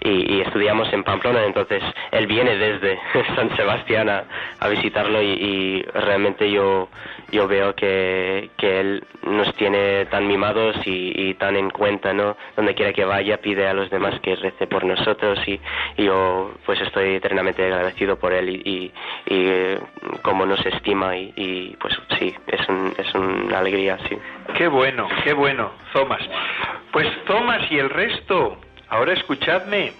y, 0.00 0.40
estudiamos 0.40 0.92
en 0.92 1.04
Pamplona, 1.04 1.44
entonces 1.44 1.82
él 2.10 2.26
viene 2.26 2.56
desde 2.56 2.98
San 3.36 3.54
Sebastián 3.56 4.08
a, 4.08 4.24
visitarlo 4.68 5.22
y, 5.22 5.82
realmente 5.94 6.50
yo, 6.50 6.88
yo 7.30 7.46
veo 7.46 7.74
que, 7.74 8.50
que 8.56 8.80
él 8.80 9.04
nos 9.22 9.54
tiene 9.54 10.06
tan 10.06 10.26
mimados 10.26 10.74
y, 10.86 11.12
y, 11.14 11.34
tan 11.34 11.56
en 11.56 11.70
cuenta, 11.70 12.12
¿no? 12.12 12.36
Donde 12.56 12.74
quiera 12.74 12.92
que 12.92 13.04
vaya 13.04 13.36
pide 13.38 13.68
a 13.68 13.74
los 13.74 13.90
demás 13.90 14.18
que 14.20 14.34
rece 14.36 14.66
por 14.66 14.84
nosotros 14.84 15.38
y, 15.46 15.60
yo 15.96 16.52
pues 16.66 16.80
estoy 16.80 17.14
eternamente 17.14 17.64
agradecido 17.64 18.18
por 18.18 18.32
él 18.32 18.48
y, 18.48 18.92
y 19.26 19.46
eh, 19.46 19.80
cómo 20.22 20.44
nos 20.46 20.64
estima 20.66 21.16
y, 21.16 21.76
pues 21.80 21.94
sí, 22.18 22.34
es, 22.46 22.68
un, 22.68 22.94
es 22.96 23.14
una 23.14 23.58
alegría, 23.58 23.98
sí. 24.08 24.18
Qué 24.56 24.68
bueno, 24.68 25.08
qué 25.22 25.32
bueno, 25.32 25.72
Thomas. 25.92 26.20
Pues 26.92 27.08
Thomas 27.24 27.62
y 27.70 27.78
el 27.78 27.90
resto, 27.90 28.58
ahora 28.88 29.12
escuchadme. 29.12 29.92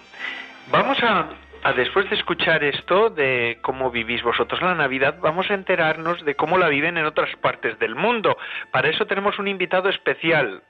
Vamos 0.71 1.01
a, 1.03 1.29
a, 1.63 1.73
después 1.73 2.09
de 2.09 2.15
escuchar 2.15 2.63
esto 2.63 3.09
de 3.09 3.59
cómo 3.61 3.91
vivís 3.91 4.23
vosotros 4.23 4.61
la 4.61 4.75
Navidad, 4.75 5.17
vamos 5.21 5.49
a 5.49 5.55
enterarnos 5.55 6.23
de 6.23 6.35
cómo 6.35 6.57
la 6.57 6.69
viven 6.69 6.97
en 6.97 7.05
otras 7.05 7.35
partes 7.37 7.77
del 7.79 7.95
mundo. 7.95 8.37
Para 8.71 8.89
eso 8.89 9.05
tenemos 9.05 9.37
un 9.39 9.47
invitado 9.47 9.89
especial. 9.89 10.61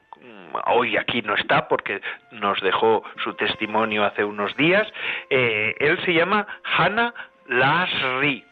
Hoy 0.67 0.95
aquí 0.95 1.21
no 1.21 1.35
está 1.35 1.67
porque 1.67 2.01
nos 2.31 2.61
dejó 2.61 3.03
su 3.23 3.33
testimonio 3.33 4.05
hace 4.05 4.23
unos 4.23 4.55
días. 4.55 4.87
Eh, 5.29 5.75
él 5.79 5.99
se 6.05 6.13
llama 6.13 6.47
Hannah 6.77 7.13
Lasri. 7.47 8.43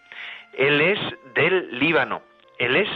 Él 0.54 0.82
es 0.82 1.00
del 1.34 1.80
Líbano. 1.80 2.22
Él 2.58 2.76
es 2.76 2.90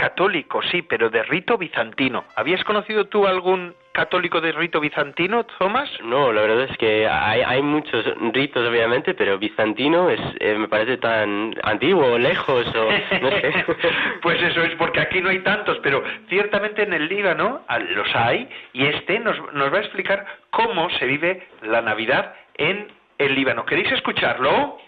católico, 0.00 0.62
sí, 0.62 0.80
pero 0.82 1.10
de 1.10 1.22
rito 1.24 1.58
bizantino. 1.58 2.24
¿Habías 2.34 2.64
conocido 2.64 3.04
tú 3.04 3.26
algún 3.26 3.74
católico 3.92 4.40
de 4.40 4.52
rito 4.52 4.80
bizantino, 4.80 5.44
Thomas? 5.58 5.90
No, 6.02 6.32
la 6.32 6.40
verdad 6.40 6.68
es 6.70 6.76
que 6.78 7.06
hay, 7.06 7.42
hay 7.42 7.60
muchos 7.60 8.02
ritos, 8.32 8.66
obviamente, 8.66 9.12
pero 9.12 9.38
bizantino 9.38 10.08
es, 10.08 10.20
eh, 10.40 10.54
me 10.56 10.68
parece 10.68 10.96
tan 10.96 11.54
antiguo, 11.62 12.18
lejos, 12.18 12.66
o 12.74 12.90
no 13.20 13.30
sé. 13.30 13.52
pues 14.22 14.42
eso 14.42 14.62
es 14.62 14.74
porque 14.76 15.00
aquí 15.00 15.20
no 15.20 15.28
hay 15.28 15.40
tantos, 15.40 15.78
pero 15.82 16.02
ciertamente 16.30 16.82
en 16.82 16.94
el 16.94 17.06
Líbano 17.06 17.60
los 17.94 18.08
hay 18.14 18.48
y 18.72 18.86
este 18.86 19.18
nos, 19.20 19.36
nos 19.52 19.70
va 19.70 19.78
a 19.78 19.82
explicar 19.82 20.24
cómo 20.48 20.88
se 20.98 21.04
vive 21.04 21.46
la 21.60 21.82
Navidad 21.82 22.34
en 22.54 22.88
el 23.18 23.34
Líbano. 23.34 23.66
¿Queréis 23.66 23.92
escucharlo? 23.92 24.78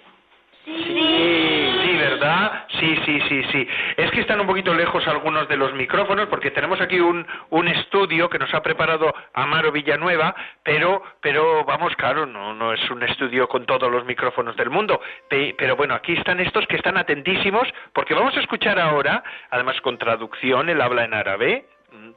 Sí. 0.64 1.72
Sí, 1.82 1.96
¿verdad? 1.96 2.66
Sí, 2.78 2.96
sí, 3.04 3.20
sí, 3.28 3.42
sí. 3.50 3.68
Es 3.96 4.10
que 4.12 4.20
están 4.20 4.40
un 4.40 4.46
poquito 4.46 4.72
lejos 4.74 5.06
algunos 5.08 5.48
de 5.48 5.56
los 5.56 5.72
micrófonos 5.74 6.28
porque 6.28 6.50
tenemos 6.52 6.80
aquí 6.80 7.00
un, 7.00 7.26
un 7.50 7.68
estudio 7.68 8.28
que 8.30 8.38
nos 8.38 8.52
ha 8.54 8.62
preparado 8.62 9.12
Amaro 9.34 9.72
Villanueva, 9.72 10.34
pero, 10.62 11.02
pero 11.20 11.64
vamos, 11.64 11.94
claro, 11.96 12.26
no, 12.26 12.54
no 12.54 12.72
es 12.72 12.90
un 12.90 13.02
estudio 13.02 13.48
con 13.48 13.66
todos 13.66 13.90
los 13.90 14.04
micrófonos 14.04 14.56
del 14.56 14.70
mundo. 14.70 15.00
Pero 15.28 15.76
bueno, 15.76 15.94
aquí 15.94 16.12
están 16.12 16.38
estos 16.40 16.66
que 16.66 16.76
están 16.76 16.96
atentísimos 16.96 17.66
porque 17.92 18.14
vamos 18.14 18.36
a 18.36 18.40
escuchar 18.40 18.78
ahora, 18.78 19.24
además 19.50 19.80
con 19.80 19.98
traducción, 19.98 20.68
él 20.68 20.80
habla 20.80 21.04
en 21.04 21.14
árabe, 21.14 21.66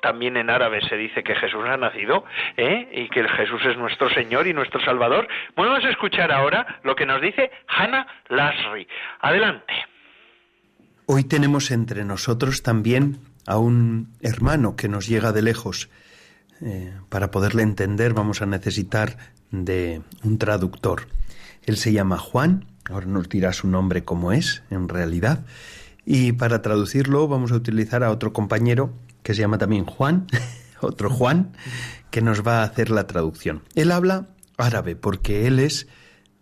también 0.02 0.38
en 0.38 0.50
árabe 0.50 0.82
se 0.88 0.96
dice 0.96 1.24
que 1.24 1.36
Jesús 1.36 1.64
ha 1.66 1.78
nacido 1.78 2.26
¿eh? 2.58 2.88
y 2.92 3.10
que 3.10 3.28
Jesús 3.28 3.62
es 3.66 3.78
nuestro 3.78 4.10
Señor 4.10 4.48
y 4.48 4.54
nuestro 4.54 4.80
Salvador. 4.84 5.28
Vamos 5.56 5.84
a 5.84 5.90
escuchar 5.90 6.32
ahora 6.32 6.80
lo 6.84 6.96
que 6.96 7.06
nos 7.06 7.22
dice 7.22 7.52
Hannah 7.68 8.08
Lasri. 8.30 8.88
Adelante. 9.22 9.74
Hoy 11.08 11.24
tenemos 11.24 11.72
entre 11.72 12.04
nosotros 12.04 12.64
también 12.64 13.20
a 13.48 13.58
un 13.58 14.14
hermano 14.22 14.76
que 14.76 14.88
nos 14.88 15.08
llega 15.08 15.32
de 15.32 15.42
lejos. 15.42 15.90
Eh, 16.62 16.94
para 17.10 17.32
poderle 17.32 17.64
entender 17.64 18.14
vamos 18.14 18.42
a 18.42 18.46
necesitar 18.46 19.18
de 19.52 20.02
un 20.24 20.38
traductor. 20.38 21.08
Él 21.66 21.78
se 21.78 21.92
llama 21.92 22.18
Juan, 22.18 22.66
ahora 22.90 23.08
nos 23.08 23.28
dirá 23.28 23.54
su 23.54 23.68
nombre 23.68 24.04
como 24.04 24.32
es 24.32 24.64
en 24.70 24.88
realidad, 24.88 25.46
y 26.06 26.32
para 26.34 26.62
traducirlo 26.62 27.28
vamos 27.28 27.52
a 27.52 27.56
utilizar 27.56 28.04
a 28.04 28.12
otro 28.12 28.34
compañero 28.34 28.94
que 29.26 29.34
se 29.34 29.42
llama 29.42 29.58
también 29.58 29.86
Juan, 29.86 30.28
otro 30.82 31.10
Juan, 31.10 31.52
que 32.12 32.22
nos 32.22 32.46
va 32.46 32.60
a 32.60 32.64
hacer 32.64 32.92
la 32.92 33.08
traducción. 33.08 33.64
Él 33.74 33.92
habla 33.92 34.28
árabe 34.56 34.96
porque 34.96 35.48
él 35.48 35.58
es 35.58 35.88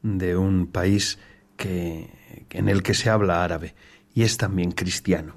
de 0.02 0.36
un 0.36 0.68
país 0.68 1.18
que, 1.56 2.10
en 2.50 2.68
el 2.68 2.84
que 2.84 2.94
se 2.94 3.10
habla 3.10 3.42
árabe 3.42 3.74
y 4.14 4.24
es 4.24 4.36
también 4.36 4.74
cristiano. 4.74 5.36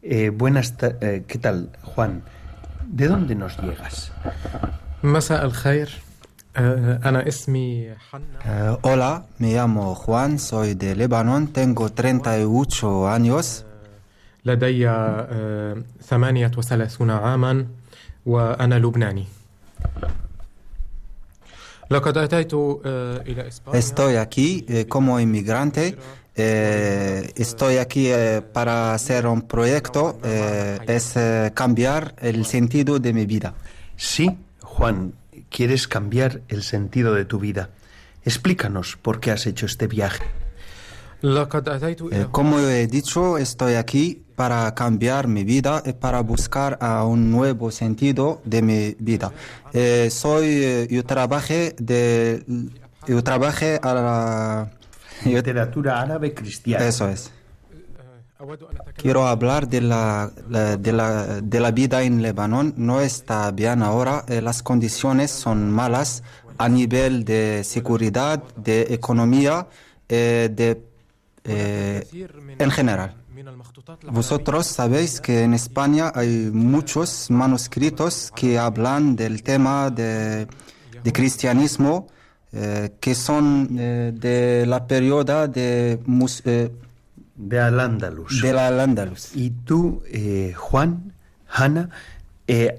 Eh, 0.00 0.30
buenas, 0.30 0.76
eh, 1.00 1.24
¿qué 1.26 1.38
tal, 1.38 1.72
Juan? 1.82 2.22
¿De 2.86 3.08
dónde 3.08 3.34
nos 3.34 3.58
llegas? 3.58 4.12
Masa 5.02 5.42
al 5.42 5.52
Khair. 5.52 5.88
Eh, 6.54 6.98
Ana 7.02 7.22
es 7.22 7.48
mi 7.48 7.88
Hola, 8.82 9.26
me 9.38 9.54
llamo 9.54 9.96
Juan, 9.96 10.38
soy 10.38 10.74
de 10.74 10.94
Líbano, 10.94 11.48
tengo 11.48 11.90
38 11.90 13.08
años. 13.08 13.66
لدي 14.45 14.89
آه، 14.89 15.83
38 16.01 17.09
عاما 17.11 17.67
وأنا 18.25 18.75
لبناني 18.75 19.25
لقد 21.91 22.17
أتيت 22.17 22.53
آه، 22.53 23.21
إلى 23.21 23.47
إسبانيا 23.47 23.79
Estoy 23.81 24.15
aquí 24.17 24.65
eh, 24.67 24.85
como 24.87 25.19
inmigrante. 25.19 25.97
eh, 26.37 27.31
estoy 27.37 27.77
aquí 27.77 28.07
eh, 28.07 28.41
para 28.41 28.93
hacer 28.93 29.25
un 29.27 29.41
proyecto, 29.43 30.19
eh, 30.23 30.79
es 30.87 31.15
eh, 31.15 31.51
cambiar 31.53 32.13
el 32.19 32.45
sentido 32.45 32.99
de 32.99 33.13
mi 33.13 33.25
vida. 33.25 33.53
Sí, 33.95 34.25
Juan, 34.61 35.13
quieres 35.49 35.87
cambiar 35.87 36.41
el 36.49 36.61
sentido 36.63 37.13
de 37.13 37.23
tu 37.25 37.39
vida. 37.39 37.69
Explícanos 38.25 38.97
por 39.01 39.19
qué 39.21 39.31
has 39.31 39.45
hecho 39.47 39.65
este 39.65 39.87
viaje. 39.87 40.25
Eh, 41.22 42.26
como 42.30 42.58
he 42.58 42.86
dicho, 42.86 43.36
estoy 43.36 43.74
aquí 43.74 44.22
para 44.36 44.74
cambiar 44.74 45.28
mi 45.28 45.44
vida 45.44 45.82
y 45.84 45.92
para 45.92 46.22
buscar 46.22 46.78
a 46.80 47.04
un 47.04 47.30
nuevo 47.30 47.70
sentido 47.70 48.40
de 48.44 48.62
mi 48.62 48.96
vida. 48.98 49.30
Eh, 49.72 50.08
soy, 50.10 50.88
yo 50.88 51.04
trabajé 51.04 51.76
de, 51.78 52.42
yo 53.06 53.22
trabajé 53.22 53.78
a 53.82 53.94
la 53.94 54.70
literatura 55.24 56.00
árabe 56.00 56.32
cristiana. 56.32 56.86
Eso 56.86 57.08
es. 57.08 57.30
Quiero 58.96 59.26
hablar 59.26 59.68
de 59.68 59.82
la, 59.82 60.30
de, 60.78 60.92
la, 60.92 61.42
de 61.42 61.60
la 61.60 61.70
vida 61.72 62.02
en 62.02 62.22
Lebanon. 62.22 62.72
No 62.78 63.02
está 63.02 63.50
bien 63.50 63.82
ahora. 63.82 64.24
Las 64.26 64.62
condiciones 64.62 65.30
son 65.30 65.70
malas 65.70 66.22
a 66.56 66.70
nivel 66.70 67.26
de 67.26 67.62
seguridad, 67.64 68.42
de 68.56 68.94
economía, 68.94 69.66
de 70.08 70.89
en 71.50 72.70
general. 72.70 73.14
Vosotros 74.10 74.66
sabéis 74.66 75.20
que 75.20 75.44
en 75.44 75.54
España 75.54 76.12
hay 76.14 76.50
muchos 76.52 77.30
manuscritos 77.30 78.32
que 78.34 78.58
hablan 78.58 79.16
del 79.16 79.42
tema 79.42 79.90
de, 79.90 80.46
de 81.02 81.12
cristianismo, 81.12 82.08
eh, 82.52 82.94
que 83.00 83.14
son 83.14 83.68
eh, 83.78 84.12
de 84.14 84.66
la 84.66 84.86
perioda 84.86 85.46
de... 85.46 86.00
Mus, 86.06 86.42
eh, 86.44 86.70
de 87.36 87.60
Al-Ándalus. 87.60 88.42
Al 88.58 88.80
Y 89.34 89.50
tú, 89.50 90.02
Juan, 90.56 91.14
Hanna, 91.48 91.88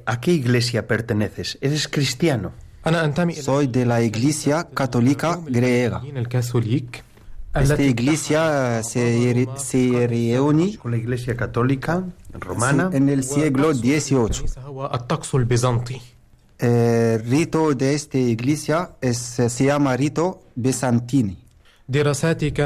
¿a 0.05 0.19
qué 0.19 0.33
iglesia 0.33 0.85
perteneces? 0.85 1.57
¿Eres 1.61 1.87
cristiano? 1.87 2.51
Soy 3.41 3.67
de 3.67 3.85
la 3.85 4.01
iglesia 4.01 4.67
católica 4.73 5.39
griega. 5.47 6.01
Esta 7.53 7.81
iglesia 7.81 8.81
se, 8.81 9.47
se, 9.57 10.07
reúne 10.07 10.77
con 10.77 10.91
la 10.91 10.97
iglesia 10.97 11.35
católica 11.35 12.03
romana 12.33 12.89
en 12.93 13.09
el 13.09 13.25
siglo 13.25 13.73
XVIII. 13.73 14.45
El 16.59 16.69
eh, 16.69 17.17
rito 17.25 17.73
de 17.73 17.93
esta 17.93 18.17
iglesia 18.17 18.91
es, 19.01 19.17
se 19.17 19.65
llama 19.65 19.97
rito 19.97 20.43
bizantino. 20.55 21.35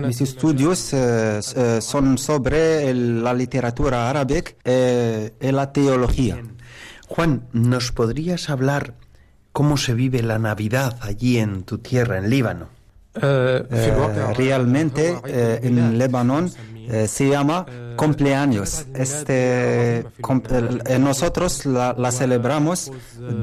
Mis 0.05 0.21
estudios 0.21 0.93
eh, 0.93 1.39
eh, 1.55 1.79
son 1.81 2.19
sobre 2.19 2.93
la 2.93 3.33
literatura 3.33 4.07
árabe 4.07 4.43
y 5.41 5.51
la 5.51 5.71
teología. 5.71 6.43
Juan, 7.07 7.47
¿nos 7.53 7.91
podrías 7.91 8.51
hablar 8.51 8.93
cómo 9.51 9.77
se 9.77 9.95
vive 9.95 10.21
la 10.21 10.37
Navidad 10.37 10.99
allí 11.01 11.39
en 11.39 11.63
tu 11.63 11.79
tierra, 11.79 12.19
en 12.19 12.29
Líbano? 12.29 12.67
realmente 14.35 15.15
en 15.61 15.97
Lebanon 15.97 16.51
se 17.07 17.29
llama 17.29 17.65
cumpleaños. 17.95 18.85
Este, 18.93 19.99
eh, 19.99 20.99
nosotros 20.99 21.65
la, 21.65 22.11
celebramos 22.11 22.91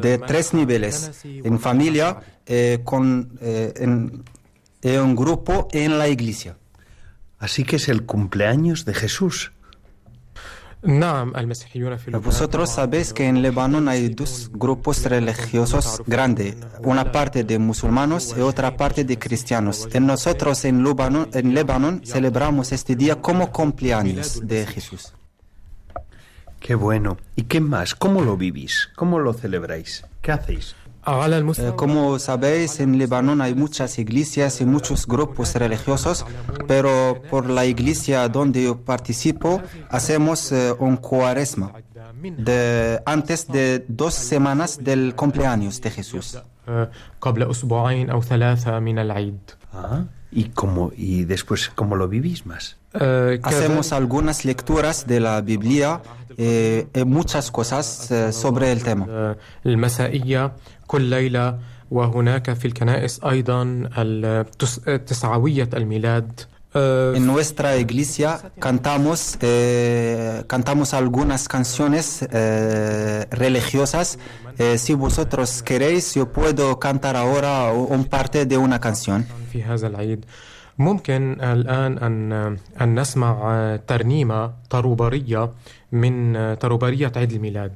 de 0.02 0.18
tres 0.18 0.54
niveles, 0.54 1.22
en 1.24 1.58
familia, 1.58 2.20
eh, 2.46 2.80
con, 2.85 3.38
eh, 3.40 3.72
en, 3.76 4.24
en 4.82 5.00
un 5.00 5.16
grupo, 5.16 5.68
en 5.72 5.98
la 5.98 6.08
iglesia. 6.08 6.56
Así 7.38 7.64
que 7.64 7.76
es 7.76 7.88
el 7.88 8.04
cumpleaños 8.04 8.85
de 8.85 8.94
Jesús. 8.94 9.52
Vosotros 12.21 12.71
sabéis 12.71 13.12
que 13.12 13.29
en 13.29 13.40
Lebanon 13.40 13.88
hay 13.88 14.09
dos 14.09 14.51
grupos 14.53 15.05
religiosos 15.05 16.03
grandes, 16.07 16.57
una 16.81 17.12
parte 17.12 17.45
de 17.45 17.59
musulmanes 17.61 18.35
y 18.37 18.40
otra 18.40 18.77
parte 18.77 19.05
de 19.05 19.16
cristianos. 19.16 19.88
Y 19.95 20.01
nosotros 20.01 20.64
en 20.64 20.83
Lebanon, 20.83 21.29
en 21.33 21.55
Lebanon 21.55 22.03
celebramos 22.05 22.73
este 22.73 22.97
día 22.97 23.21
como 23.21 23.53
cumpleaños 23.53 24.45
de 24.45 24.66
Jesús. 24.66 25.14
Qué 26.59 26.75
bueno. 26.75 27.16
¿Y 27.37 27.42
qué 27.42 27.61
más? 27.61 27.95
¿Cómo 27.95 28.21
lo 28.23 28.37
vivís? 28.37 28.88
¿Cómo 28.97 29.18
lo 29.18 29.33
celebráis? 29.35 30.05
¿Qué 30.21 30.33
hacéis? 30.33 30.77
Eh, 31.04 31.72
como 31.74 32.18
sabéis, 32.20 32.78
en 32.78 32.96
Lebanon 32.96 33.40
hay 33.40 33.54
muchas 33.54 33.98
iglesias 33.98 34.60
y 34.60 34.66
muchos 34.66 35.06
grupos 35.06 35.54
religiosos, 35.56 36.24
pero 36.68 37.20
por 37.28 37.50
la 37.50 37.66
iglesia 37.66 38.28
donde 38.28 38.64
yo 38.64 38.76
participo 38.78 39.60
hacemos 39.90 40.52
eh, 40.52 40.72
un 40.78 40.96
cuaresma 40.96 41.72
de, 42.22 43.02
antes 43.04 43.48
de 43.48 43.84
dos 43.88 44.14
semanas 44.14 44.78
del 44.82 45.14
cumpleaños 45.16 45.80
de 45.80 45.90
Jesús. 45.90 46.38
Ah, 49.72 50.04
¿Y, 50.30 50.44
cómo, 50.50 50.92
¿Y 50.96 51.24
después 51.24 51.70
cómo 51.74 51.96
lo 51.96 52.08
vivís 52.08 52.46
más? 52.46 52.76
Hacemos 53.42 53.92
algunas 53.92 54.44
lecturas 54.44 55.06
de 55.06 55.18
la 55.18 55.40
Biblia 55.40 56.00
eh, 56.37 56.87
eh, 56.92 57.05
muchas 57.05 57.51
cosas 57.51 58.11
eh, 58.11 58.33
sobre 58.33 58.73
el 58.73 58.83
tema. 58.83 59.37
En 66.75 67.27
nuestra 67.27 67.77
iglesia 67.77 68.51
cantamos, 68.59 69.37
eh, 69.42 70.42
algunas 70.95 71.47
canciones 71.49 72.27
religiosas. 73.31 74.18
Si 74.77 74.95
vosotros 74.95 75.62
queréis, 75.62 76.14
yo 76.14 76.33
puedo 76.33 76.79
cantar 76.79 77.16
ahora 77.16 77.73
un 77.73 78.07
parte 78.07 78.47
de 78.47 78.57
una 78.57 78.81
canción. 78.81 79.27
ممكن 80.78 81.40
الآن 81.40 81.98
أن 81.98 82.32
أن 82.80 83.00
نسمع 83.00 83.76
ترنيمة 83.87 84.52
طروبرية 84.70 85.50
من 85.92 86.54
طروبرية 86.54 87.12
عيد 87.16 87.32
الميلاد 87.32 87.72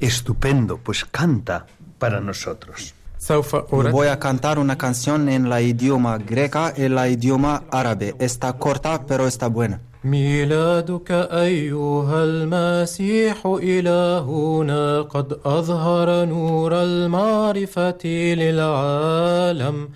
Estupendo, 0.00 0.78
pues 0.78 1.04
canta 1.04 1.66
para 1.98 2.20
nosotros. 2.20 2.94
سوف 3.18 3.56
Voy 3.56 4.06
أرد 4.06 4.10
a 4.10 4.18
cantar 4.18 4.58
una 4.58 4.76
canción 4.76 5.28
en 5.28 5.48
la 5.48 5.60
idioma 5.60 6.18
greca 6.18 6.74
y 6.76 6.88
la 6.88 7.08
idioma 7.08 7.62
árabe. 7.70 8.16
Está 8.18 8.52
corta, 8.54 9.06
pero 9.06 9.26
está 9.28 9.48
buena. 9.48 9.80
ميلادك 10.04 11.10
أيها 11.30 12.24
المسيح 12.24 13.46
إلهنا 13.46 15.02
قد 15.02 15.38
أظهر 15.44 16.24
نور 16.24 16.82
المعرفة 16.82 18.06
للعالم 18.34 19.88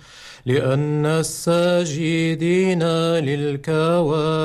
لأن 0.47 1.05
الساجدين 1.05 2.83
للكواكب 3.27 4.37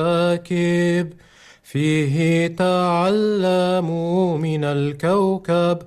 فيه 1.63 2.47
تعلموا 2.47 4.39
من 4.39 4.65
الكوكب 4.65 5.79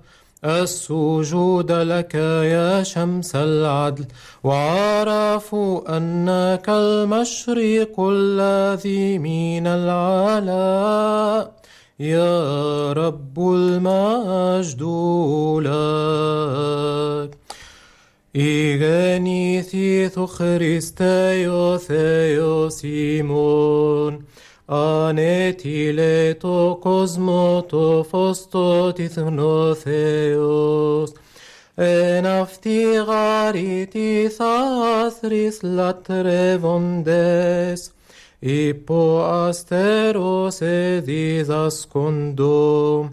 السجود 0.45 1.71
لك 1.71 2.15
يا 2.55 2.83
شمس 2.83 3.35
العدل 3.35 4.05
وعرفوا 4.43 5.97
أنك 5.97 6.69
المشرق 6.69 7.99
الذي 7.99 9.17
من 9.17 9.67
العلاء 9.67 11.51
يا 11.99 12.93
رب 12.93 13.39
المجد 13.39 14.81
لك. 15.67 17.44
Ηγεννήθηθου 18.37 20.27
Χριστέ 20.27 21.47
ο 21.47 21.79
Θεός 21.79 22.81
ημών, 22.81 24.27
ανέτειλε 24.65 26.33
το 26.33 26.77
κόσμο 26.81 27.65
το 27.69 28.05
φως 28.09 28.47
το 28.49 28.93
τυθνό 28.93 29.73
Θεός, 29.73 31.11
εν 31.75 32.25
αυτή 32.25 32.81
γαρήτη 33.07 34.31
θάθρης 34.37 35.59
λατρεύοντες, 35.61 37.91
υπό 38.39 39.23
αστερός 39.23 40.59
εδίδασκοντο, 40.59 43.09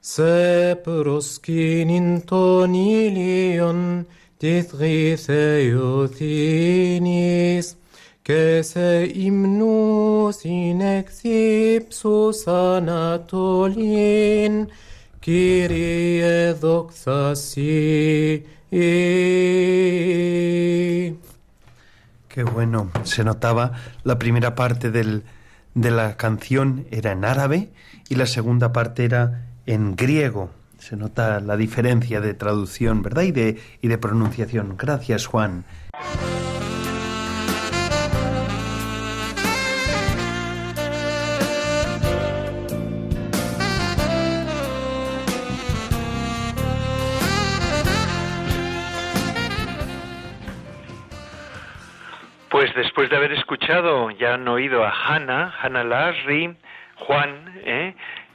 σε 0.00 0.74
προσκύνην 0.74 2.24
των 2.24 2.74
ήλιων 2.74 4.06
تثغيث 4.40 5.30
يثينيس 6.10 7.76
كاس 8.24 8.78
إمنوس 9.26 10.46
نكسيبسوس 10.46 12.48
أناتولين 12.48 14.66
كيري 15.22 16.52
دوكساسي 16.52 18.42
Qué 22.34 22.42
bueno, 22.42 22.90
se 23.04 23.22
notaba 23.22 23.70
la 24.02 24.18
primera 24.18 24.56
parte 24.56 24.90
del, 24.90 25.22
de 25.74 25.92
la 25.92 26.16
canción 26.16 26.84
era 26.90 27.12
en 27.12 27.24
árabe 27.24 27.70
y 28.08 28.16
la 28.16 28.26
segunda 28.26 28.72
parte 28.72 29.04
era 29.04 29.46
en 29.66 29.94
griego. 29.94 30.50
Se 30.84 30.96
nota 30.96 31.40
la 31.40 31.56
diferencia 31.56 32.20
de 32.20 32.34
traducción, 32.34 33.00
¿verdad? 33.00 33.22
Y 33.22 33.32
de, 33.32 33.58
y 33.80 33.88
de 33.88 33.96
pronunciación. 33.96 34.76
Gracias, 34.76 35.26
Juan. 35.26 35.64
Pues 52.50 52.74
después 52.76 53.08
de 53.08 53.16
haber 53.16 53.32
escuchado, 53.32 54.10
ya 54.10 54.34
han 54.34 54.46
oído 54.46 54.84
a 54.84 54.90
Hannah, 54.90 55.50
Hannah 55.62 55.84
Lasri, 55.84 56.54
Juan, 57.06 57.54
¿eh? 57.64 57.94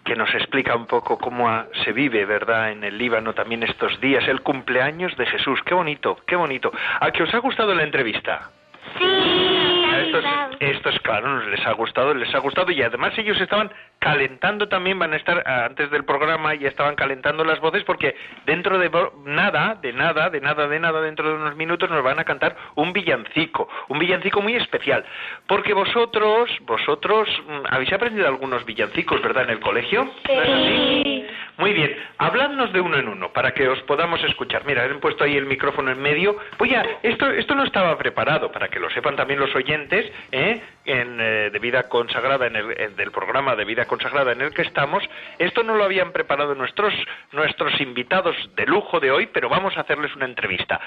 Que 0.10 0.16
nos 0.16 0.34
explica 0.34 0.76
un 0.76 0.88
poco 0.88 1.20
cómo 1.20 1.48
se 1.84 1.94
vive, 1.94 2.26
¿verdad?, 2.26 2.72
en 2.72 2.84
el 2.84 2.98
Líbano 2.98 3.34
también 3.34 3.62
estos 3.62 4.02
días, 4.02 4.28
el 4.28 4.42
cumpleaños 4.42 5.16
de 5.18 5.28
Jesús. 5.28 5.62
Qué 5.64 5.76
bonito, 5.76 6.18
qué 6.26 6.36
bonito. 6.36 6.72
¿A 7.00 7.12
que 7.12 7.22
os 7.22 7.32
ha 7.32 7.38
gustado 7.38 7.76
la 7.76 7.84
entrevista? 7.84 8.50
Sí, 8.98 9.79
Estos, 10.00 10.26
estos, 10.60 11.00
claro, 11.00 11.48
les 11.50 11.66
ha 11.66 11.72
gustado, 11.74 12.14
les 12.14 12.34
ha 12.34 12.40
gustado 12.40 12.72
y 12.72 12.82
además 12.82 13.14
ellos 13.18 13.40
estaban 13.40 13.72
calentando 14.00 14.68
también, 14.68 14.98
van 14.98 15.14
a 15.14 15.18
estar 15.18 15.44
ah, 15.46 15.66
antes 15.66 15.92
del 15.92 16.06
programa 16.06 16.56
y 16.56 16.66
estaban 16.66 16.96
calentando 16.96 17.44
las 17.44 17.60
voces 17.60 17.84
porque 17.84 18.16
dentro 18.46 18.80
de 18.80 18.90
nada, 19.26 19.76
de 19.82 19.94
nada, 19.94 20.30
de 20.30 20.42
nada, 20.42 20.68
de 20.68 20.80
nada, 20.80 21.02
dentro 21.02 21.30
de 21.30 21.36
unos 21.36 21.56
minutos 21.56 21.90
nos 21.90 22.04
van 22.04 22.20
a 22.20 22.24
cantar 22.24 22.56
un 22.76 22.94
villancico, 22.94 23.68
un 23.90 24.00
villancico 24.00 24.42
muy 24.42 24.56
especial, 24.56 25.04
porque 25.48 25.74
vosotros, 25.74 26.50
vosotros 26.62 27.30
mm, 27.48 27.74
habéis 27.74 27.92
aprendido 27.94 28.28
algunos 28.28 28.66
villancicos, 28.66 29.22
¿verdad, 29.22 29.44
en 29.44 29.52
el 29.52 29.60
colegio? 29.60 30.06
¿No 30.06 30.42
es 30.42 30.50
así? 30.50 31.26
Muy 31.60 31.74
bien, 31.74 31.94
habladnos 32.18 32.72
de 32.72 32.80
uno 32.80 32.98
en 32.98 33.10
uno 33.10 33.34
para 33.34 33.52
que 33.52 33.68
os 33.68 33.82
podamos 33.82 34.24
escuchar. 34.24 34.64
Mira, 34.66 34.86
han 34.86 35.02
puesto 35.02 35.26
ahí 35.26 35.36
el 35.36 35.46
micrófono 35.46 35.92
en 35.92 36.02
medio. 36.02 36.38
Voy 36.58 36.74
a, 36.74 36.86
esto, 37.04 37.30
esto 37.32 37.54
no 37.54 37.66
estaba 37.66 37.98
preparado 37.98 38.50
para 38.50 38.70
que 38.70 38.80
lo 38.80 38.90
sepan 38.92 39.18
también 39.18 39.42
los 39.42 39.54
oyentes, 39.54 39.89
¿eh? 40.32 40.62
En, 40.86 41.18
eh, 41.20 41.50
de 41.52 41.60
vida 41.60 41.88
consagrada, 41.90 42.48
en 42.48 42.56
el 42.56 42.80
en- 42.80 42.96
del 42.96 43.12
programa 43.12 43.56
de 43.56 43.66
vida 43.66 43.86
consagrada 43.86 44.32
en 44.32 44.42
el 44.42 44.54
que 44.54 44.64
estamos. 44.64 45.04
Esto 45.38 45.62
no 45.64 45.76
lo 45.76 45.84
habían 45.84 46.12
preparado 46.12 46.56
nuestros, 46.56 46.94
nuestros 47.32 47.80
invitados 47.82 48.36
de 48.56 48.66
lujo 48.66 49.00
de 49.00 49.12
hoy, 49.12 49.28
pero 49.28 49.50
vamos 49.50 49.78
a 49.78 49.82
hacerles 49.82 50.16
una 50.16 50.26
entrevista. 50.26 50.80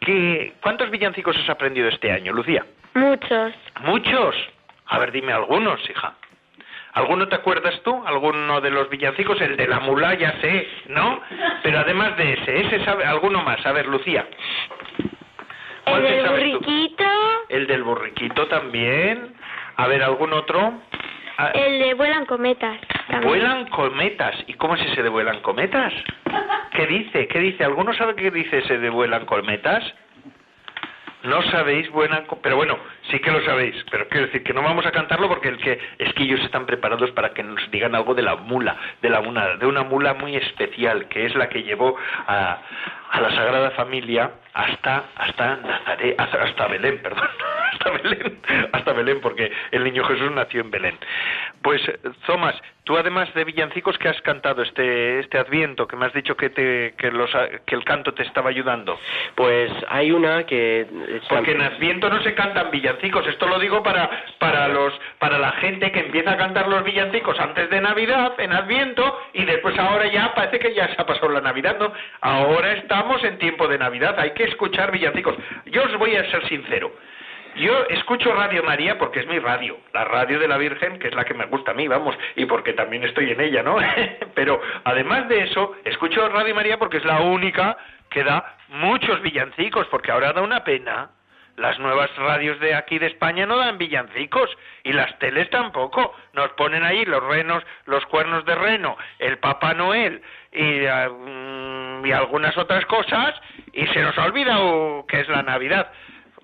¿Qué, 0.00 0.52
¿Cuántos 0.62 0.90
villancicos 0.90 1.36
has 1.36 1.48
aprendido 1.50 1.88
este 1.88 2.12
año, 2.12 2.32
Lucía? 2.32 2.64
Muchos. 2.94 3.52
Muchos. 3.82 4.36
A 4.86 4.98
ver, 4.98 5.12
dime 5.12 5.32
algunos, 5.32 5.80
hija. 5.90 6.14
¿Alguno 6.94 7.28
te 7.28 7.34
acuerdas 7.36 7.80
tú? 7.84 8.02
¿Alguno 8.06 8.60
de 8.60 8.70
los 8.70 8.88
villancicos? 8.88 9.40
El 9.40 9.56
de 9.56 9.68
la 9.68 9.78
mula, 9.80 10.14
ya 10.14 10.32
sé, 10.40 10.66
¿no? 10.88 11.20
Pero 11.62 11.78
además 11.80 12.16
de 12.16 12.32
ese, 12.32 12.60
ese 12.62 12.84
sabe 12.84 13.04
alguno 13.04 13.42
más. 13.42 13.64
A 13.66 13.72
ver, 13.72 13.86
Lucía. 13.86 14.26
El 14.98 15.10
¿Cuál 15.84 16.02
del 16.02 16.24
tú? 16.24 16.30
burriquito, 16.32 17.04
El 17.48 17.66
del 17.66 17.82
borriquito 17.82 18.46
también. 18.48 19.34
A 19.76 19.86
ver, 19.86 20.02
¿algún 20.02 20.32
otro? 20.32 20.74
Ah, 21.38 21.50
el 21.54 21.78
de 21.78 21.94
vuelan 21.94 22.26
cometas. 22.26 22.78
también. 23.08 23.22
Vuelan 23.22 23.68
cometas. 23.68 24.34
¿Y 24.48 24.54
cómo 24.54 24.74
es 24.74 24.82
ese 24.82 25.02
de 25.02 25.08
vuelan 25.08 25.40
cometas? 25.40 25.92
¿Qué 26.72 26.86
dice? 26.86 27.28
¿Qué 27.28 27.38
dice? 27.38 27.64
¿Alguno 27.64 27.92
sabe 27.94 28.16
qué 28.16 28.30
dice 28.30 28.58
ese 28.58 28.78
de 28.78 28.90
vuelan 28.90 29.24
cometas? 29.24 29.84
No 31.24 31.42
sabéis 31.50 31.90
vuelan 31.90 32.26
pero 32.42 32.56
bueno, 32.56 32.78
sí 33.10 33.18
que 33.18 33.32
lo 33.32 33.44
sabéis, 33.44 33.74
pero 33.90 34.08
quiero 34.08 34.26
decir 34.26 34.44
que 34.44 34.52
no 34.52 34.62
vamos 34.62 34.86
a 34.86 34.92
cantarlo 34.92 35.28
porque 35.28 35.48
el 35.48 35.58
que 35.58 35.78
es 35.98 36.12
que 36.14 36.22
ellos 36.22 36.40
están 36.40 36.64
preparados 36.64 37.10
para 37.10 37.30
que 37.34 37.42
nos 37.42 37.68
digan 37.72 37.96
algo 37.96 38.14
de 38.14 38.22
la 38.22 38.36
mula, 38.36 38.76
de 39.02 39.10
la 39.10 39.18
una, 39.18 39.56
de 39.56 39.66
una 39.66 39.82
mula 39.82 40.14
muy 40.14 40.36
especial, 40.36 41.08
que 41.08 41.26
es 41.26 41.34
la 41.34 41.48
que 41.48 41.64
llevó 41.64 41.96
a, 42.26 42.58
a 43.10 43.20
la 43.20 43.30
Sagrada 43.32 43.72
Familia 43.72 44.30
hasta 44.58 45.04
hasta 45.14 45.56
Nazaret, 45.56 46.16
hasta, 46.18 46.42
hasta 46.42 46.66
Belén, 46.66 46.98
perdón, 47.02 47.28
hasta 47.72 47.90
Belén, 47.90 48.40
hasta 48.72 48.92
Belén, 48.92 49.20
porque 49.20 49.52
el 49.70 49.84
niño 49.84 50.02
Jesús 50.04 50.32
nació 50.32 50.62
en 50.62 50.70
Belén. 50.70 50.98
Pues, 51.62 51.80
Thomas, 52.26 52.56
tú 52.84 52.96
además 52.96 53.32
de 53.34 53.44
villancicos 53.44 53.96
que 53.98 54.08
has 54.08 54.20
cantado 54.22 54.62
este 54.62 55.20
este 55.20 55.38
Adviento, 55.38 55.86
que 55.86 55.94
me 55.94 56.06
has 56.06 56.12
dicho 56.12 56.36
que 56.36 56.50
te 56.50 56.94
que 56.96 57.12
los 57.12 57.30
que 57.66 57.74
el 57.76 57.84
canto 57.84 58.14
te 58.14 58.24
estaba 58.24 58.50
ayudando, 58.50 58.98
Pues 59.36 59.70
hay 59.88 60.10
una 60.10 60.44
que... 60.44 60.86
porque 61.28 61.52
en 61.52 61.62
Adviento 61.62 62.08
no 62.08 62.20
se 62.22 62.34
cantan 62.34 62.70
villancicos. 62.70 63.26
Esto 63.26 63.46
lo 63.46 63.58
digo 63.60 63.82
para 63.82 64.10
para 64.38 64.66
los 64.68 64.92
para 65.18 65.38
la 65.38 65.52
gente 65.52 65.92
que 65.92 66.00
empieza 66.00 66.32
a 66.32 66.36
cantar 66.36 66.66
los 66.66 66.82
villancicos 66.82 67.38
antes 67.38 67.70
de 67.70 67.80
Navidad, 67.80 68.32
en 68.38 68.52
Adviento, 68.52 69.20
y 69.34 69.44
después 69.44 69.78
ahora 69.78 70.06
ya 70.06 70.34
parece 70.34 70.58
que 70.58 70.74
ya 70.74 70.88
se 70.88 71.00
ha 71.00 71.06
pasado 71.06 71.28
la 71.28 71.40
Navidad, 71.40 71.76
¿no? 71.78 71.92
Ahora 72.22 72.72
estamos 72.72 73.22
en 73.22 73.38
tiempo 73.38 73.68
de 73.68 73.78
Navidad. 73.78 74.18
Hay 74.18 74.30
que 74.32 74.47
escuchar 74.48 74.90
villancicos. 74.92 75.36
Yo 75.66 75.84
os 75.84 75.96
voy 75.96 76.16
a 76.16 76.30
ser 76.30 76.46
sincero. 76.48 76.92
Yo 77.56 77.86
escucho 77.88 78.32
Radio 78.32 78.62
María 78.62 78.98
porque 78.98 79.20
es 79.20 79.26
mi 79.26 79.38
radio, 79.40 79.78
la 79.92 80.04
radio 80.04 80.38
de 80.38 80.46
la 80.46 80.58
Virgen, 80.58 80.98
que 80.98 81.08
es 81.08 81.14
la 81.14 81.24
que 81.24 81.34
me 81.34 81.46
gusta 81.46 81.72
a 81.72 81.74
mí, 81.74 81.88
vamos, 81.88 82.16
y 82.36 82.44
porque 82.46 82.72
también 82.72 83.02
estoy 83.02 83.32
en 83.32 83.40
ella, 83.40 83.62
¿no? 83.62 83.76
Pero 84.34 84.60
además 84.84 85.28
de 85.28 85.42
eso, 85.42 85.74
escucho 85.84 86.28
Radio 86.28 86.54
María 86.54 86.78
porque 86.78 86.98
es 86.98 87.04
la 87.04 87.20
única 87.20 87.76
que 88.10 88.22
da 88.22 88.56
muchos 88.68 89.20
villancicos, 89.22 89.86
porque 89.88 90.12
ahora 90.12 90.32
da 90.32 90.42
una 90.42 90.62
pena. 90.64 91.10
Las 91.56 91.76
nuevas 91.80 92.14
radios 92.14 92.60
de 92.60 92.76
aquí 92.76 93.00
de 93.00 93.08
España 93.08 93.44
no 93.44 93.56
dan 93.58 93.78
villancicos 93.78 94.48
y 94.84 94.92
las 94.92 95.18
teles 95.18 95.50
tampoco. 95.50 96.14
Nos 96.32 96.50
ponen 96.50 96.84
ahí 96.84 97.04
los 97.04 97.20
renos, 97.24 97.64
los 97.86 98.06
cuernos 98.06 98.44
de 98.44 98.54
reno, 98.54 98.96
el 99.18 99.38
Papá 99.38 99.74
Noel 99.74 100.22
y, 100.52 100.86
ah, 100.86 101.08
mm, 101.08 101.77
y 102.04 102.12
algunas 102.12 102.56
otras 102.56 102.84
cosas 102.86 103.34
y 103.72 103.86
se 103.88 104.02
nos 104.02 104.16
ha 104.18 104.24
olvidado 104.24 105.04
que 105.06 105.20
es 105.20 105.28
la 105.28 105.42
Navidad. 105.42 105.90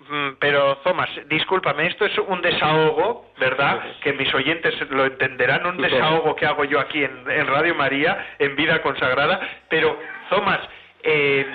Mm, 0.09 0.37
Pero, 0.39 0.77
Thomas, 0.79 1.09
discúlpame, 1.29 1.87
esto 1.87 2.05
es 2.05 2.17
un 2.19 2.43
desahogo, 2.43 3.33
¿verdad? 3.39 3.81
Que 4.03 4.13
mis 4.13 4.33
oyentes 4.35 4.75
lo 4.91 5.07
entenderán, 5.07 5.67
un 5.67 5.79
desahogo 5.79 6.37
que 6.37 6.47
hago 6.47 6.65
yo 6.65 6.79
aquí 6.79 7.03
en, 7.03 7.31
en 7.31 7.47
Radio 7.47 7.75
María, 7.75 8.35
en 8.39 8.55
Vida 8.55 8.83
Consagrada. 8.83 9.41
Pero, 9.71 9.99
Thomas, 10.29 10.61
eh, 11.03 11.47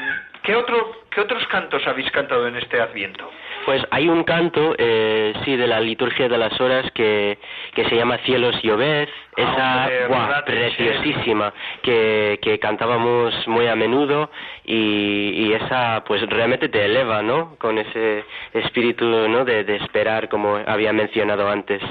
¿qué, 0.43 0.55
otro, 0.55 1.03
¿qué 1.12 1.21
otros 1.21 1.45
cantos 1.47 1.85
habéis 1.85 2.09
cantado 2.12 2.47
en 2.47 2.55
este 2.55 2.81
Adviento? 2.81 3.29
Pues 3.65 3.83
hay 3.91 4.09
un 4.09 4.23
canto, 4.23 4.75
eh, 4.77 5.33
sí, 5.43 5.55
de 5.55 5.67
la 5.67 5.79
liturgia 5.79 6.27
de 6.27 6.37
las 6.37 6.59
horas 6.59 6.89
que, 6.93 7.37
que 7.73 7.85
se 7.85 7.95
llama 7.95 8.17
Cielos 8.19 8.55
y 8.63 8.69
Obed, 8.69 9.09
esa 9.35 9.89
hombre, 10.09 10.43
preciosísima 10.45 11.53
que, 11.81 12.39
que 12.41 12.59
cantábamos 12.59 13.33
muy 13.47 13.67
a 13.67 13.75
menudo 13.75 14.29
y, 14.65 15.47
y 15.47 15.53
esa 15.53 16.03
pues 16.05 16.21
realmente 16.29 16.69
te 16.69 16.85
eleva, 16.85 17.21
¿no? 17.21 17.55
Con 17.57 17.77
ese 17.77 18.25
espíritu, 18.53 19.05
¿no? 19.05 19.45
De, 19.45 19.63
de 19.63 19.77
esperar, 19.77 20.29
como 20.29 20.57
había 20.65 20.93
mencionado 20.93 21.49
antes, 21.49 21.81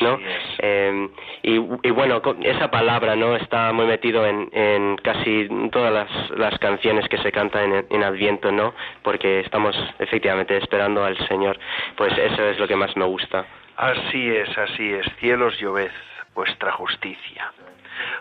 ¿no? 0.00 0.14
Así 0.14 0.24
es. 0.24 0.58
Eh, 0.60 1.08
y, 1.42 1.54
y 1.54 1.90
bueno, 1.90 2.20
esa 2.42 2.70
palabra, 2.70 3.16
¿no? 3.16 3.36
Está 3.36 3.72
muy 3.72 3.86
metido 3.86 4.26
en, 4.26 4.48
en 4.52 4.96
casi 4.96 5.48
todas 5.72 5.92
las, 5.92 6.30
las 6.38 6.58
canciones 6.58 7.08
que 7.08 7.18
se 7.18 7.32
cantan 7.32 7.72
en, 7.72 7.86
en 7.90 8.02
Adviento, 8.02 8.52
¿no? 8.52 8.74
Porque 9.02 9.40
estamos 9.40 9.76
efectivamente 9.98 10.56
esperando 10.56 11.04
al 11.04 11.17
Señor. 11.26 11.58
Pues 11.96 12.16
eso 12.16 12.44
es 12.44 12.58
lo 12.58 12.68
que 12.68 12.76
más 12.76 12.96
me 12.96 13.04
gusta. 13.04 13.44
Así 13.76 14.28
es, 14.28 14.56
así 14.56 14.92
es. 14.92 15.06
Cielos 15.20 15.54
y 15.60 15.64
obed 15.64 15.90
vuestra 16.34 16.72
justicia. 16.72 17.52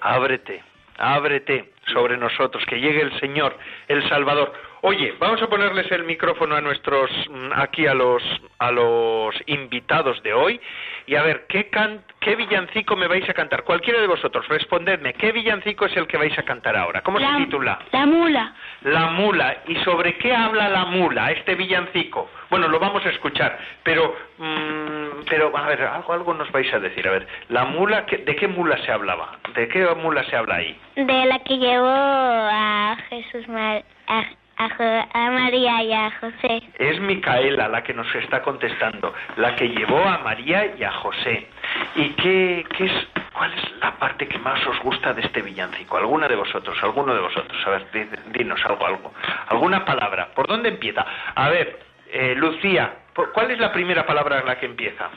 Ábrete, 0.02 0.64
ábrete 0.98 1.74
sobre 1.94 2.18
nosotros, 2.18 2.66
que 2.66 2.80
llegue 2.80 3.02
el 3.02 3.20
Señor, 3.20 3.58
el 3.88 4.08
Salvador. 4.10 4.54
Oye, 4.88 5.14
vamos 5.20 5.42
a 5.42 5.48
ponerles 5.48 5.92
el 5.92 6.06
micrófono 6.06 6.56
a 6.56 6.62
nuestros 6.62 7.12
mm, 7.30 7.52
aquí 7.54 7.86
a 7.88 7.94
los 7.94 8.24
a 8.58 8.72
los 8.72 9.36
invitados 9.48 10.24
de 10.24 10.32
hoy 10.32 10.62
y 11.06 11.16
a 11.16 11.24
ver 11.24 11.46
qué 11.50 11.70
can, 11.70 12.06
qué 12.22 12.38
villancico 12.38 12.96
me 12.96 13.08
vais 13.08 13.30
a 13.30 13.34
cantar. 13.34 13.66
Cualquiera 13.66 14.00
de 14.00 14.08
vosotros, 14.08 14.48
respondedme, 14.48 15.14
¿qué 15.16 15.34
villancico 15.34 15.88
es 15.88 15.98
el 15.98 16.08
que 16.08 16.16
vais 16.16 16.40
a 16.40 16.44
cantar 16.44 16.78
ahora? 16.78 17.02
¿Cómo 17.02 17.20
la, 17.20 17.34
se 17.34 17.44
titula? 17.44 17.80
La 17.92 18.06
mula. 18.06 18.56
La 18.84 19.08
mula. 19.08 19.58
¿Y 19.68 19.76
sobre 19.84 20.18
qué 20.20 20.34
habla 20.34 20.70
la 20.70 20.86
mula, 20.86 21.32
este 21.32 21.56
villancico? 21.56 22.32
Bueno, 22.50 22.70
lo 22.70 22.80
vamos 22.80 23.06
a 23.06 23.10
escuchar, 23.10 23.60
pero 23.84 24.16
mm, 24.38 25.26
pero 25.30 25.52
a 25.58 25.68
ver, 25.68 25.82
algo 25.82 26.14
algo 26.14 26.34
nos 26.34 26.50
vais 26.54 26.74
a 26.74 26.80
decir. 26.80 27.06
A 27.10 27.12
ver, 27.12 27.28
la 27.50 27.66
mula, 27.66 28.04
¿de 28.04 28.36
qué 28.38 28.48
mula 28.48 28.78
se 28.86 28.94
hablaba? 28.94 29.38
¿De 29.54 29.68
qué 29.68 29.86
mula 29.96 30.24
se 30.30 30.38
habla 30.38 30.56
ahí? 30.56 30.80
De 30.96 31.26
la 31.26 31.40
que 31.40 31.58
llevó 31.58 31.90
a 31.90 32.96
Jesús 33.10 33.50
Mar 33.50 33.84
a, 34.08 34.24
a 34.60 35.30
María 35.32 35.84
y 35.84 35.94
a 35.94 36.12
José. 36.20 36.64
Es 36.80 37.00
Micaela 37.00 37.68
la 37.68 37.84
que 37.84 37.94
nos 37.94 38.14
está 38.16 38.42
contestando, 38.42 39.14
la 39.38 39.56
que 39.56 39.70
llevó 39.70 40.00
a 40.04 40.18
María 40.20 40.76
y 40.78 40.84
a 40.84 40.92
José. 40.92 41.48
¿Y 41.96 42.10
qué, 42.12 42.66
qué 42.76 42.86
es, 42.86 43.08
cuál 43.34 43.54
es 43.54 43.72
la 43.80 43.92
parte 43.98 44.28
que 44.28 44.38
más 44.40 44.66
os 44.66 44.80
gusta 44.82 45.14
de 45.14 45.22
este 45.22 45.42
villancico? 45.42 45.98
¿Alguna 45.98 46.28
de 46.28 46.36
vosotros? 46.36 46.78
¿Alguno 46.82 47.14
de 47.14 47.22
vosotros? 47.22 47.58
A 47.66 47.70
ver, 47.72 47.92
di- 47.92 48.08
dinos 48.40 48.60
algo, 48.66 48.86
algo. 48.86 49.14
¿Alguna 49.50 49.86
palabra? 49.86 50.30
¿Por 50.34 50.48
dónde 50.48 50.70
empieza? 50.70 51.06
A 51.36 51.50
ver, 51.50 51.80
eh, 52.12 52.34
Lucía, 52.36 52.94
¿por- 53.14 53.32
¿cuál 53.34 53.52
es 53.52 53.60
la 53.60 53.72
primera 53.72 54.06
palabra 54.06 54.40
en 54.40 54.46
la 54.48 54.60
que 54.60 54.66
empieza? 54.66 55.10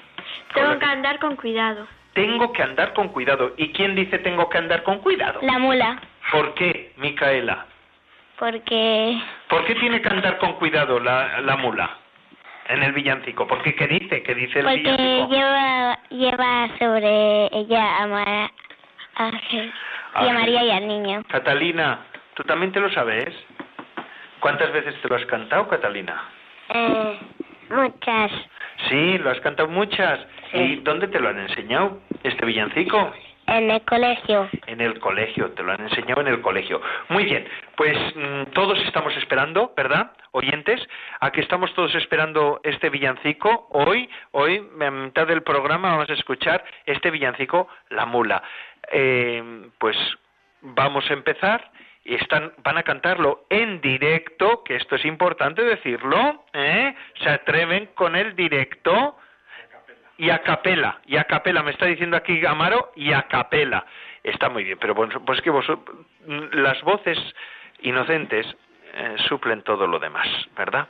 La 0.55 0.79
que- 0.79 0.85
andar 0.85 1.19
con 1.19 1.37
cuidado. 1.37 1.87
Tengo 2.13 2.53
que 2.53 2.63
andar 2.63 2.93
con 2.93 3.09
cuidado. 3.09 3.55
¿Y 3.57 3.73
quién 3.73 3.95
dice 3.95 4.19
tengo 4.19 4.49
que 4.51 4.59
andar 4.59 4.83
con 4.83 4.99
cuidado? 4.99 5.39
La 5.43 5.59
mula. 5.59 6.01
¿Por 6.33 6.55
qué, 6.55 6.93
Micaela? 6.97 7.67
Porque 8.41 9.21
¿Por 9.49 9.65
qué 9.67 9.75
tiene 9.77 10.01
que 10.01 10.09
andar 10.09 10.39
con 10.39 10.55
cuidado 10.55 10.99
la, 10.99 11.41
la 11.43 11.57
mula 11.57 11.91
en 12.69 12.83
el 12.83 12.93
villancico? 12.93 13.47
¿Por 13.47 13.63
qué? 13.63 13.75
¿Qué 13.77 13.87
dice? 13.87 14.23
¿Qué 14.23 14.35
dice 14.35 14.61
el 14.61 14.65
porque 14.65 14.81
villancico? 14.81 15.29
lleva 15.29 15.99
lleva 16.09 16.69
sobre 16.79 17.47
ella 17.57 18.03
a, 18.03 18.07
Ma- 18.07 18.51
a 19.17 19.31
y 19.53 19.59
a 19.59 19.73
Ah, 20.15 20.33
María 20.33 20.65
y 20.65 20.71
al 20.71 20.89
niño. 20.89 21.23
Catalina, 21.29 22.01
¿tú 22.35 22.43
también 22.45 22.73
te 22.73 22.81
lo 22.81 22.91
sabes? 22.91 23.29
¿Cuántas 24.41 24.73
veces 24.73 24.95
te 25.03 25.09
lo 25.09 25.17
has 25.17 25.27
cantado, 25.27 25.69
Catalina? 25.69 26.25
Eh, 26.71 27.19
muchas. 27.69 28.33
Sí, 28.89 29.19
lo 29.19 29.31
has 29.31 29.41
cantado 29.41 29.69
muchas. 29.69 30.19
¿Y 30.55 30.77
dónde 30.77 31.09
te 31.09 31.21
lo 31.21 31.29
han 31.29 31.39
enseñado 31.41 32.01
este 32.25 32.47
villancico? 32.47 33.13
En 33.51 33.69
el 33.69 33.83
colegio. 33.83 34.49
En 34.67 34.81
el 34.81 35.01
colegio, 35.01 35.51
te 35.51 35.65
lo 35.65 35.73
han 35.73 35.81
enseñado 35.81 36.21
en 36.21 36.29
el 36.29 36.41
colegio. 36.41 36.81
Muy 37.09 37.25
bien, 37.25 37.49
pues 37.77 37.97
mm, 38.15 38.53
todos 38.53 38.79
estamos 38.87 39.15
esperando, 39.17 39.73
¿verdad? 39.77 40.13
Oyentes, 40.31 40.81
a 41.19 41.33
que 41.33 41.41
estamos 41.41 41.75
todos 41.75 41.93
esperando 41.97 42.61
este 42.63 42.91
villancico. 42.91 43.67
Hoy, 43.71 44.09
hoy, 44.31 44.65
a 44.81 44.91
mitad 44.93 45.27
del 45.27 45.43
programa, 45.43 45.91
vamos 45.91 46.09
a 46.11 46.13
escuchar 46.13 46.65
este 46.87 47.11
villancico, 47.11 47.67
La 47.89 48.07
Mula. 48.07 48.41
Eh, 48.93 49.69
pues 49.79 49.97
vamos 50.63 51.11
a 51.11 51.13
empezar 51.13 51.73
están, 52.05 52.53
van 52.63 52.79
a 52.79 52.83
cantarlo 52.83 53.47
en 53.51 53.81
directo, 53.81 54.63
que 54.65 54.77
esto 54.77 54.97
es 54.97 55.05
importante 55.05 55.63
decirlo, 55.63 56.45
¿eh? 56.53 56.95
Se 57.23 57.29
atreven 57.29 57.91
con 57.95 58.17
el 58.17 58.35
directo 58.35 59.17
y 60.21 60.29
a 60.29 60.43
capela, 60.43 61.01
y 61.07 61.17
a 61.17 61.25
capela, 61.25 61.63
me 61.63 61.71
está 61.71 61.87
diciendo 61.87 62.15
aquí 62.15 62.45
Amaro, 62.45 62.93
y 62.95 63.15
a 63.15 63.23
capela. 63.23 63.87
Está 64.23 64.51
muy 64.51 64.65
bien, 64.65 64.77
pero 64.79 64.95
pues, 64.95 65.09
pues 65.25 65.41
que 65.41 65.49
vos, 65.49 65.65
las 66.53 66.83
voces 66.83 67.19
inocentes 67.81 68.47
eh, 68.93 69.17
suplen 69.29 69.63
todo 69.63 69.87
lo 69.87 69.99
demás, 69.99 70.27
¿verdad? 70.57 70.89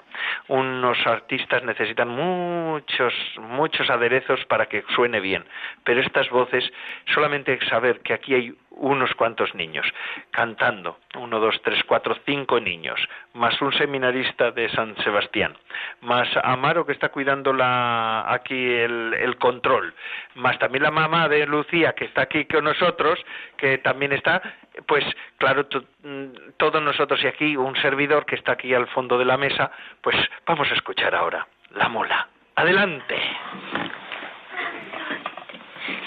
Unos 0.49 0.99
artistas 1.07 1.63
necesitan 1.65 2.09
muchos, 2.09 3.15
muchos 3.39 3.89
aderezos 3.91 4.45
para 4.47 4.67
que 4.67 4.85
suene 4.95 5.21
bien, 5.21 5.45
pero 5.85 6.01
estas 6.01 6.29
voces, 6.31 6.65
solamente 7.13 7.59
saber 7.67 8.01
que 8.01 8.15
aquí 8.15 8.35
hay 8.35 8.55
unos 8.71 9.15
cuantos 9.15 9.55
niños 9.55 9.87
cantando, 10.31 10.99
uno, 11.17 11.39
dos, 11.39 11.61
tres, 11.63 11.83
cuatro, 11.85 12.17
cinco 12.25 12.61
niños, 12.61 13.01
más 13.35 13.61
un 13.61 13.73
seminarista 13.73 14.51
de 14.53 14.69
San 14.71 14.97
Sebastián, 15.03 15.57
más 16.01 16.29
Amaro 16.43 16.87
que 16.87 16.93
está 16.93 17.11
cuidando 17.11 17.53
la, 17.53 18.33
aquí 18.33 18.55
el, 18.55 19.15
el 19.15 19.37
control, 19.37 19.95
más 20.37 20.59
también 20.59 20.83
la 20.85 20.91
mamá 20.91 21.29
de 21.29 21.47
Lucía 21.47 21.93
que 21.93 22.07
está 22.07 22.23
aquí 22.23 22.47
con 22.47 22.65
nosotros, 22.65 23.19
que 23.57 23.79
también 23.79 24.13
está, 24.13 24.41
pues 24.87 25.05
claro, 25.39 25.67
mm, 26.03 26.53
todos 26.57 26.83
nosotros 26.83 27.23
y 27.23 27.27
aquí 27.27 27.57
un 27.57 27.77
servidor 27.77 28.27
que 28.27 28.37
está 28.37 28.53
aquí 28.53 28.73
al 28.75 28.87
fondo 28.89 29.19
de 29.19 29.25
la 29.25 29.37
mesa, 29.37 29.71
pues 30.01 30.17
vamos 30.47 30.71
a 30.71 30.75
escuchar 30.75 31.15
ahora 31.15 31.47
la 31.75 31.89
mola. 31.89 32.29
Adelante. 32.57 33.17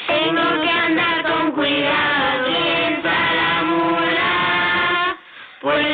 Tengo 0.08 0.62
que 0.62 0.70
andar 0.70 1.24
con 1.24 1.52
cuidado, 1.54 2.50
la 3.04 3.64
pues 5.62 5.93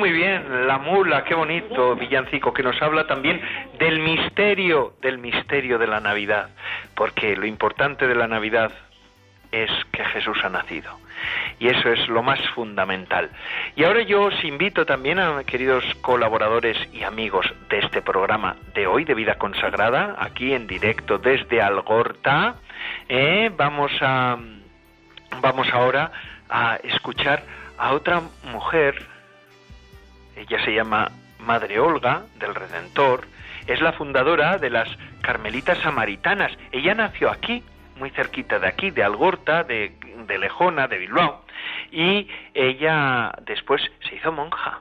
muy 0.00 0.12
bien. 0.12 0.66
La 0.66 0.78
mula, 0.78 1.24
qué 1.24 1.34
bonito 1.34 1.94
villancico, 1.94 2.54
que 2.54 2.62
nos 2.62 2.80
habla 2.80 3.06
también 3.06 3.38
del 3.78 3.98
misterio, 3.98 4.94
del 5.02 5.18
misterio 5.18 5.78
de 5.78 5.86
la 5.86 6.00
Navidad. 6.00 6.48
Porque 6.94 7.36
lo 7.36 7.44
importante 7.44 8.08
de 8.08 8.14
la 8.14 8.26
Navidad 8.26 8.72
es 9.52 9.70
que 9.92 10.02
Jesús 10.06 10.38
ha 10.42 10.48
nacido. 10.48 10.98
Y 11.58 11.68
eso 11.68 11.90
es 11.90 12.08
lo 12.08 12.22
más 12.22 12.40
fundamental. 12.54 13.28
Y 13.76 13.84
ahora 13.84 14.00
yo 14.00 14.22
os 14.22 14.42
invito 14.42 14.86
también 14.86 15.18
a 15.18 15.44
queridos 15.44 15.84
colaboradores 16.00 16.78
y 16.94 17.02
amigos 17.02 17.52
de 17.68 17.80
este 17.80 18.00
programa 18.00 18.56
de 18.72 18.86
hoy, 18.86 19.04
de 19.04 19.12
Vida 19.12 19.34
Consagrada, 19.34 20.16
aquí 20.18 20.54
en 20.54 20.66
directo 20.66 21.18
desde 21.18 21.60
Algorta. 21.60 22.54
Eh, 23.06 23.50
vamos 23.54 23.92
a 24.00 24.38
vamos 25.42 25.68
ahora 25.74 26.10
a 26.48 26.76
escuchar 26.76 27.42
a 27.76 27.92
otra 27.92 28.22
mujer, 28.50 29.06
ella 30.40 30.64
se 30.64 30.74
llama 30.74 31.10
Madre 31.40 31.78
Olga 31.78 32.22
del 32.38 32.54
Redentor, 32.54 33.26
es 33.66 33.80
la 33.80 33.92
fundadora 33.92 34.58
de 34.58 34.70
las 34.70 34.88
Carmelitas 35.22 35.78
Samaritanas. 35.78 36.52
Ella 36.72 36.94
nació 36.94 37.30
aquí, 37.30 37.62
muy 37.96 38.10
cerquita 38.10 38.58
de 38.58 38.66
aquí, 38.66 38.90
de 38.90 39.04
Algorta, 39.04 39.64
de, 39.64 39.92
de 40.26 40.38
Lejona, 40.38 40.88
de 40.88 40.98
Bilbao, 40.98 41.44
y 41.92 42.28
ella 42.54 43.32
después 43.44 43.82
se 44.08 44.16
hizo 44.16 44.32
monja 44.32 44.80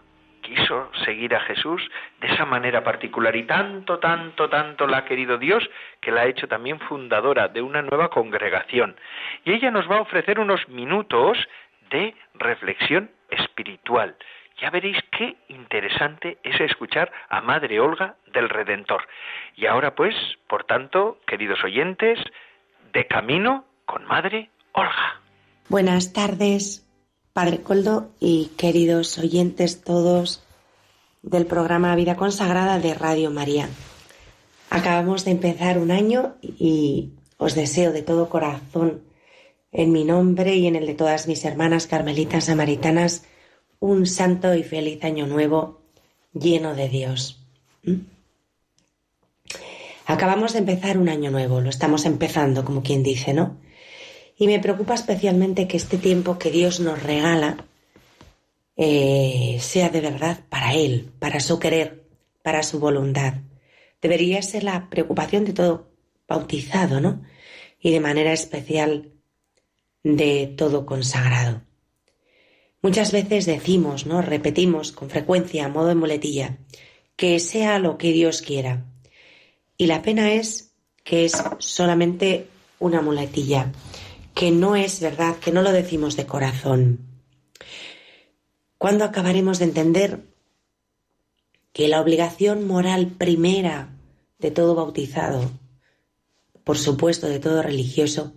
quiso 0.49 0.89
seguir 1.05 1.35
a 1.35 1.41
Jesús 1.41 1.81
de 2.21 2.27
esa 2.27 2.45
manera 2.45 2.83
particular 2.83 3.35
y 3.35 3.43
tanto, 3.43 3.99
tanto, 3.99 4.49
tanto 4.49 4.87
la 4.87 4.99
ha 4.99 5.05
querido 5.05 5.37
Dios 5.37 5.69
que 6.01 6.11
la 6.11 6.21
ha 6.21 6.25
hecho 6.25 6.47
también 6.47 6.79
fundadora 6.79 7.47
de 7.47 7.61
una 7.61 7.83
nueva 7.83 8.09
congregación. 8.09 8.95
Y 9.45 9.51
ella 9.51 9.69
nos 9.69 9.89
va 9.89 9.97
a 9.97 10.01
ofrecer 10.01 10.39
unos 10.39 10.67
minutos 10.67 11.37
de 11.91 12.15
reflexión 12.33 13.11
espiritual. 13.29 14.15
Ya 14.61 14.69
veréis 14.69 14.97
qué 15.17 15.37
interesante 15.47 16.37
es 16.43 16.59
escuchar 16.59 17.11
a 17.29 17.41
Madre 17.41 17.79
Olga 17.79 18.17
del 18.33 18.49
Redentor. 18.49 19.03
Y 19.55 19.65
ahora 19.65 19.95
pues, 19.95 20.13
por 20.47 20.65
tanto, 20.65 21.19
queridos 21.25 21.63
oyentes, 21.63 22.19
de 22.93 23.07
camino 23.07 23.65
con 23.85 24.05
Madre 24.05 24.49
Olga. 24.73 25.21
Buenas 25.69 26.13
tardes, 26.13 26.85
Padre 27.31 27.61
Coldo 27.61 28.11
y 28.19 28.51
queridos 28.57 29.17
oyentes 29.17 29.83
todos 29.83 30.45
del 31.21 31.45
programa 31.45 31.95
Vida 31.95 32.15
Consagrada 32.15 32.79
de 32.79 32.93
Radio 32.93 33.31
María. 33.31 33.69
Acabamos 34.69 35.25
de 35.25 35.31
empezar 35.31 35.77
un 35.77 35.91
año 35.91 36.35
y 36.41 37.13
os 37.37 37.55
deseo 37.55 37.91
de 37.91 38.03
todo 38.03 38.29
corazón, 38.29 39.03
en 39.71 39.91
mi 39.91 40.03
nombre 40.03 40.55
y 40.55 40.67
en 40.67 40.75
el 40.75 40.85
de 40.85 40.95
todas 40.95 41.27
mis 41.27 41.45
hermanas 41.45 41.87
carmelitas 41.87 42.45
samaritanas, 42.45 43.27
un 43.79 44.05
santo 44.05 44.53
y 44.55 44.63
feliz 44.63 45.03
año 45.03 45.25
nuevo 45.27 45.81
lleno 46.33 46.75
de 46.75 46.89
Dios. 46.89 47.39
¿Mm? 47.83 47.95
Acabamos 50.05 50.53
de 50.53 50.59
empezar 50.59 50.97
un 50.97 51.07
año 51.07 51.29
nuevo, 51.29 51.61
lo 51.61 51.69
estamos 51.69 52.05
empezando, 52.05 52.65
como 52.65 52.81
quien 52.81 53.03
dice, 53.03 53.33
¿no? 53.33 53.57
Y 54.37 54.47
me 54.47 54.59
preocupa 54.59 54.95
especialmente 54.95 55.67
que 55.67 55.77
este 55.77 55.97
tiempo 55.97 56.39
que 56.39 56.49
Dios 56.49 56.79
nos 56.79 57.03
regala 57.03 57.65
eh, 58.75 59.57
sea 59.59 59.89
de 59.89 60.01
verdad 60.01 60.39
para 60.49 60.73
Él, 60.73 61.11
para 61.19 61.39
su 61.39 61.59
querer, 61.59 62.05
para 62.41 62.63
su 62.63 62.79
voluntad. 62.79 63.35
Debería 64.01 64.41
ser 64.41 64.63
la 64.63 64.89
preocupación 64.89 65.45
de 65.45 65.53
todo 65.53 65.89
bautizado, 66.27 67.01
¿no? 67.01 67.21
Y 67.79 67.91
de 67.91 67.99
manera 67.99 68.33
especial 68.33 69.11
de 70.03 70.47
todo 70.57 70.85
consagrado. 70.85 71.61
Muchas 72.81 73.11
veces 73.11 73.45
decimos, 73.45 74.05
¿no? 74.05 74.21
Repetimos 74.21 74.91
con 74.91 75.09
frecuencia, 75.09 75.65
a 75.65 75.69
modo 75.69 75.87
de 75.87 75.95
muletilla, 75.95 76.57
que 77.15 77.39
sea 77.39 77.79
lo 77.79 77.97
que 77.97 78.13
Dios 78.13 78.41
quiera. 78.41 78.85
Y 79.77 79.87
la 79.87 80.01
pena 80.01 80.33
es 80.33 80.71
que 81.03 81.25
es 81.25 81.33
solamente 81.59 82.47
una 82.79 83.01
muletilla 83.01 83.71
que 84.33 84.51
no 84.51 84.77
es 84.77 85.01
verdad, 85.01 85.35
que 85.37 85.51
no 85.51 85.61
lo 85.61 85.73
decimos 85.73 86.15
de 86.15 86.25
corazón. 86.25 86.99
¿Cuándo 88.77 89.03
acabaremos 89.03 89.59
de 89.59 89.65
entender 89.65 90.21
que 91.73 91.89
la 91.89 91.99
obligación 91.99 92.65
moral 92.65 93.07
primera 93.07 93.89
de 94.37 94.51
todo 94.51 94.75
bautizado, 94.75 95.51
por 96.63 96.77
supuesto 96.77 97.27
de 97.27 97.39
todo 97.39 97.61
religioso, 97.61 98.33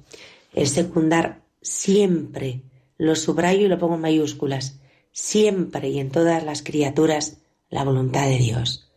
es 0.53 0.71
secundar 0.71 1.43
siempre, 1.61 2.63
lo 3.03 3.17
subrayo 3.17 3.67
y 3.67 3.69
lo 3.69 3.81
pongo 3.81 3.97
en 3.97 4.03
mayúsculas, 4.03 4.79
siempre 5.11 5.89
y 5.89 5.99
en 5.99 6.11
todas 6.11 6.45
las 6.45 6.63
criaturas 6.63 7.39
la 7.69 7.83
voluntad 7.83 8.27
de 8.27 8.39
Dios? 8.39 8.93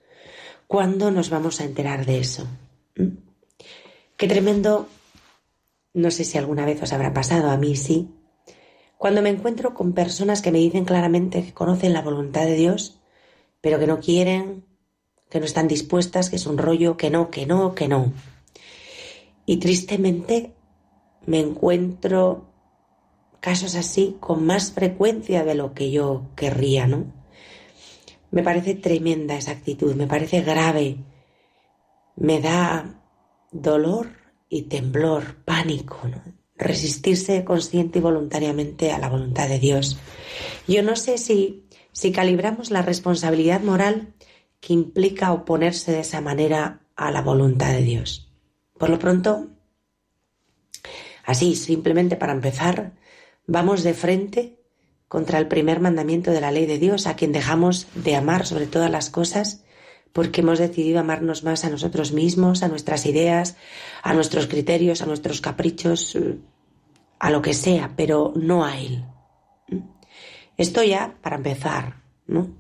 ¿Cuándo 0.68 1.10
nos 1.10 1.32
vamos 1.32 1.60
a 1.60 1.64
enterar 1.64 2.06
de 2.06 2.20
eso? 2.20 2.46
¿Mm? 2.96 3.18
Qué 4.16 4.28
tremendo 4.28 4.88
no 5.96 6.12
sé 6.12 6.24
si 6.24 6.38
alguna 6.38 6.66
vez 6.66 6.84
os 6.84 6.94
habrá 6.94 7.14
pasado, 7.14 7.50
a 7.50 7.58
mí 7.58 7.76
sí. 7.76 8.10
Cuando 9.00 9.24
me 9.24 9.30
encuentro 9.30 9.74
con 9.74 9.94
personas 9.94 10.44
que 10.44 10.52
me 10.52 10.60
dicen 10.60 10.86
claramente 10.86 11.44
que 11.44 11.54
conocen 11.54 11.94
la 11.94 12.04
voluntad 12.04 12.46
de 12.46 12.56
Dios, 12.56 13.00
pero 13.60 13.80
que 13.80 13.88
no 13.88 14.00
quieren, 14.00 14.66
que 15.30 15.40
no 15.40 15.46
están 15.46 15.68
dispuestas, 15.68 16.30
que 16.30 16.36
es 16.36 16.46
un 16.46 16.60
rollo, 16.60 16.96
que 16.96 17.10
no, 17.10 17.32
que 17.32 17.48
no, 17.48 17.74
que 17.74 17.88
no. 17.88 18.14
Y 19.48 19.58
tristemente 19.58 20.54
me 21.26 21.40
encuentro 21.40 22.55
casos 23.46 23.76
así 23.76 24.18
con 24.20 24.44
más 24.44 24.72
frecuencia 24.72 25.44
de 25.44 25.54
lo 25.54 25.76
que 25.76 25.92
yo 25.92 26.32
querría, 26.36 26.88
¿no? 26.88 27.14
Me 28.32 28.42
parece 28.42 28.74
tremenda 28.74 29.38
esa 29.38 29.52
actitud, 29.52 29.94
me 29.94 30.08
parece 30.08 30.42
grave, 30.42 30.98
me 32.16 32.42
da 32.42 33.04
dolor 33.52 34.08
y 34.50 34.64
temblor, 34.64 35.44
pánico, 35.46 36.02
resistirse 36.58 37.44
consciente 37.44 38.00
y 38.00 38.02
voluntariamente 38.02 38.92
a 38.92 38.98
la 38.98 39.10
voluntad 39.10 39.48
de 39.48 39.60
Dios. 39.60 40.00
Yo 40.68 40.82
no 40.82 40.96
sé 40.96 41.20
si, 41.20 41.68
si 41.92 42.12
calibramos 42.12 42.72
la 42.72 42.82
responsabilidad 42.82 43.62
moral 43.62 44.16
que 44.60 44.74
implica 44.74 45.34
oponerse 45.34 45.92
de 45.92 46.00
esa 46.00 46.20
manera 46.20 46.82
a 46.96 47.12
la 47.12 47.22
voluntad 47.22 47.74
de 47.74 47.84
Dios. 47.84 48.28
Por 48.80 48.90
lo 48.90 48.98
pronto, 48.98 49.50
así, 51.26 51.56
simplemente 51.56 52.16
para 52.16 52.34
empezar, 52.34 52.94
vamos 53.48 53.84
de 53.84 53.94
frente 53.94 54.60
contra 55.08 55.40
el 55.40 55.48
primer 55.48 55.80
mandamiento 55.80 56.32
de 56.32 56.42
la 56.42 56.52
ley 56.52 56.66
de 56.66 56.80
Dios, 56.80 57.08
a 57.08 57.16
quien 57.16 57.32
dejamos 57.32 57.88
de 57.96 58.16
amar 58.16 58.46
sobre 58.46 58.68
todas 58.68 58.92
las 58.92 59.10
cosas 59.10 59.64
porque 60.16 60.40
hemos 60.40 60.60
decidido 60.60 61.02
amarnos 61.02 61.44
más 61.44 61.66
a 61.66 61.70
nosotros 61.70 62.14
mismos, 62.14 62.64
a 62.64 62.70
nuestras 62.70 63.06
ideas, 63.06 63.58
a 64.02 64.14
nuestros 64.14 64.48
criterios, 64.48 65.02
a 65.02 65.06
nuestros 65.06 65.42
caprichos, 65.42 66.18
a 67.20 67.30
lo 67.32 67.42
que 67.42 67.54
sea, 67.54 67.92
pero 67.98 68.32
no 68.34 68.64
a 68.64 68.80
Él. 68.80 69.04
Esto 70.56 70.84
ya 70.84 71.18
para 71.22 71.36
empezar, 71.36 72.04
¿no? 72.28 72.56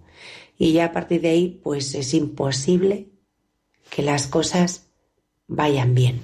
Y 0.58 0.74
ya 0.74 0.86
a 0.86 0.92
partir 0.92 1.22
de 1.22 1.30
ahí, 1.30 1.62
pues 1.64 1.96
es 1.96 2.14
imposible 2.14 3.08
que 3.90 4.02
las 4.02 4.28
cosas 4.28 4.88
vayan 5.48 5.96
bien. 5.96 6.22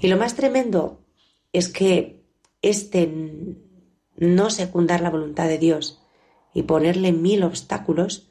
Y 0.00 0.08
lo 0.08 0.16
más 0.16 0.34
tremendo 0.34 1.00
es 1.52 1.68
que 1.68 2.23
este 2.68 3.10
no 4.16 4.50
secundar 4.50 5.00
la 5.00 5.10
voluntad 5.10 5.48
de 5.48 5.58
Dios 5.58 6.02
y 6.52 6.62
ponerle 6.62 7.12
mil 7.12 7.42
obstáculos 7.42 8.28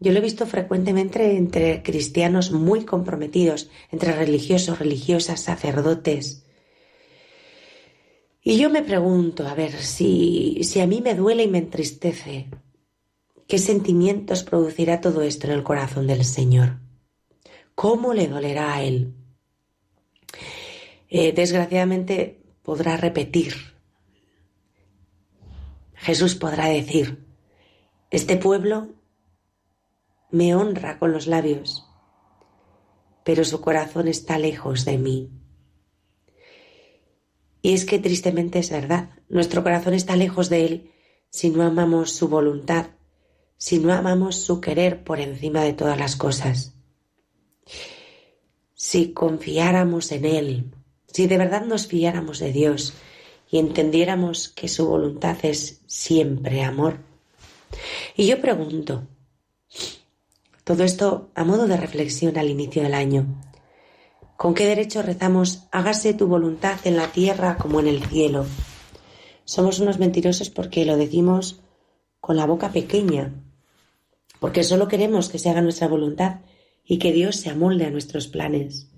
yo 0.00 0.12
lo 0.12 0.18
he 0.18 0.22
visto 0.22 0.46
frecuentemente 0.46 1.36
entre 1.36 1.82
cristianos 1.82 2.52
muy 2.52 2.84
comprometidos, 2.84 3.68
entre 3.90 4.12
religiosos, 4.12 4.78
religiosas, 4.78 5.40
sacerdotes. 5.40 6.44
Y 8.40 8.58
yo 8.58 8.70
me 8.70 8.82
pregunto, 8.82 9.46
a 9.46 9.54
ver, 9.54 9.72
si, 9.72 10.60
si 10.62 10.80
a 10.80 10.86
mí 10.86 11.00
me 11.00 11.16
duele 11.16 11.42
y 11.42 11.48
me 11.48 11.58
entristece, 11.58 12.46
¿qué 13.48 13.58
sentimientos 13.58 14.44
producirá 14.44 15.00
todo 15.00 15.22
esto 15.22 15.48
en 15.48 15.54
el 15.54 15.64
corazón 15.64 16.06
del 16.06 16.24
Señor? 16.24 16.78
¿Cómo 17.74 18.14
le 18.14 18.28
dolerá 18.28 18.74
a 18.74 18.84
Él? 18.84 19.14
Eh, 21.10 21.32
desgraciadamente 21.32 22.37
podrá 22.68 22.98
repetir. 22.98 23.54
Jesús 25.94 26.34
podrá 26.34 26.66
decir, 26.66 27.26
este 28.10 28.36
pueblo 28.36 28.88
me 30.30 30.54
honra 30.54 30.98
con 30.98 31.10
los 31.10 31.26
labios, 31.26 31.86
pero 33.24 33.42
su 33.46 33.62
corazón 33.62 34.06
está 34.06 34.38
lejos 34.38 34.84
de 34.84 34.98
mí. 34.98 35.30
Y 37.62 37.72
es 37.72 37.86
que 37.86 37.98
tristemente 37.98 38.58
es 38.58 38.68
verdad, 38.68 39.12
nuestro 39.30 39.62
corazón 39.62 39.94
está 39.94 40.14
lejos 40.14 40.50
de 40.50 40.66
Él 40.66 40.92
si 41.30 41.48
no 41.48 41.62
amamos 41.62 42.12
su 42.12 42.28
voluntad, 42.28 42.88
si 43.56 43.78
no 43.78 43.94
amamos 43.94 44.36
su 44.36 44.60
querer 44.60 45.04
por 45.04 45.20
encima 45.20 45.62
de 45.62 45.72
todas 45.72 45.98
las 45.98 46.16
cosas. 46.16 46.74
Si 48.74 49.14
confiáramos 49.14 50.12
en 50.12 50.26
Él, 50.26 50.77
si 51.12 51.26
de 51.26 51.38
verdad 51.38 51.64
nos 51.64 51.86
fiáramos 51.86 52.38
de 52.38 52.52
Dios 52.52 52.94
y 53.50 53.58
entendiéramos 53.58 54.48
que 54.48 54.68
su 54.68 54.86
voluntad 54.86 55.36
es 55.42 55.80
siempre 55.86 56.62
amor, 56.62 56.98
Y 58.16 58.26
yo 58.26 58.40
pregunto, 58.40 59.02
todo 60.64 60.84
esto 60.84 61.30
a 61.34 61.44
modo 61.44 61.66
de 61.66 61.76
reflexión 61.76 62.36
al 62.36 62.48
inicio 62.50 62.82
del 62.82 62.94
año, 62.94 63.26
¿con 64.36 64.54
qué 64.54 64.66
derecho 64.66 65.02
rezamos 65.02 65.64
hágase 65.70 66.14
tu 66.14 66.26
voluntad 66.26 66.78
en 66.84 66.96
la 66.96 67.08
tierra 67.12 67.56
como 67.56 67.80
en 67.80 67.88
el 67.88 68.04
cielo? 68.04 68.46
Somos 69.44 69.80
unos 69.80 69.98
mentirosos 69.98 70.50
porque 70.50 70.84
lo 70.84 70.96
decimos 70.96 71.60
con 72.20 72.36
la 72.36 72.46
boca 72.46 72.70
pequeña, 72.70 73.32
porque 74.40 74.64
solo 74.64 74.88
queremos 74.88 75.28
que 75.28 75.38
se 75.38 75.48
haga 75.48 75.62
nuestra 75.62 75.88
voluntad 75.88 76.40
y 76.84 76.98
que 76.98 77.12
Dios 77.12 77.36
se 77.36 77.50
amolde 77.50 77.86
a 77.86 77.90
nuestros 77.90 78.28
planes. 78.28 78.88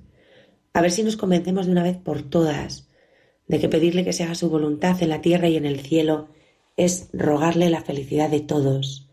A 0.73 0.83
ver 0.83 0.91
si 0.91 1.03
nos 1.03 1.17
convencemos 1.17 1.67
de 1.67 1.73
una 1.73 1.83
vez 1.83 1.97
por 1.97 2.23
todas 2.23 2.89
de 3.49 3.59
que 3.59 3.69
pedirle 3.69 4.05
que 4.05 4.13
se 4.13 4.23
haga 4.23 4.37
su 4.37 4.49
voluntad 4.49 5.03
en 5.03 5.09
la 5.09 5.21
tierra 5.21 5.49
y 5.49 5.57
en 5.57 5.67
el 5.67 5.81
cielo 5.81 6.29
es 6.77 7.09
rogarle 7.13 7.69
la 7.69 7.83
felicidad 7.83 8.31
de 8.31 8.41
todos, 8.41 9.09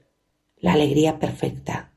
la 0.58 0.74
alegría 0.74 1.18
perfecta. 1.18 1.92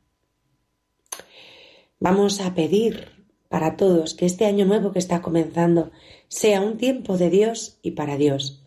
Vamos 1.98 2.40
a 2.40 2.54
pedir 2.54 3.08
para 3.50 3.76
todos 3.76 4.14
que 4.14 4.24
este 4.24 4.46
año 4.46 4.64
nuevo 4.64 4.92
que 4.92 4.98
está 4.98 5.20
comenzando 5.20 5.90
sea 6.28 6.62
un 6.62 6.78
tiempo 6.78 7.18
de 7.18 7.28
Dios 7.28 7.78
y 7.82 7.90
para 7.90 8.16
Dios, 8.16 8.62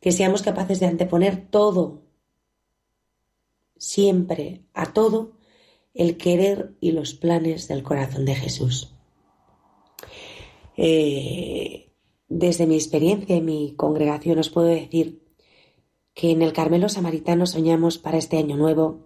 que 0.00 0.12
seamos 0.12 0.42
capaces 0.42 0.78
de 0.78 0.86
anteponer 0.86 1.48
todo, 1.48 2.02
siempre 3.78 4.60
a 4.74 4.92
todo, 4.92 5.32
el 5.94 6.18
querer 6.18 6.74
y 6.80 6.92
los 6.92 7.14
planes 7.14 7.66
del 7.66 7.82
corazón 7.82 8.26
de 8.26 8.34
Jesús. 8.34 8.92
Eh, 10.82 11.92
desde 12.30 12.66
mi 12.66 12.74
experiencia 12.74 13.36
y 13.36 13.42
mi 13.42 13.74
congregación 13.76 14.38
os 14.38 14.48
puedo 14.48 14.68
decir 14.68 15.20
que 16.14 16.30
en 16.30 16.40
el 16.40 16.54
Carmelo 16.54 16.88
Samaritano 16.88 17.44
soñamos 17.44 17.98
para 17.98 18.16
este 18.16 18.38
año 18.38 18.56
nuevo 18.56 19.00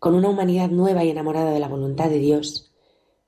con 0.00 0.16
una 0.16 0.30
humanidad 0.30 0.68
nueva 0.68 1.04
y 1.04 1.10
enamorada 1.10 1.52
de 1.52 1.60
la 1.60 1.68
voluntad 1.68 2.10
de 2.10 2.18
Dios, 2.18 2.72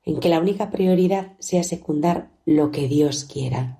en 0.05 0.19
que 0.19 0.29
la 0.29 0.41
única 0.41 0.73
prioridad 0.73 1.35
sea 1.39 1.63
secundar 1.63 2.33
lo 2.47 2.73
que 2.73 2.89
Dios 2.89 3.23
quiera. 3.23 3.79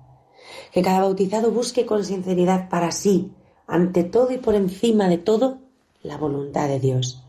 Que 0.71 0.81
cada 0.81 1.01
bautizado 1.01 1.51
busque 1.51 1.85
con 1.85 2.05
sinceridad 2.05 2.69
para 2.69 2.93
sí, 2.93 3.33
ante 3.67 4.05
todo 4.05 4.31
y 4.31 4.37
por 4.37 4.55
encima 4.55 5.09
de 5.09 5.17
todo, 5.17 5.57
la 6.03 6.17
voluntad 6.17 6.69
de 6.69 6.79
Dios. 6.79 7.21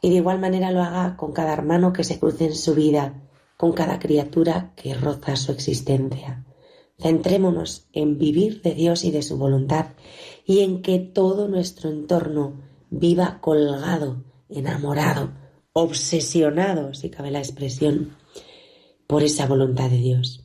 Y 0.00 0.08
de 0.08 0.16
igual 0.16 0.40
manera 0.40 0.70
lo 0.70 0.80
haga 0.80 1.18
con 1.18 1.32
cada 1.32 1.52
hermano 1.52 1.92
que 1.92 2.02
se 2.02 2.18
cruce 2.18 2.46
en 2.46 2.54
su 2.54 2.74
vida, 2.74 3.20
con 3.60 3.72
cada 3.72 3.98
criatura 3.98 4.72
que 4.74 4.94
roza 4.94 5.36
su 5.36 5.52
existencia. 5.52 6.46
Centrémonos 6.98 7.88
en 7.92 8.16
vivir 8.16 8.62
de 8.62 8.72
Dios 8.72 9.04
y 9.04 9.10
de 9.10 9.20
su 9.20 9.36
voluntad 9.36 9.88
y 10.46 10.60
en 10.60 10.80
que 10.80 10.98
todo 10.98 11.46
nuestro 11.46 11.90
entorno 11.90 12.54
viva 12.88 13.38
colgado, 13.42 14.24
enamorado, 14.48 15.32
obsesionado, 15.74 16.94
si 16.94 17.10
cabe 17.10 17.30
la 17.30 17.40
expresión, 17.40 18.16
por 19.06 19.22
esa 19.22 19.46
voluntad 19.46 19.90
de 19.90 19.98
Dios. 19.98 20.42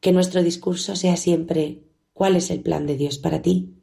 Que 0.00 0.10
nuestro 0.10 0.42
discurso 0.42 0.96
sea 0.96 1.16
siempre 1.16 1.84
¿cuál 2.12 2.34
es 2.34 2.50
el 2.50 2.60
plan 2.60 2.88
de 2.88 2.96
Dios 2.96 3.18
para 3.18 3.40
ti? 3.40 3.76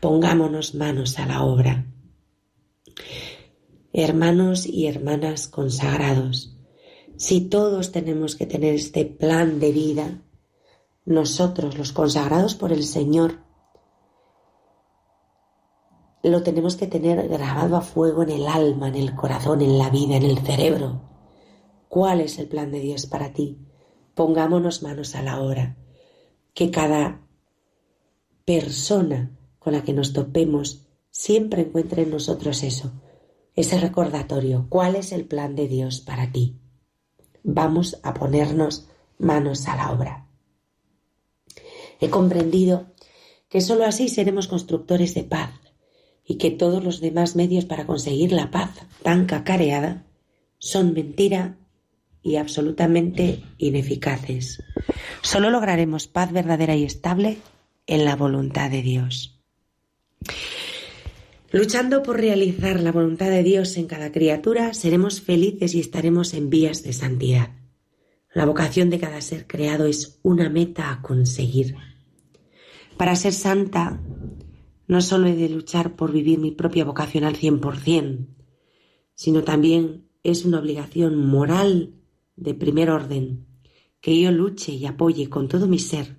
Pongámonos 0.00 0.74
manos 0.74 1.16
a 1.20 1.26
la 1.26 1.44
obra 1.44 1.86
hermanos 3.94 4.66
y 4.66 4.88
hermanas 4.88 5.46
consagrados, 5.46 6.58
si 7.16 7.42
todos 7.42 7.92
tenemos 7.92 8.34
que 8.34 8.44
tener 8.44 8.74
este 8.74 9.04
plan 9.04 9.60
de 9.60 9.70
vida, 9.70 10.20
nosotros, 11.04 11.78
los 11.78 11.92
consagrados 11.92 12.56
por 12.56 12.72
el 12.72 12.82
Señor, 12.82 13.38
lo 16.24 16.42
tenemos 16.42 16.74
que 16.74 16.88
tener 16.88 17.28
grabado 17.28 17.76
a 17.76 17.82
fuego 17.82 18.24
en 18.24 18.30
el 18.30 18.48
alma, 18.48 18.88
en 18.88 18.96
el 18.96 19.14
corazón, 19.14 19.62
en 19.62 19.78
la 19.78 19.90
vida, 19.90 20.16
en 20.16 20.24
el 20.24 20.38
cerebro. 20.38 21.02
¿Cuál 21.88 22.20
es 22.20 22.38
el 22.40 22.48
plan 22.48 22.72
de 22.72 22.80
Dios 22.80 23.06
para 23.06 23.32
ti? 23.32 23.58
Pongámonos 24.14 24.82
manos 24.82 25.14
a 25.14 25.22
la 25.22 25.40
obra. 25.40 25.76
Que 26.52 26.70
cada 26.72 27.20
persona 28.44 29.38
con 29.60 29.74
la 29.74 29.84
que 29.84 29.92
nos 29.92 30.12
topemos 30.12 30.86
siempre 31.10 31.62
encuentre 31.62 32.02
en 32.02 32.10
nosotros 32.10 32.62
eso, 32.64 32.92
ese 33.54 33.78
recordatorio, 33.78 34.66
cuál 34.68 34.96
es 34.96 35.12
el 35.12 35.24
plan 35.26 35.54
de 35.54 35.68
Dios 35.68 36.00
para 36.00 36.32
ti. 36.32 36.58
Vamos 37.42 38.00
a 38.02 38.14
ponernos 38.14 38.88
manos 39.18 39.68
a 39.68 39.76
la 39.76 39.92
obra. 39.92 40.26
He 42.00 42.10
comprendido 42.10 42.86
que 43.48 43.60
sólo 43.60 43.84
así 43.84 44.08
seremos 44.08 44.48
constructores 44.48 45.14
de 45.14 45.24
paz 45.24 45.52
y 46.24 46.36
que 46.38 46.50
todos 46.50 46.82
los 46.82 47.00
demás 47.00 47.36
medios 47.36 47.64
para 47.64 47.86
conseguir 47.86 48.32
la 48.32 48.50
paz 48.50 48.70
tan 49.02 49.26
cacareada 49.26 50.04
son 50.58 50.94
mentira 50.94 51.56
y 52.22 52.36
absolutamente 52.36 53.44
ineficaces. 53.58 54.62
Solo 55.22 55.50
lograremos 55.50 56.08
paz 56.08 56.32
verdadera 56.32 56.74
y 56.74 56.84
estable 56.84 57.38
en 57.86 58.04
la 58.04 58.16
voluntad 58.16 58.70
de 58.70 58.82
Dios. 58.82 59.38
Luchando 61.54 62.02
por 62.02 62.16
realizar 62.16 62.80
la 62.80 62.90
voluntad 62.90 63.30
de 63.30 63.44
Dios 63.44 63.76
en 63.76 63.86
cada 63.86 64.10
criatura, 64.10 64.74
seremos 64.74 65.20
felices 65.20 65.72
y 65.76 65.78
estaremos 65.78 66.34
en 66.34 66.50
vías 66.50 66.82
de 66.82 66.92
santidad. 66.92 67.50
La 68.32 68.44
vocación 68.44 68.90
de 68.90 68.98
cada 68.98 69.20
ser 69.20 69.46
creado 69.46 69.86
es 69.86 70.18
una 70.24 70.50
meta 70.50 70.90
a 70.90 71.00
conseguir. 71.00 71.76
Para 72.96 73.14
ser 73.14 73.32
santa, 73.32 74.02
no 74.88 75.00
solo 75.00 75.28
he 75.28 75.36
de 75.36 75.48
luchar 75.48 75.94
por 75.94 76.10
vivir 76.10 76.40
mi 76.40 76.50
propia 76.50 76.84
vocación 76.84 77.22
al 77.22 77.36
cien 77.36 77.60
por 77.60 77.76
cien, 77.76 78.34
sino 79.14 79.44
también 79.44 80.08
es 80.24 80.44
una 80.44 80.58
obligación 80.58 81.24
moral 81.24 81.94
de 82.34 82.54
primer 82.54 82.90
orden 82.90 83.46
que 84.00 84.20
yo 84.20 84.32
luche 84.32 84.72
y 84.72 84.86
apoye 84.86 85.28
con 85.28 85.46
todo 85.46 85.68
mi 85.68 85.78
ser 85.78 86.16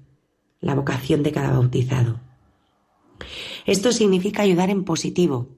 la 0.61 0.75
vocación 0.75 1.23
de 1.23 1.33
cada 1.33 1.51
bautizado. 1.51 2.24
Esto 3.65 3.91
significa 3.91 4.43
ayudar 4.43 4.69
en 4.69 4.83
positivo, 4.83 5.57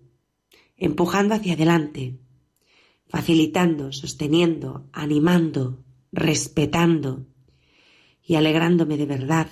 empujando 0.75 1.35
hacia 1.35 1.53
adelante, 1.53 2.19
facilitando, 3.07 3.91
sosteniendo, 3.91 4.89
animando, 4.93 5.83
respetando 6.11 7.25
y 8.23 8.35
alegrándome 8.35 8.97
de 8.97 9.05
verdad 9.05 9.47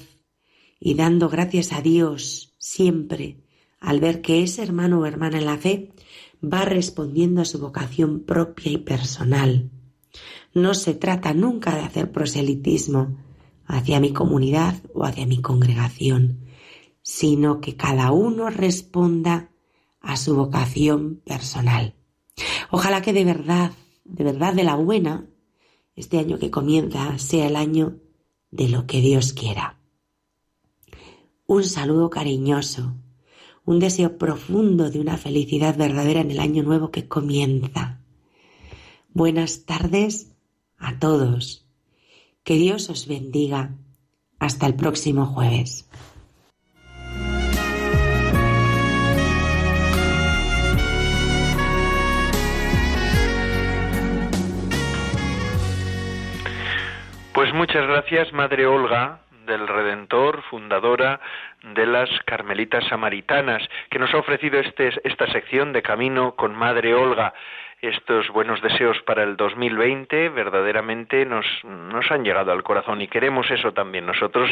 y 0.80 0.96
dando 0.96 1.30
gracias 1.30 1.72
a 1.72 1.82
Dios 1.82 2.56
siempre 2.58 3.44
al 3.80 4.00
ver 4.00 4.22
que 4.22 4.44
ese 4.44 4.64
hermano 4.64 5.00
o 5.00 5.06
hermana 5.06 5.38
en 5.38 5.46
la 5.46 5.58
fe 5.58 5.94
va 6.44 6.66
respondiendo 6.66 7.42
a 7.42 7.46
su 7.46 7.60
vocación 7.60 8.22
propia 8.22 8.72
y 8.72 8.78
personal. 8.78 9.70
No 10.54 10.74
se 10.74 10.94
trata 10.94 11.34
nunca 11.34 11.76
de 11.76 11.82
hacer 11.82 12.12
proselitismo 12.12 13.18
hacia 13.66 14.00
mi 14.00 14.14
comunidad 14.14 14.76
o 14.94 15.06
hacia 15.06 15.26
mi 15.26 15.42
congregación, 15.42 16.45
sino 17.06 17.62
que 17.62 17.76
cada 17.76 18.12
uno 18.12 18.50
responda 18.50 19.52
a 20.02 20.18
su 20.18 20.36
vocación 20.36 21.22
personal. 21.24 21.94
Ojalá 22.72 23.04
que 23.04 23.14
de 23.14 23.24
verdad, 23.24 23.74
de 24.06 24.24
verdad 24.24 24.56
de 24.56 24.64
la 24.64 24.76
buena, 24.76 25.30
este 25.96 26.18
año 26.18 26.40
que 26.40 26.50
comienza 26.50 27.20
sea 27.20 27.46
el 27.46 27.58
año 27.58 28.00
de 28.50 28.70
lo 28.70 28.88
que 28.88 29.02
Dios 29.02 29.34
quiera. 29.34 29.80
Un 31.46 31.64
saludo 31.64 32.10
cariñoso, 32.10 32.96
un 33.66 33.78
deseo 33.78 34.18
profundo 34.18 34.90
de 34.90 35.00
una 35.00 35.18
felicidad 35.18 35.78
verdadera 35.78 36.22
en 36.22 36.32
el 36.32 36.40
año 36.40 36.64
nuevo 36.64 36.90
que 36.90 37.08
comienza. 37.08 38.02
Buenas 39.14 39.66
tardes 39.66 40.32
a 40.80 40.98
todos. 40.98 41.68
Que 42.44 42.56
Dios 42.56 42.90
os 42.90 43.08
bendiga. 43.08 43.78
Hasta 44.40 44.66
el 44.66 44.76
próximo 44.76 45.28
jueves. 45.28 45.88
Pues 57.46 57.54
muchas 57.54 57.86
gracias, 57.86 58.34
Madre 58.34 58.66
Olga 58.66 59.20
del 59.46 59.68
Redentor, 59.68 60.42
fundadora 60.50 61.20
de 61.76 61.86
las 61.86 62.10
Carmelitas 62.26 62.84
Samaritanas, 62.88 63.62
que 63.92 64.00
nos 64.00 64.12
ha 64.16 64.18
ofrecido 64.18 64.60
este, 64.60 64.92
esta 65.04 65.28
sección 65.28 65.72
de 65.72 65.84
Camino 65.84 66.36
con 66.36 66.56
Madre 66.56 66.96
Olga 66.96 67.36
estos 67.82 68.30
buenos 68.30 68.62
deseos 68.62 69.00
para 69.04 69.24
el 69.24 69.38
2020 69.38 70.30
verdaderamente 70.30 71.26
nos, 71.26 71.46
nos 71.64 72.10
han 72.10 72.24
llegado 72.24 72.52
al 72.52 72.64
corazón 72.64 73.02
y 73.02 73.08
queremos 73.08 73.50
eso 73.52 73.74
también 73.74 74.06
nosotros 74.06 74.50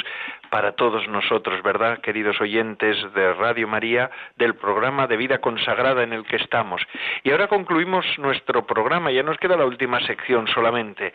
para 0.49 0.73
todos 0.73 1.07
nosotros, 1.07 1.61
¿verdad? 1.63 1.99
Queridos 1.99 2.39
oyentes 2.41 2.97
de 3.13 3.33
Radio 3.33 3.67
María, 3.67 4.11
del 4.35 4.55
programa 4.55 5.07
de 5.07 5.17
vida 5.17 5.39
consagrada 5.39 6.03
en 6.03 6.13
el 6.13 6.25
que 6.25 6.35
estamos. 6.35 6.81
Y 7.23 7.31
ahora 7.31 7.47
concluimos 7.47 8.05
nuestro 8.19 8.65
programa, 8.65 9.11
ya 9.11 9.23
nos 9.23 9.37
queda 9.37 9.57
la 9.57 9.65
última 9.65 9.99
sección 10.01 10.47
solamente. 10.47 11.13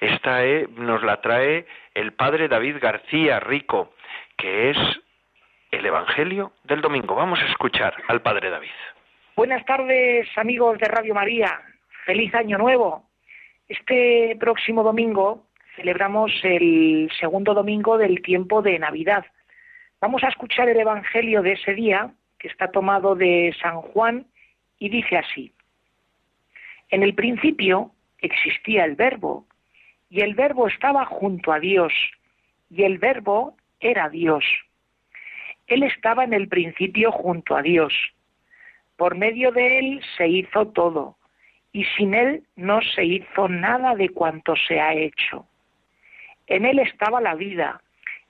Esta 0.00 0.44
eh, 0.44 0.68
nos 0.76 1.02
la 1.02 1.20
trae 1.20 1.66
el 1.94 2.12
padre 2.12 2.48
David 2.48 2.76
García 2.80 3.40
Rico, 3.40 3.94
que 4.36 4.70
es 4.70 4.78
el 5.70 5.86
Evangelio 5.86 6.52
del 6.64 6.80
domingo. 6.80 7.14
Vamos 7.14 7.40
a 7.40 7.46
escuchar 7.46 7.94
al 8.08 8.22
Padre 8.22 8.50
David. 8.50 8.70
Buenas 9.36 9.66
tardes, 9.66 10.26
amigos 10.36 10.78
de 10.78 10.88
Radio 10.88 11.14
María. 11.14 11.60
Feliz 12.06 12.34
Año 12.34 12.56
Nuevo. 12.56 13.04
Este 13.68 14.34
próximo 14.40 14.82
domingo 14.82 15.44
celebramos 15.76 16.32
el 16.42 17.10
segundo 17.20 17.52
domingo 17.52 17.98
del 17.98 18.22
tiempo 18.22 18.62
de 18.62 18.78
Navidad. 18.78 19.26
Vamos 20.00 20.24
a 20.24 20.28
escuchar 20.28 20.70
el 20.70 20.80
Evangelio 20.80 21.42
de 21.42 21.52
ese 21.52 21.74
día, 21.74 22.14
que 22.38 22.48
está 22.48 22.68
tomado 22.70 23.14
de 23.14 23.54
San 23.60 23.82
Juan, 23.82 24.26
y 24.78 24.88
dice 24.88 25.18
así. 25.18 25.52
En 26.88 27.02
el 27.02 27.14
principio 27.14 27.90
existía 28.20 28.86
el 28.86 28.94
verbo, 28.94 29.46
y 30.08 30.22
el 30.22 30.34
verbo 30.34 30.66
estaba 30.66 31.04
junto 31.04 31.52
a 31.52 31.60
Dios, 31.60 31.92
y 32.70 32.84
el 32.84 32.96
verbo 32.96 33.54
era 33.80 34.08
Dios. 34.08 34.46
Él 35.66 35.82
estaba 35.82 36.24
en 36.24 36.32
el 36.32 36.48
principio 36.48 37.12
junto 37.12 37.54
a 37.54 37.60
Dios. 37.60 37.92
Por 38.96 39.16
medio 39.16 39.52
de 39.52 39.78
él 39.78 40.02
se 40.16 40.28
hizo 40.28 40.68
todo, 40.68 41.16
y 41.72 41.84
sin 41.96 42.14
él 42.14 42.44
no 42.56 42.80
se 42.80 43.04
hizo 43.04 43.48
nada 43.48 43.94
de 43.94 44.08
cuanto 44.08 44.54
se 44.56 44.80
ha 44.80 44.94
hecho. 44.94 45.46
En 46.46 46.64
él 46.64 46.78
estaba 46.78 47.20
la 47.20 47.34
vida, 47.34 47.82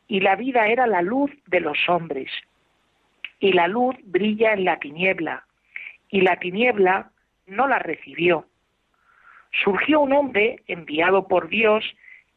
y 0.09 0.21
la 0.21 0.37
vida 0.37 0.67
era 0.69 0.87
la 0.87 1.03
luz 1.03 1.31
de 1.47 1.61
los 1.61 1.79
hombres. 1.89 2.31
Y 3.39 3.53
la 3.53 3.69
luz 3.69 3.95
brilla 4.05 4.53
en 4.53 4.64
la 4.64 4.79
tiniebla, 4.79 5.45
y 6.11 6.23
la 6.23 6.37
tiniebla 6.37 7.11
no 7.47 7.69
la 7.69 7.79
recibió. 7.79 8.47
Surgió 9.53 10.01
un 10.01 10.12
hombre 10.12 10.62
enviado 10.67 11.29
por 11.29 11.49
Dios 11.49 11.85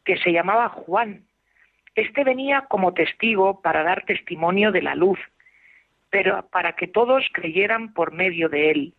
que 0.04 0.16
se 0.18 0.32
llamaba 0.32 0.68
Juan. 0.68 1.24
Este 1.94 2.24
venía 2.24 2.66
como 2.68 2.94
testigo 2.94 3.60
para 3.60 3.82
dar 3.82 4.04
testimonio 4.04 4.72
de 4.72 4.82
la 4.82 4.94
luz, 4.94 5.18
pero 6.10 6.46
para 6.50 6.72
que 6.72 6.88
todos 6.88 7.24
creyeran 7.32 7.94
por 7.94 8.12
medio 8.12 8.48
de 8.48 8.70
él. 8.70 8.94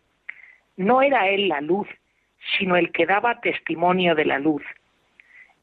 No 0.76 1.02
era 1.02 1.28
él 1.28 1.48
la 1.48 1.60
luz, 1.60 1.88
sino 2.56 2.76
el 2.76 2.90
que 2.90 3.06
daba 3.06 3.40
testimonio 3.40 4.14
de 4.14 4.24
la 4.24 4.38
luz. 4.38 4.62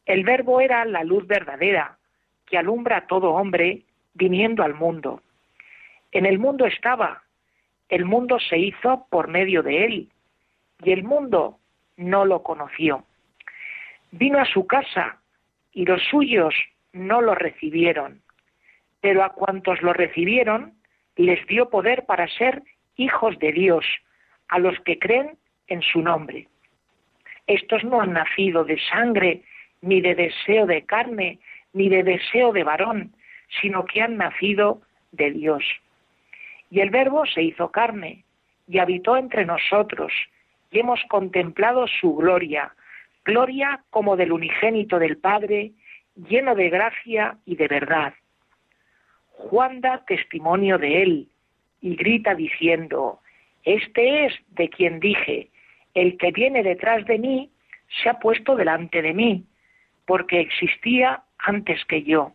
El 0.05 0.23
verbo 0.23 0.61
era 0.61 0.85
la 0.85 1.03
luz 1.03 1.27
verdadera, 1.27 1.97
que 2.45 2.57
alumbra 2.57 2.97
a 2.97 3.07
todo 3.07 3.33
hombre 3.33 3.83
viniendo 4.13 4.63
al 4.63 4.73
mundo. 4.73 5.21
En 6.11 6.25
el 6.25 6.39
mundo 6.39 6.65
estaba, 6.65 7.23
el 7.89 8.05
mundo 8.05 8.39
se 8.39 8.57
hizo 8.57 9.07
por 9.09 9.27
medio 9.27 9.63
de 9.63 9.85
él, 9.85 10.09
y 10.83 10.91
el 10.91 11.03
mundo 11.03 11.59
no 11.97 12.25
lo 12.25 12.43
conoció. 12.43 13.03
Vino 14.11 14.39
a 14.39 14.45
su 14.45 14.65
casa, 14.65 15.19
y 15.73 15.85
los 15.85 16.01
suyos 16.03 16.55
no 16.93 17.21
lo 17.21 17.35
recibieron, 17.35 18.21
pero 19.01 19.23
a 19.23 19.29
cuantos 19.29 19.81
lo 19.81 19.93
recibieron, 19.93 20.73
les 21.23 21.45
dio 21.47 21.69
poder 21.69 22.05
para 22.05 22.27
ser 22.27 22.63
hijos 22.95 23.37
de 23.39 23.51
Dios, 23.51 23.85
a 24.47 24.59
los 24.59 24.79
que 24.81 24.97
creen 24.97 25.37
en 25.67 25.81
su 25.81 26.01
nombre. 26.01 26.47
Estos 27.45 27.83
no 27.83 28.01
han 28.01 28.13
nacido 28.13 28.63
de 28.63 28.79
sangre, 28.79 29.43
ni 29.81 30.01
de 30.01 30.15
deseo 30.15 30.65
de 30.65 30.85
carne, 30.85 31.39
ni 31.73 31.89
de 31.89 32.03
deseo 32.03 32.51
de 32.51 32.63
varón, 32.63 33.13
sino 33.61 33.85
que 33.85 34.01
han 34.01 34.17
nacido 34.17 34.81
de 35.11 35.31
Dios. 35.31 35.63
Y 36.69 36.81
el 36.81 36.89
Verbo 36.89 37.25
se 37.25 37.43
hizo 37.43 37.71
carne 37.71 38.23
y 38.67 38.79
habitó 38.79 39.17
entre 39.17 39.45
nosotros, 39.45 40.13
y 40.71 40.79
hemos 40.79 41.01
contemplado 41.09 41.87
su 41.87 42.15
gloria, 42.15 42.73
gloria 43.25 43.83
como 43.89 44.15
del 44.15 44.31
unigénito 44.31 44.99
del 44.99 45.17
Padre, 45.17 45.71
lleno 46.15 46.55
de 46.55 46.69
gracia 46.69 47.37
y 47.45 47.55
de 47.55 47.67
verdad. 47.67 48.13
Juan 49.39 49.79
da 49.79 50.03
testimonio 50.05 50.77
de 50.77 51.01
él 51.01 51.27
y 51.81 51.95
grita 51.95 52.35
diciendo, 52.35 53.19
Este 53.63 54.25
es 54.25 54.33
de 54.49 54.69
quien 54.69 54.99
dije, 54.99 55.49
el 55.93 56.17
que 56.17 56.31
viene 56.31 56.61
detrás 56.61 57.05
de 57.05 57.17
mí 57.17 57.49
se 57.87 58.09
ha 58.09 58.19
puesto 58.19 58.55
delante 58.55 59.01
de 59.01 59.13
mí, 59.13 59.45
porque 60.05 60.41
existía 60.41 61.23
antes 61.37 61.83
que 61.85 62.03
yo, 62.03 62.33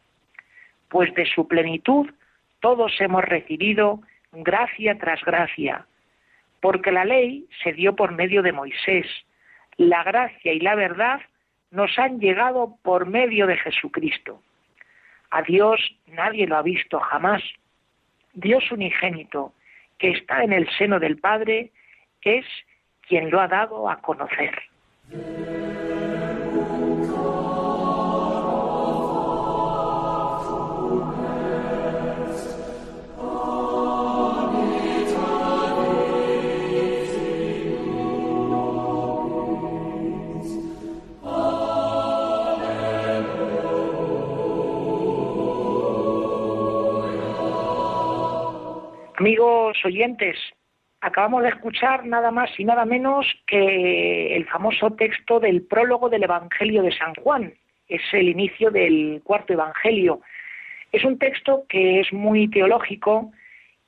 pues 0.89 1.13
de 1.15 1.27
su 1.27 1.47
plenitud 1.47 2.11
todos 2.61 2.99
hemos 3.01 3.23
recibido 3.23 4.01
gracia 4.33 4.97
tras 4.99 5.23
gracia, 5.25 5.87
porque 6.61 6.91
la 6.91 7.05
ley 7.05 7.47
se 7.63 7.75
dio 7.75 7.95
por 7.95 8.13
medio 8.13 8.41
de 8.43 8.53
Moisés, 8.53 9.07
la 9.77 10.03
gracia 10.03 10.55
y 10.55 10.61
la 10.61 10.75
verdad 10.75 11.21
nos 11.71 11.99
han 11.99 12.19
llegado 12.19 12.79
por 12.83 13.07
medio 13.07 13.47
de 13.47 13.59
Jesucristo. 13.59 14.41
A 15.35 15.43
Dios 15.43 15.81
nadie 16.07 16.47
lo 16.47 16.57
ha 16.57 16.63
visto 16.63 17.01
jamás. 17.01 17.43
Dios 18.35 18.71
unigénito, 18.71 19.53
que 19.99 20.11
está 20.11 20.45
en 20.45 20.53
el 20.53 20.69
seno 20.79 21.01
del 21.01 21.19
Padre, 21.19 21.73
es 22.23 22.47
quien 23.01 23.31
lo 23.31 23.41
ha 23.41 23.49
dado 23.49 23.91
a 23.91 24.01
conocer. 24.01 24.55
Amigos 49.17 49.77
oyentes, 49.85 50.37
acabamos 51.01 51.45
de 51.45 51.51
escuchar 51.51 52.05
nada 52.05 52.33
más 52.33 52.51
y 52.59 52.65
nada 52.65 52.85
menos 52.85 53.25
que 53.47 54.35
el 54.35 54.45
famoso 54.47 54.91
texto 54.91 55.39
del 55.39 55.63
prólogo 55.63 56.09
del 56.09 56.25
Evangelio 56.25 56.83
de 56.83 56.91
San 56.91 57.15
Juan. 57.15 57.55
Es 57.87 58.03
el 58.13 58.29
inicio 58.29 58.73
del 58.73 59.21
cuarto 59.23 59.53
Evangelio. 59.53 60.21
Es 60.91 61.05
un 61.05 61.17
texto 61.19 61.65
que 61.69 62.01
es 62.01 62.13
muy 62.13 62.49
teológico 62.49 63.31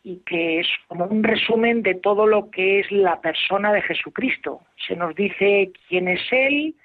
y 0.05 0.19
que 0.25 0.61
es 0.61 0.69
como 0.87 1.07
un 1.07 1.25
resumen 1.25 1.83
de 1.83 1.97
todo 1.97 2.29
lo 2.29 2.49
que 2.53 2.79
es 2.79 2.93
la 2.93 3.21
persona 3.21 3.73
de 3.73 3.83
Jesucristo. 3.83 4.61
Se 4.87 4.95
nos 4.95 5.13
dice 5.17 5.73
quién 5.89 6.07
es 6.07 6.21
Él 6.31 6.77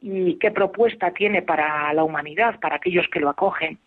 y 0.00 0.38
qué 0.38 0.52
propuesta 0.52 1.10
tiene 1.10 1.42
para 1.42 1.92
la 1.94 2.04
humanidad, 2.04 2.60
para 2.60 2.76
aquellos 2.76 3.08
que 3.08 3.18
lo 3.18 3.30
acogen. 3.30 3.80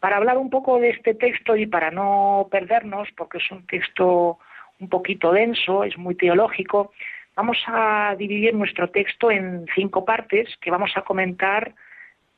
Para 0.00 0.16
hablar 0.16 0.38
un 0.38 0.50
poco 0.50 0.78
de 0.78 0.90
este 0.90 1.14
texto 1.14 1.56
y 1.56 1.66
para 1.66 1.90
no 1.90 2.48
perdernos, 2.50 3.08
porque 3.16 3.38
es 3.38 3.50
un 3.50 3.66
texto 3.66 4.38
un 4.78 4.88
poquito 4.88 5.32
denso, 5.32 5.82
es 5.82 5.98
muy 5.98 6.14
teológico, 6.14 6.92
vamos 7.34 7.58
a 7.66 8.14
dividir 8.16 8.54
nuestro 8.54 8.90
texto 8.90 9.30
en 9.30 9.66
cinco 9.74 10.04
partes 10.04 10.56
que 10.60 10.70
vamos 10.70 10.92
a 10.96 11.02
comentar, 11.02 11.74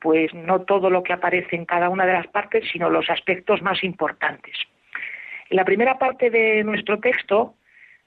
pues 0.01 0.33
no 0.33 0.63
todo 0.63 0.89
lo 0.89 1.03
que 1.03 1.13
aparece 1.13 1.57
en 1.57 1.67
cada 1.67 1.91
una 1.91 2.07
de 2.07 2.15
las 2.15 2.27
partes, 2.29 2.65
sino 2.73 2.89
los 2.89 3.11
aspectos 3.11 3.61
más 3.61 3.85
importantes. 3.85 4.55
En 5.51 5.57
la 5.57 5.65
primera 5.65 5.99
parte 5.99 6.31
de 6.31 6.65
nuestro 6.65 6.99
texto 6.99 7.55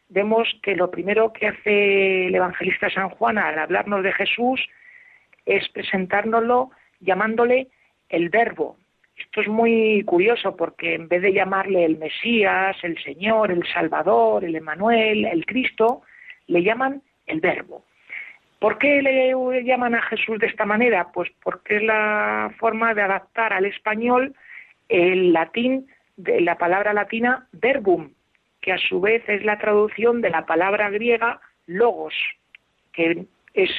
vemos 0.10 0.48
que 0.64 0.76
lo 0.76 0.90
primero 0.90 1.32
que 1.34 1.48
hace 1.48 2.28
el 2.28 2.36
evangelista 2.36 2.90
San 2.90 3.10
Juan 3.10 3.38
al 3.38 3.60
hablarnos 3.60 4.04
de 4.04 4.14
Jesús 4.14 4.62
es 5.46 5.68
presentárnoslo 5.70 6.72
llamándole 7.00 7.68
el 8.10 8.30
verbo, 8.30 8.78
esto 9.18 9.42
es 9.42 9.48
muy 9.48 10.04
curioso 10.06 10.56
porque 10.56 10.96
en 10.96 11.08
vez 11.08 11.22
de 11.22 11.34
llamarle 11.34 11.86
el 11.86 11.98
Mesías, 11.98 12.76
el 12.84 13.02
Señor, 13.04 13.52
el 13.52 13.66
Salvador, 13.68 14.44
el 14.44 14.56
Emanuel, 14.56 15.26
el 15.26 15.46
Cristo, 15.46 16.02
le 16.48 16.64
llaman 16.64 17.02
el 17.28 17.40
Verbo. 17.40 17.84
¿Por 18.60 18.78
qué 18.78 19.02
le 19.02 19.64
llaman 19.64 19.94
a 19.94 20.02
Jesús 20.04 20.40
de 20.40 20.48
esta 20.48 20.66
manera? 20.66 21.12
Pues 21.12 21.30
porque 21.44 21.78
es 21.78 21.84
la 21.84 22.54
forma 22.60 22.94
de 22.94 23.02
adaptar 23.02 23.52
al 23.54 23.66
español 23.66 24.34
el 24.88 25.34
latín 25.34 25.88
de 26.16 26.42
la 26.42 26.58
palabra 26.58 26.94
latina 26.94 27.48
verbum, 27.52 28.12
que 28.62 28.72
a 28.72 28.78
su 28.78 29.02
vez 29.02 29.28
es 29.28 29.44
la 29.44 29.58
traducción 29.58 30.22
de 30.22 30.30
la 30.30 30.46
palabra 30.46 30.90
griega 30.90 31.42
logos, 31.66 32.14
que 32.94 33.26
es, 33.54 33.72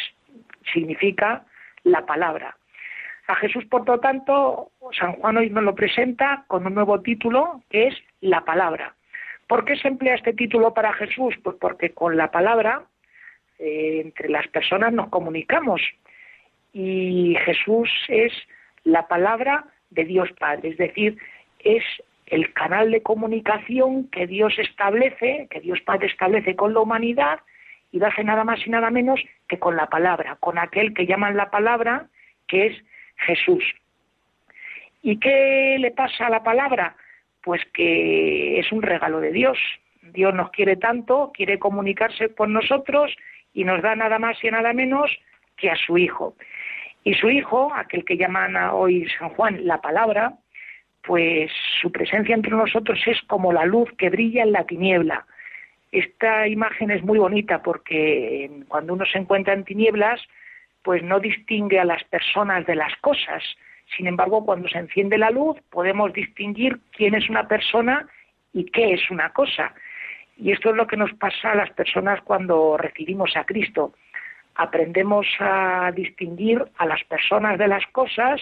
significa 0.72 1.44
la 1.84 2.04
palabra. 2.04 2.56
A 3.26 3.34
Jesús, 3.36 3.64
por 3.66 3.86
lo 3.86 4.00
tanto, 4.00 4.70
San 4.98 5.14
Juan 5.14 5.38
hoy 5.38 5.50
nos 5.50 5.64
lo 5.64 5.74
presenta 5.74 6.44
con 6.46 6.66
un 6.66 6.74
nuevo 6.74 7.00
título 7.00 7.62
que 7.70 7.88
es 7.88 7.94
la 8.20 8.44
palabra. 8.44 8.94
¿Por 9.46 9.64
qué 9.64 9.76
se 9.76 9.88
emplea 9.88 10.14
este 10.14 10.34
título 10.34 10.74
para 10.74 10.92
Jesús? 10.92 11.34
Pues 11.42 11.56
porque 11.58 11.90
con 11.90 12.16
la 12.16 12.30
palabra 12.30 12.82
eh, 13.58 14.02
entre 14.04 14.28
las 14.28 14.46
personas 14.48 14.92
nos 14.92 15.08
comunicamos 15.08 15.80
y 16.72 17.36
Jesús 17.44 17.88
es 18.08 18.32
la 18.82 19.06
palabra 19.06 19.64
de 19.90 20.04
Dios 20.04 20.30
Padre, 20.38 20.70
es 20.70 20.76
decir, 20.76 21.16
es 21.60 21.84
el 22.26 22.52
canal 22.52 22.90
de 22.90 23.02
comunicación 23.02 24.08
que 24.10 24.26
Dios 24.26 24.58
establece, 24.58 25.46
que 25.50 25.60
Dios 25.60 25.80
Padre 25.82 26.08
establece 26.08 26.56
con 26.56 26.74
la 26.74 26.80
humanidad 26.80 27.40
y 27.92 27.98
lo 27.98 28.06
hace 28.06 28.24
nada 28.24 28.44
más 28.44 28.66
y 28.66 28.70
nada 28.70 28.90
menos 28.90 29.20
que 29.48 29.58
con 29.58 29.76
la 29.76 29.86
palabra, 29.86 30.36
con 30.40 30.58
aquel 30.58 30.94
que 30.94 31.06
llaman 31.06 31.36
la 31.36 31.50
palabra, 31.50 32.08
que 32.48 32.66
es 32.66 32.84
Jesús. 33.16 33.64
¿Y 35.02 35.18
qué 35.18 35.76
le 35.78 35.90
pasa 35.90 36.26
a 36.26 36.30
la 36.30 36.42
palabra? 36.42 36.96
pues 37.44 37.62
que 37.72 38.58
es 38.58 38.72
un 38.72 38.82
regalo 38.82 39.20
de 39.20 39.30
Dios. 39.30 39.58
Dios 40.02 40.34
nos 40.34 40.50
quiere 40.50 40.76
tanto, 40.76 41.30
quiere 41.34 41.58
comunicarse 41.58 42.34
con 42.34 42.52
nosotros 42.52 43.14
y 43.52 43.64
nos 43.64 43.82
da 43.82 43.94
nada 43.94 44.18
más 44.18 44.42
y 44.42 44.50
nada 44.50 44.72
menos 44.72 45.10
que 45.56 45.70
a 45.70 45.76
su 45.76 45.98
Hijo. 45.98 46.34
Y 47.04 47.14
su 47.14 47.28
Hijo, 47.28 47.72
aquel 47.74 48.04
que 48.04 48.16
llaman 48.16 48.56
hoy 48.56 49.06
San 49.18 49.28
Juan 49.30 49.66
la 49.66 49.80
palabra, 49.80 50.34
pues 51.02 51.52
su 51.80 51.92
presencia 51.92 52.34
entre 52.34 52.52
nosotros 52.52 52.98
es 53.06 53.20
como 53.22 53.52
la 53.52 53.66
luz 53.66 53.90
que 53.98 54.08
brilla 54.08 54.42
en 54.42 54.52
la 54.52 54.64
tiniebla. 54.64 55.26
Esta 55.92 56.48
imagen 56.48 56.90
es 56.90 57.04
muy 57.04 57.18
bonita 57.18 57.62
porque 57.62 58.50
cuando 58.68 58.94
uno 58.94 59.04
se 59.04 59.18
encuentra 59.18 59.52
en 59.52 59.64
tinieblas, 59.64 60.20
pues 60.84 61.02
no 61.02 61.18
distingue 61.18 61.80
a 61.80 61.84
las 61.84 62.04
personas 62.04 62.64
de 62.66 62.76
las 62.76 62.94
cosas. 63.00 63.42
Sin 63.96 64.06
embargo, 64.06 64.44
cuando 64.44 64.68
se 64.68 64.78
enciende 64.78 65.18
la 65.18 65.30
luz, 65.30 65.56
podemos 65.70 66.12
distinguir 66.12 66.78
quién 66.92 67.14
es 67.14 67.28
una 67.28 67.48
persona 67.48 68.06
y 68.52 68.66
qué 68.66 68.92
es 68.92 69.10
una 69.10 69.30
cosa. 69.30 69.74
Y 70.36 70.52
esto 70.52 70.70
es 70.70 70.76
lo 70.76 70.86
que 70.86 70.98
nos 70.98 71.12
pasa 71.14 71.52
a 71.52 71.54
las 71.54 71.70
personas 71.70 72.20
cuando 72.22 72.76
recibimos 72.76 73.36
a 73.36 73.44
Cristo. 73.44 73.94
Aprendemos 74.54 75.26
a 75.40 75.90
distinguir 75.94 76.62
a 76.76 76.86
las 76.86 77.02
personas 77.04 77.58
de 77.58 77.66
las 77.66 77.86
cosas 77.88 78.40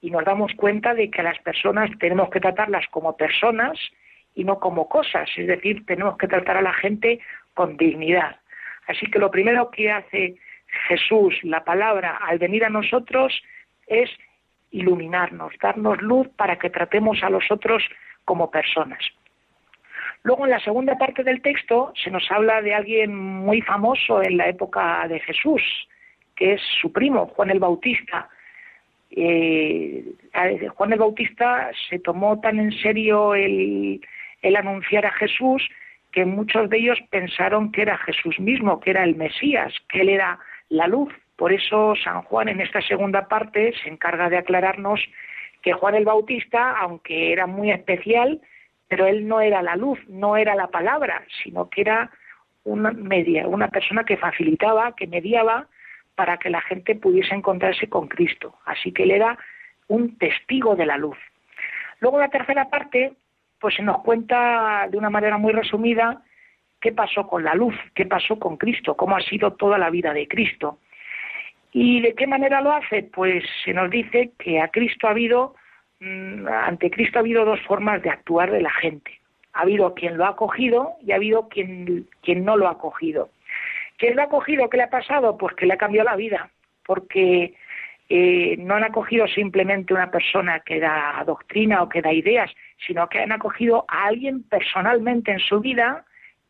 y 0.00 0.10
nos 0.10 0.24
damos 0.24 0.52
cuenta 0.54 0.94
de 0.94 1.10
que 1.10 1.22
a 1.22 1.24
las 1.24 1.38
personas 1.40 1.90
tenemos 1.98 2.30
que 2.30 2.40
tratarlas 2.40 2.86
como 2.90 3.16
personas 3.16 3.78
y 4.34 4.44
no 4.44 4.60
como 4.60 4.88
cosas, 4.88 5.28
es 5.36 5.46
decir, 5.46 5.86
tenemos 5.86 6.18
que 6.18 6.28
tratar 6.28 6.56
a 6.56 6.62
la 6.62 6.72
gente 6.72 7.20
con 7.54 7.76
dignidad. 7.76 8.36
Así 8.86 9.06
que 9.06 9.18
lo 9.18 9.30
primero 9.30 9.70
que 9.70 9.90
hace 9.90 10.36
Jesús, 10.88 11.34
la 11.42 11.64
palabra, 11.64 12.18
al 12.20 12.38
venir 12.38 12.64
a 12.64 12.70
nosotros 12.70 13.32
es 13.86 14.10
iluminarnos, 14.70 15.54
darnos 15.62 16.00
luz 16.02 16.28
para 16.36 16.58
que 16.58 16.70
tratemos 16.70 17.22
a 17.22 17.30
los 17.30 17.50
otros 17.50 17.82
como 18.24 18.50
personas. 18.50 19.04
Luego 20.22 20.46
en 20.46 20.50
la 20.50 20.60
segunda 20.60 20.96
parte 20.96 21.22
del 21.22 21.42
texto 21.42 21.92
se 22.02 22.10
nos 22.10 22.30
habla 22.30 22.62
de 22.62 22.74
alguien 22.74 23.14
muy 23.14 23.60
famoso 23.60 24.22
en 24.22 24.38
la 24.38 24.48
época 24.48 25.06
de 25.06 25.20
Jesús, 25.20 25.62
que 26.34 26.54
es 26.54 26.62
su 26.80 26.92
primo, 26.92 27.26
Juan 27.26 27.50
el 27.50 27.60
Bautista, 27.60 28.28
eh, 29.10 30.04
Juan 30.74 30.92
el 30.92 30.98
Bautista 30.98 31.70
se 31.88 31.98
tomó 32.00 32.40
tan 32.40 32.58
en 32.58 32.72
serio 32.72 33.34
el, 33.34 34.00
el 34.42 34.56
anunciar 34.56 35.06
a 35.06 35.12
Jesús 35.12 35.62
que 36.10 36.24
muchos 36.24 36.70
de 36.70 36.78
ellos 36.78 36.98
pensaron 37.10 37.70
que 37.70 37.82
era 37.82 37.98
Jesús 37.98 38.38
mismo, 38.40 38.80
que 38.80 38.90
era 38.90 39.04
el 39.04 39.16
Mesías, 39.16 39.74
que 39.88 40.00
él 40.00 40.08
era 40.08 40.38
la 40.68 40.86
luz. 40.86 41.12
Por 41.36 41.52
eso 41.52 41.94
San 42.02 42.22
Juan 42.22 42.48
en 42.48 42.60
esta 42.60 42.80
segunda 42.82 43.28
parte 43.28 43.72
se 43.82 43.88
encarga 43.88 44.28
de 44.28 44.38
aclararnos 44.38 45.00
que 45.62 45.72
Juan 45.72 45.94
el 45.94 46.04
Bautista, 46.04 46.78
aunque 46.78 47.32
era 47.32 47.46
muy 47.46 47.70
especial, 47.70 48.40
pero 48.88 49.06
él 49.06 49.26
no 49.26 49.40
era 49.40 49.62
la 49.62 49.76
luz, 49.76 49.98
no 50.08 50.36
era 50.36 50.54
la 50.54 50.68
palabra, 50.68 51.24
sino 51.42 51.70
que 51.70 51.80
era 51.80 52.10
una 52.64 52.92
media, 52.92 53.48
una 53.48 53.68
persona 53.68 54.04
que 54.04 54.16
facilitaba, 54.16 54.94
que 54.94 55.06
mediaba 55.06 55.66
para 56.14 56.36
que 56.38 56.50
la 56.50 56.60
gente 56.60 56.94
pudiese 56.94 57.34
encontrarse 57.34 57.88
con 57.88 58.08
Cristo. 58.08 58.54
Así 58.64 58.92
que 58.92 59.04
él 59.04 59.10
era 59.10 59.38
un 59.88 60.16
testigo 60.18 60.76
de 60.76 60.86
la 60.86 60.96
luz. 60.96 61.18
Luego 62.00 62.18
la 62.18 62.28
tercera 62.28 62.68
parte, 62.68 63.14
pues 63.58 63.74
se 63.74 63.82
nos 63.82 64.02
cuenta 64.02 64.86
de 64.90 64.96
una 64.96 65.10
manera 65.10 65.38
muy 65.38 65.52
resumida 65.52 66.22
qué 66.84 66.92
pasó 66.92 67.26
con 67.26 67.42
la 67.42 67.54
luz, 67.54 67.74
qué 67.94 68.04
pasó 68.04 68.38
con 68.38 68.58
Cristo, 68.58 68.94
cómo 68.94 69.16
ha 69.16 69.22
sido 69.22 69.54
toda 69.54 69.78
la 69.78 69.88
vida 69.88 70.12
de 70.12 70.28
Cristo. 70.28 70.80
¿Y 71.72 72.02
de 72.02 72.14
qué 72.14 72.26
manera 72.26 72.60
lo 72.60 72.72
hace? 72.72 73.04
Pues 73.04 73.42
se 73.64 73.72
nos 73.72 73.88
dice 73.90 74.32
que 74.38 74.60
a 74.60 74.68
Cristo 74.68 75.06
ha 75.06 75.12
habido, 75.12 75.54
mm, 76.00 76.46
ante 76.46 76.90
Cristo 76.90 77.18
ha 77.18 77.20
habido 77.20 77.46
dos 77.46 77.58
formas 77.62 78.02
de 78.02 78.10
actuar 78.10 78.50
de 78.50 78.60
la 78.60 78.70
gente. 78.70 79.18
Ha 79.54 79.62
habido 79.62 79.94
quien 79.94 80.18
lo 80.18 80.26
ha 80.26 80.30
acogido 80.36 80.90
y 81.00 81.12
ha 81.12 81.14
habido 81.14 81.48
quien, 81.48 82.06
quien 82.20 82.44
no 82.44 82.58
lo 82.58 82.68
ha 82.68 82.72
acogido. 82.72 83.30
¿Qué 83.96 84.14
le 84.14 84.20
ha 84.20 84.28
cogido? 84.28 84.68
¿Qué 84.68 84.76
le 84.76 84.82
ha 84.82 84.90
pasado? 84.90 85.38
Pues 85.38 85.56
que 85.56 85.64
le 85.64 85.72
ha 85.72 85.78
cambiado 85.78 86.10
la 86.10 86.16
vida, 86.16 86.50
porque 86.84 87.54
eh, 88.10 88.56
no 88.58 88.74
han 88.74 88.84
acogido 88.84 89.26
simplemente 89.26 89.94
una 89.94 90.10
persona 90.10 90.60
que 90.60 90.80
da 90.80 91.24
doctrina 91.24 91.82
o 91.82 91.88
que 91.88 92.02
da 92.02 92.12
ideas, 92.12 92.50
sino 92.86 93.08
que 93.08 93.20
han 93.20 93.32
acogido 93.32 93.86
a 93.88 94.04
alguien 94.04 94.42
personalmente 94.42 95.32
en 95.32 95.38
su 95.38 95.60
vida 95.60 96.04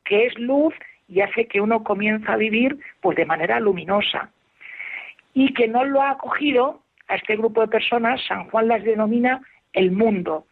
que 0.05 0.26
es 0.26 0.38
luz 0.38 0.74
y 1.09 1.20
hace 1.20 1.46
que 1.46 1.61
uno 1.61 1.84
comienza 1.84 2.32
a 2.32 2.36
vivir 2.36 2.78
pues 3.00 3.16
de 3.16 3.26
manera 3.26 3.61
luminosa. 3.61 4.30
Y 5.32 5.52
que 5.52 5.68
no 5.68 5.84
lo 5.84 6.00
ha 6.00 6.11
acogido 6.11 6.80
a 7.09 7.16
este 7.16 7.36
grupo 7.36 7.61
de 7.61 7.68
personas, 7.68 8.20
San 8.26 8.48
Juan 8.50 8.68
las 8.68 8.84
denomina 8.84 9.40
el 9.72 9.90
mundo. 9.90 10.46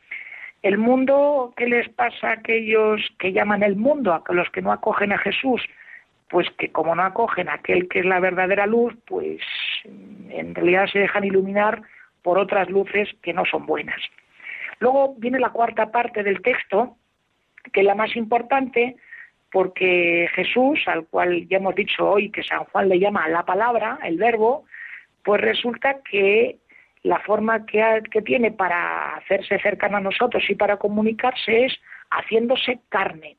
El 0.62 0.78
mundo, 0.78 1.52
¿qué 1.56 1.66
les 1.66 1.88
pasa 1.88 2.28
a 2.28 2.32
aquellos 2.32 3.00
que 3.18 3.32
llaman 3.32 3.62
el 3.62 3.76
mundo, 3.76 4.12
a 4.12 4.32
los 4.32 4.48
que 4.50 4.62
no 4.62 4.72
acogen 4.72 5.12
a 5.12 5.18
Jesús? 5.18 5.62
pues 6.32 6.48
que 6.56 6.72
como 6.72 6.94
no 6.94 7.02
acogen 7.02 7.50
a 7.50 7.54
aquel 7.54 7.88
que 7.88 7.98
es 7.98 8.06
la 8.06 8.18
verdadera 8.18 8.66
luz, 8.66 8.94
pues 9.06 9.38
en 9.84 10.54
realidad 10.54 10.86
se 10.86 11.00
dejan 11.00 11.24
iluminar 11.24 11.82
por 12.22 12.38
otras 12.38 12.70
luces 12.70 13.10
que 13.20 13.34
no 13.34 13.44
son 13.44 13.66
buenas. 13.66 14.00
Luego 14.80 15.14
viene 15.18 15.38
la 15.38 15.50
cuarta 15.50 15.92
parte 15.92 16.22
del 16.22 16.40
texto, 16.40 16.96
que 17.70 17.80
es 17.80 17.86
la 17.86 17.94
más 17.94 18.16
importante, 18.16 18.96
porque 19.52 20.28
Jesús, 20.34 20.80
al 20.86 21.06
cual 21.06 21.46
ya 21.46 21.58
hemos 21.58 21.74
dicho 21.74 22.08
hoy 22.08 22.30
que 22.30 22.42
San 22.42 22.64
Juan 22.64 22.88
le 22.88 22.98
llama 22.98 23.28
la 23.28 23.44
palabra, 23.44 23.98
el 24.02 24.16
verbo, 24.16 24.64
pues 25.22 25.40
resulta 25.40 25.98
que 26.02 26.56
la 27.02 27.20
forma 27.20 27.66
que, 27.66 28.02
que 28.10 28.22
tiene 28.22 28.50
para 28.50 29.16
hacerse 29.16 29.58
cercano 29.58 29.98
a 29.98 30.00
nosotros 30.00 30.42
y 30.48 30.54
para 30.54 30.78
comunicarse 30.78 31.66
es 31.66 31.78
haciéndose 32.10 32.80
carne. 32.88 33.36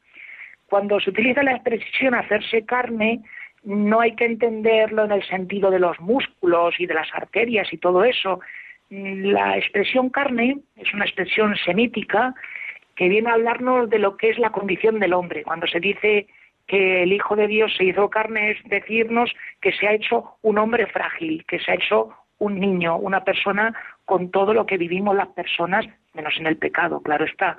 Cuando 0.67 0.99
se 0.99 1.09
utiliza 1.09 1.41
la 1.41 1.53
expresión 1.53 2.13
hacerse 2.13 2.63
carne, 2.63 3.21
no 3.63 3.99
hay 3.99 4.15
que 4.15 4.25
entenderlo 4.25 5.05
en 5.05 5.13
el 5.13 5.27
sentido 5.27 5.71
de 5.71 5.79
los 5.79 5.99
músculos 5.99 6.75
y 6.79 6.85
de 6.85 6.93
las 6.93 7.07
arterias 7.13 7.71
y 7.71 7.77
todo 7.77 8.03
eso. 8.03 8.39
La 8.89 9.57
expresión 9.57 10.09
carne 10.09 10.57
es 10.75 10.93
una 10.93 11.05
expresión 11.05 11.55
semítica 11.55 12.35
que 12.95 13.09
viene 13.09 13.29
a 13.29 13.33
hablarnos 13.33 13.89
de 13.89 13.99
lo 13.99 14.17
que 14.17 14.29
es 14.29 14.37
la 14.37 14.51
condición 14.51 14.99
del 14.99 15.13
hombre. 15.13 15.43
Cuando 15.43 15.67
se 15.67 15.79
dice 15.79 16.27
que 16.67 17.03
el 17.03 17.11
Hijo 17.11 17.35
de 17.35 17.47
Dios 17.47 17.73
se 17.75 17.85
hizo 17.85 18.09
carne 18.09 18.51
es 18.51 18.57
decirnos 18.65 19.31
que 19.61 19.71
se 19.71 19.87
ha 19.87 19.93
hecho 19.93 20.37
un 20.41 20.57
hombre 20.57 20.87
frágil, 20.87 21.45
que 21.45 21.59
se 21.59 21.71
ha 21.71 21.75
hecho 21.75 22.13
un 22.39 22.59
niño, 22.59 22.97
una 22.97 23.23
persona 23.23 23.73
con 24.05 24.31
todo 24.31 24.53
lo 24.53 24.65
que 24.65 24.77
vivimos 24.77 25.15
las 25.15 25.29
personas, 25.29 25.85
menos 26.13 26.35
en 26.37 26.47
el 26.47 26.57
pecado, 26.57 27.01
claro 27.01 27.25
está. 27.25 27.57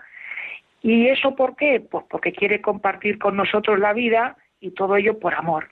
¿Y 0.83 1.09
eso 1.09 1.35
por 1.35 1.57
qué? 1.57 1.81
Pues 1.81 2.05
porque 2.11 2.33
quiere 2.33 2.61
compartir 2.61 3.19
con 3.19 3.37
nosotros 3.37 3.79
la 3.79 3.95
vida 3.95 4.37
y 4.61 4.73
todo 4.73 4.97
ello 4.97 5.19
por 5.19 5.35
amor. 5.35 5.71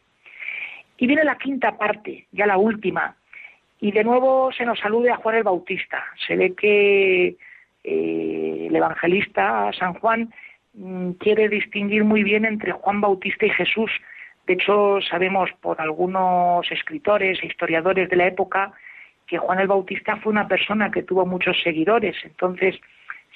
Y 0.96 1.06
viene 1.06 1.24
la 1.24 1.36
quinta 1.36 1.76
parte, 1.76 2.26
ya 2.32 2.46
la 2.46 2.56
última. 2.56 3.16
Y 3.80 3.92
de 3.92 4.04
nuevo 4.04 4.52
se 4.52 4.64
nos 4.64 4.78
salude 4.78 5.10
a 5.10 5.16
Juan 5.16 5.36
el 5.36 5.42
Bautista. 5.42 6.02
Se 6.26 6.36
ve 6.36 6.54
que 6.54 7.36
eh, 7.84 8.66
el 8.68 8.76
evangelista 8.76 9.70
San 9.78 9.94
Juan 9.94 10.32
mm, 10.74 11.12
quiere 11.12 11.48
distinguir 11.48 12.04
muy 12.04 12.22
bien 12.22 12.44
entre 12.44 12.72
Juan 12.72 13.00
Bautista 13.00 13.46
y 13.46 13.50
Jesús. 13.50 13.90
De 14.46 14.54
hecho, 14.54 15.00
sabemos 15.08 15.50
por 15.60 15.80
algunos 15.80 16.70
escritores 16.70 17.38
e 17.42 17.46
historiadores 17.46 18.08
de 18.08 18.16
la 18.16 18.26
época 18.26 18.72
que 19.26 19.38
Juan 19.38 19.60
el 19.60 19.68
Bautista 19.68 20.16
fue 20.16 20.32
una 20.32 20.48
persona 20.48 20.90
que 20.90 21.02
tuvo 21.02 21.24
muchos 21.26 21.60
seguidores. 21.62 22.16
Entonces, 22.24 22.78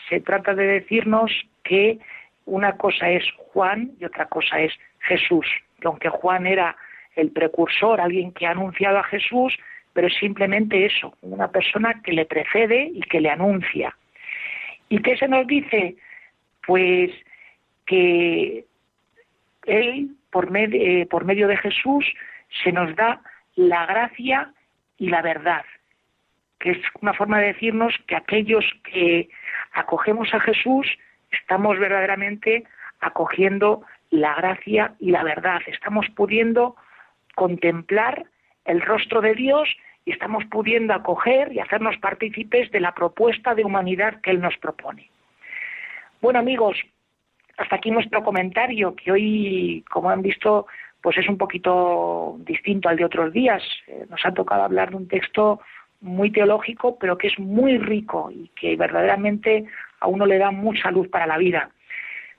se 0.09 0.21
trata 0.21 0.55
de 0.55 0.67
decirnos 0.67 1.33
que 1.63 1.99
una 2.45 2.77
cosa 2.77 3.09
es 3.11 3.25
Juan 3.53 3.93
y 4.01 4.05
otra 4.05 4.27
cosa 4.27 4.61
es 4.61 4.73
Jesús. 5.01 5.47
Que 5.81 5.89
aunque 5.89 6.09
Juan 6.09 6.47
era 6.47 6.77
el 7.15 7.31
precursor, 7.31 8.01
alguien 8.01 8.33
que 8.33 8.47
ha 8.47 8.51
anunciado 8.51 8.99
a 8.99 9.05
Jesús, 9.05 9.57
pero 9.93 10.09
es 10.09 10.15
simplemente 10.15 10.85
eso, 10.85 11.15
una 11.23 11.49
persona 11.49 12.03
que 12.03 12.13
le 12.13 12.27
precede 12.27 12.91
y 12.93 13.01
que 13.01 13.21
le 13.21 13.31
anuncia. 13.31 13.97
¿Y 14.89 15.01
qué 15.01 15.17
se 15.17 15.29
nos 15.29 15.47
dice? 15.47 15.97
Pues 16.67 17.11
que 17.87 18.65
Él, 19.65 20.11
por, 20.31 20.49
eh, 20.57 21.07
por 21.11 21.25
medio 21.25 21.49
de 21.49 21.57
Jesús, 21.57 22.05
se 22.63 22.73
nos 22.73 22.95
da 22.97 23.21
la 23.55 23.87
gracia 23.87 24.53
y 24.99 25.09
la 25.09 25.23
verdad, 25.23 25.65
que 26.59 26.73
es 26.73 26.79
una 27.01 27.15
forma 27.15 27.41
de 27.41 27.49
decirnos 27.49 27.95
que 28.07 28.17
aquellos 28.17 28.65
que 28.85 29.29
acogemos 29.73 30.33
a 30.33 30.41
Jesús, 30.41 30.87
estamos 31.31 31.79
verdaderamente 31.79 32.65
acogiendo 33.01 33.83
la 34.11 34.35
gracia 34.35 34.95
y 34.99 35.11
la 35.11 35.23
verdad. 35.23 35.61
Estamos 35.67 36.07
pudiendo 36.15 36.77
contemplar 37.35 38.27
el 38.65 38.81
rostro 38.81 39.21
de 39.21 39.35
Dios 39.35 39.69
y 40.07 40.13
estamos 40.13 40.45
pudiendo 40.47 40.95
acoger 40.95 41.53
y 41.53 41.59
hacernos 41.59 41.99
partícipes 41.99 42.71
de 42.71 42.81
la 42.81 42.95
propuesta 42.95 43.55
de 43.55 43.65
humanidad 43.65 44.21
que 44.23 44.31
Él 44.31 44.41
nos 44.41 44.57
propone. 44.57 45.11
Bueno 46.23 46.39
amigos, 46.39 46.79
hasta 47.59 47.77
aquí 47.77 47.91
nuestro 47.91 48.23
comentario, 48.23 48.95
que 48.95 49.11
hoy, 49.11 49.85
como 49.91 50.09
han 50.09 50.23
visto, 50.23 50.67
pues 51.03 51.19
es 51.19 51.29
un 51.29 51.37
poquito 51.37 52.37
distinto 52.41 52.89
al 52.89 52.97
de 52.97 53.05
otros 53.05 53.33
días. 53.33 53.63
Eh, 53.89 54.07
nos 54.09 54.25
ha 54.25 54.33
tocado 54.33 54.63
hablar 54.63 54.91
de 54.91 54.97
un 54.97 55.09
texto 55.09 55.61
muy 56.01 56.31
teológico, 56.31 56.99
pero 56.99 57.19
que 57.19 57.27
es 57.27 57.39
muy 57.39 57.79
rico 57.79 58.31
y 58.31 58.49
que 58.55 58.77
verdaderamente 58.77 59.65
a 59.99 60.07
uno 60.07 60.25
le 60.25 60.39
da 60.39 60.53
mucha 60.53 60.91
luz 60.91 61.09
para 61.09 61.27
la 61.27 61.39
vida. 61.39 61.71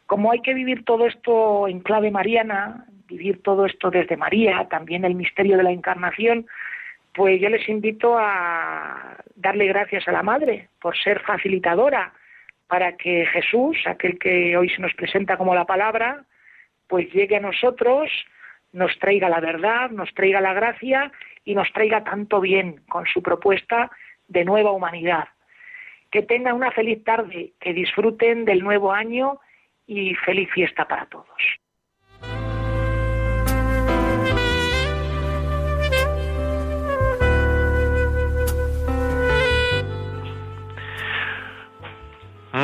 Como 0.05 0.31
hay 0.31 0.41
que 0.41 0.53
vivir 0.53 0.85
todo 0.85 1.05
esto 1.05 1.67
en 1.67 1.81
clave 1.81 2.11
mariana, 2.11 2.85
vivir 3.07 3.41
todo 3.41 3.65
esto 3.65 3.89
desde 3.89 4.15
María, 4.15 4.67
también 4.69 5.03
el 5.03 5.15
misterio 5.15 5.57
de 5.57 5.63
la 5.63 5.71
encarnación, 5.71 6.45
pues 7.17 7.41
yo 7.41 7.49
les 7.49 7.67
invito 7.67 8.15
a 8.15 9.17
darle 9.33 9.65
gracias 9.65 10.07
a 10.07 10.11
la 10.11 10.21
Madre 10.21 10.69
por 10.79 10.95
ser 10.95 11.19
facilitadora 11.21 12.13
para 12.67 12.95
que 12.95 13.25
Jesús, 13.25 13.75
aquel 13.87 14.19
que 14.19 14.55
hoy 14.55 14.69
se 14.69 14.83
nos 14.83 14.93
presenta 14.93 15.35
como 15.35 15.55
la 15.55 15.65
palabra, 15.65 16.25
pues 16.85 17.11
llegue 17.11 17.37
a 17.37 17.39
nosotros, 17.39 18.11
nos 18.71 18.99
traiga 18.99 19.29
la 19.29 19.39
verdad, 19.39 19.89
nos 19.89 20.13
traiga 20.13 20.41
la 20.41 20.53
gracia 20.53 21.11
y 21.43 21.55
nos 21.55 21.73
traiga 21.73 22.03
tanto 22.03 22.39
bien 22.39 22.81
con 22.87 23.07
su 23.07 23.23
propuesta 23.23 23.89
de 24.27 24.45
nueva 24.45 24.69
humanidad. 24.71 25.27
Que 26.11 26.21
tengan 26.21 26.53
una 26.53 26.69
feliz 26.69 27.03
tarde, 27.03 27.53
que 27.59 27.73
disfruten 27.73 28.45
del 28.45 28.63
nuevo 28.63 28.93
año 28.93 29.39
y 29.87 30.13
feliz 30.13 30.51
fiesta 30.51 30.87
para 30.87 31.07
todos. 31.07 31.56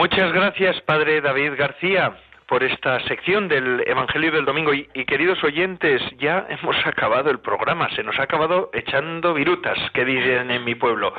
Muchas 0.04 0.34
gracias, 0.34 0.82
Padre 0.82 1.22
David 1.22 1.54
García, 1.58 2.12
por 2.49 2.62
esta 2.62 2.99
sección 3.08 3.47
del 3.47 3.86
Evangelio 3.88 4.34
del 4.34 4.43
Domingo. 4.43 4.74
Y, 4.74 4.86
y, 4.93 5.06
queridos 5.06 5.41
oyentes, 5.45 6.01
ya 6.18 6.45
hemos 6.49 6.76
acabado 6.86 7.30
el 7.30 7.39
programa, 7.39 7.88
se 7.95 8.04
nos 8.04 8.20
ha 8.20 8.24
acabado 8.24 8.70
echando 8.74 9.34
virutas, 9.34 9.80
que 9.93 10.04
dicen 10.04 10.51
en 10.51 10.66
mi 10.66 10.76
pueblo. 10.76 11.14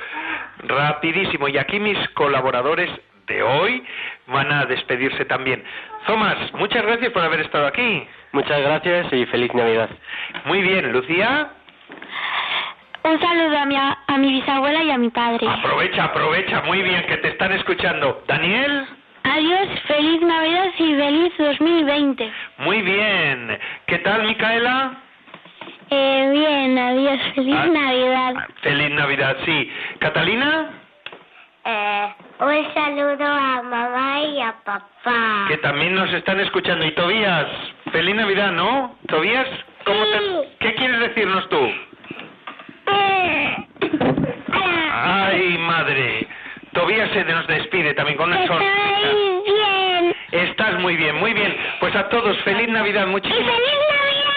Rapidísimo. 0.59 1.49
Y 1.49 1.57
aquí 1.57 1.81
mis 1.81 1.97
colaboradores 2.11 2.91
de 3.27 3.43
hoy 3.43 3.83
van 4.27 4.53
a 4.53 4.67
despedirse 4.67 5.25
también. 5.25 5.65
Tomás, 6.07 6.53
muchas 6.53 6.83
gracias 6.83 7.11
por 7.11 7.23
haber 7.23 7.41
estado 7.41 7.67
aquí. 7.67 8.07
Muchas 8.33 8.61
gracias 8.61 9.11
y 9.15 9.25
feliz 9.25 9.55
Navidad. 9.55 9.89
Muy 10.45 10.61
bien, 10.61 10.93
Lucía. 10.93 11.53
Un 13.05 13.21
saludo 13.21 13.59
a 13.59 13.67
mi, 13.67 13.77
a 13.77 14.17
mi 14.19 14.33
bisabuela 14.33 14.83
y 14.83 14.91
a 14.91 14.97
mi 14.99 15.11
padre. 15.11 15.47
Aprovecha, 15.47 16.05
aprovecha, 16.05 16.63
muy 16.63 16.81
bien, 16.83 17.05
que 17.07 17.19
te 17.19 17.29
están 17.29 17.53
escuchando. 17.53 18.23
Daniel. 18.27 18.87
Adiós, 19.25 19.69
feliz 19.87 20.21
Navidad 20.23 20.67
y 20.79 20.95
feliz 20.95 21.33
2020. 21.39 22.33
Muy 22.59 22.83
bien. 22.83 23.59
¿Qué 23.87 23.99
tal, 23.99 24.25
Micaela? 24.25 24.95
Eh, 25.91 26.31
bien, 26.33 26.79
adiós, 26.79 27.21
feliz 27.35 27.55
Ah, 27.59 27.67
Navidad. 27.67 28.35
Feliz 28.63 28.91
Navidad, 28.93 29.37
sí. 29.45 29.71
¿Catalina? 29.99 30.71
Eh, 31.67 32.15
un 32.41 32.75
saludo 32.75 33.25
a 33.27 33.63
mamá 33.63 34.21
y 34.21 34.41
a 34.41 34.53
papá. 34.65 35.45
Que 35.49 35.59
también 35.59 35.95
nos 35.95 36.13
están 36.13 36.41
escuchando. 36.41 36.87
Y 36.87 36.93
Tobías, 36.93 37.47
feliz 37.93 38.15
Navidad, 38.15 38.51
¿no? 38.53 38.97
Tobías, 39.09 39.47
¿cómo 39.85 40.05
Sí. 40.05 40.11
te... 40.13 40.67
¿qué 40.69 40.75
quieres 40.75 41.01
decirnos 41.01 41.47
tú? 41.51 41.71
Ay, 44.93 45.59
madre. 45.59 46.27
Tobías 46.73 47.11
se 47.11 47.25
nos 47.25 47.47
despide 47.47 47.95
también 47.95 48.17
con 48.19 48.31
una 48.31 48.47
sonrisa. 48.47 48.73
Bien. 49.45 50.15
Estás 50.33 50.81
muy 50.81 50.97
bien, 50.97 51.17
muy 51.17 51.33
bien. 51.33 51.57
Pues 51.81 51.95
a 51.95 52.09
todos, 52.09 52.37
feliz 52.43 52.69
Navidad, 52.69 53.07
¡Y 53.07 53.11
muchísimas 53.11 53.45
feliz 53.45 53.75
Navidad! 53.91 54.35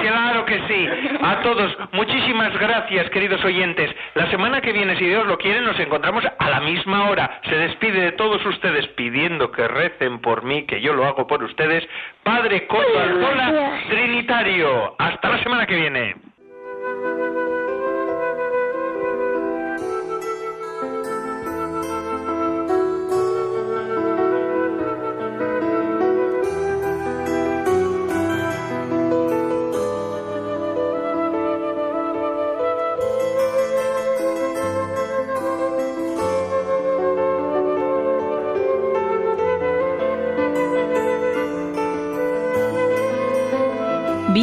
Claro 0.00 0.44
que 0.46 0.60
sí. 0.66 0.88
A 1.22 1.40
todos, 1.42 1.76
muchísimas 1.92 2.56
gracias, 2.58 3.10
queridos 3.10 3.44
oyentes. 3.44 3.90
La 4.14 4.30
semana 4.30 4.60
que 4.60 4.72
viene, 4.72 4.96
si 4.96 5.04
Dios 5.04 5.26
lo 5.26 5.36
quiere, 5.36 5.60
nos 5.60 5.78
encontramos 5.78 6.24
a 6.38 6.50
la 6.50 6.60
misma 6.60 7.10
hora. 7.10 7.40
Se 7.48 7.56
despide 7.56 8.00
de 8.00 8.12
todos 8.12 8.44
ustedes 8.46 8.86
pidiendo 8.88 9.50
que 9.50 9.68
recen 9.68 10.20
por 10.20 10.42
mí, 10.42 10.64
que 10.64 10.80
yo 10.80 10.94
lo 10.94 11.04
hago 11.04 11.26
por 11.26 11.42
ustedes. 11.42 11.86
Padre 12.22 12.66
Coto. 12.66 12.84
Trinitario. 13.88 14.94
Hasta 14.98 15.28
la 15.28 15.42
semana 15.42 15.66
que 15.66 15.74
viene. 15.74 16.14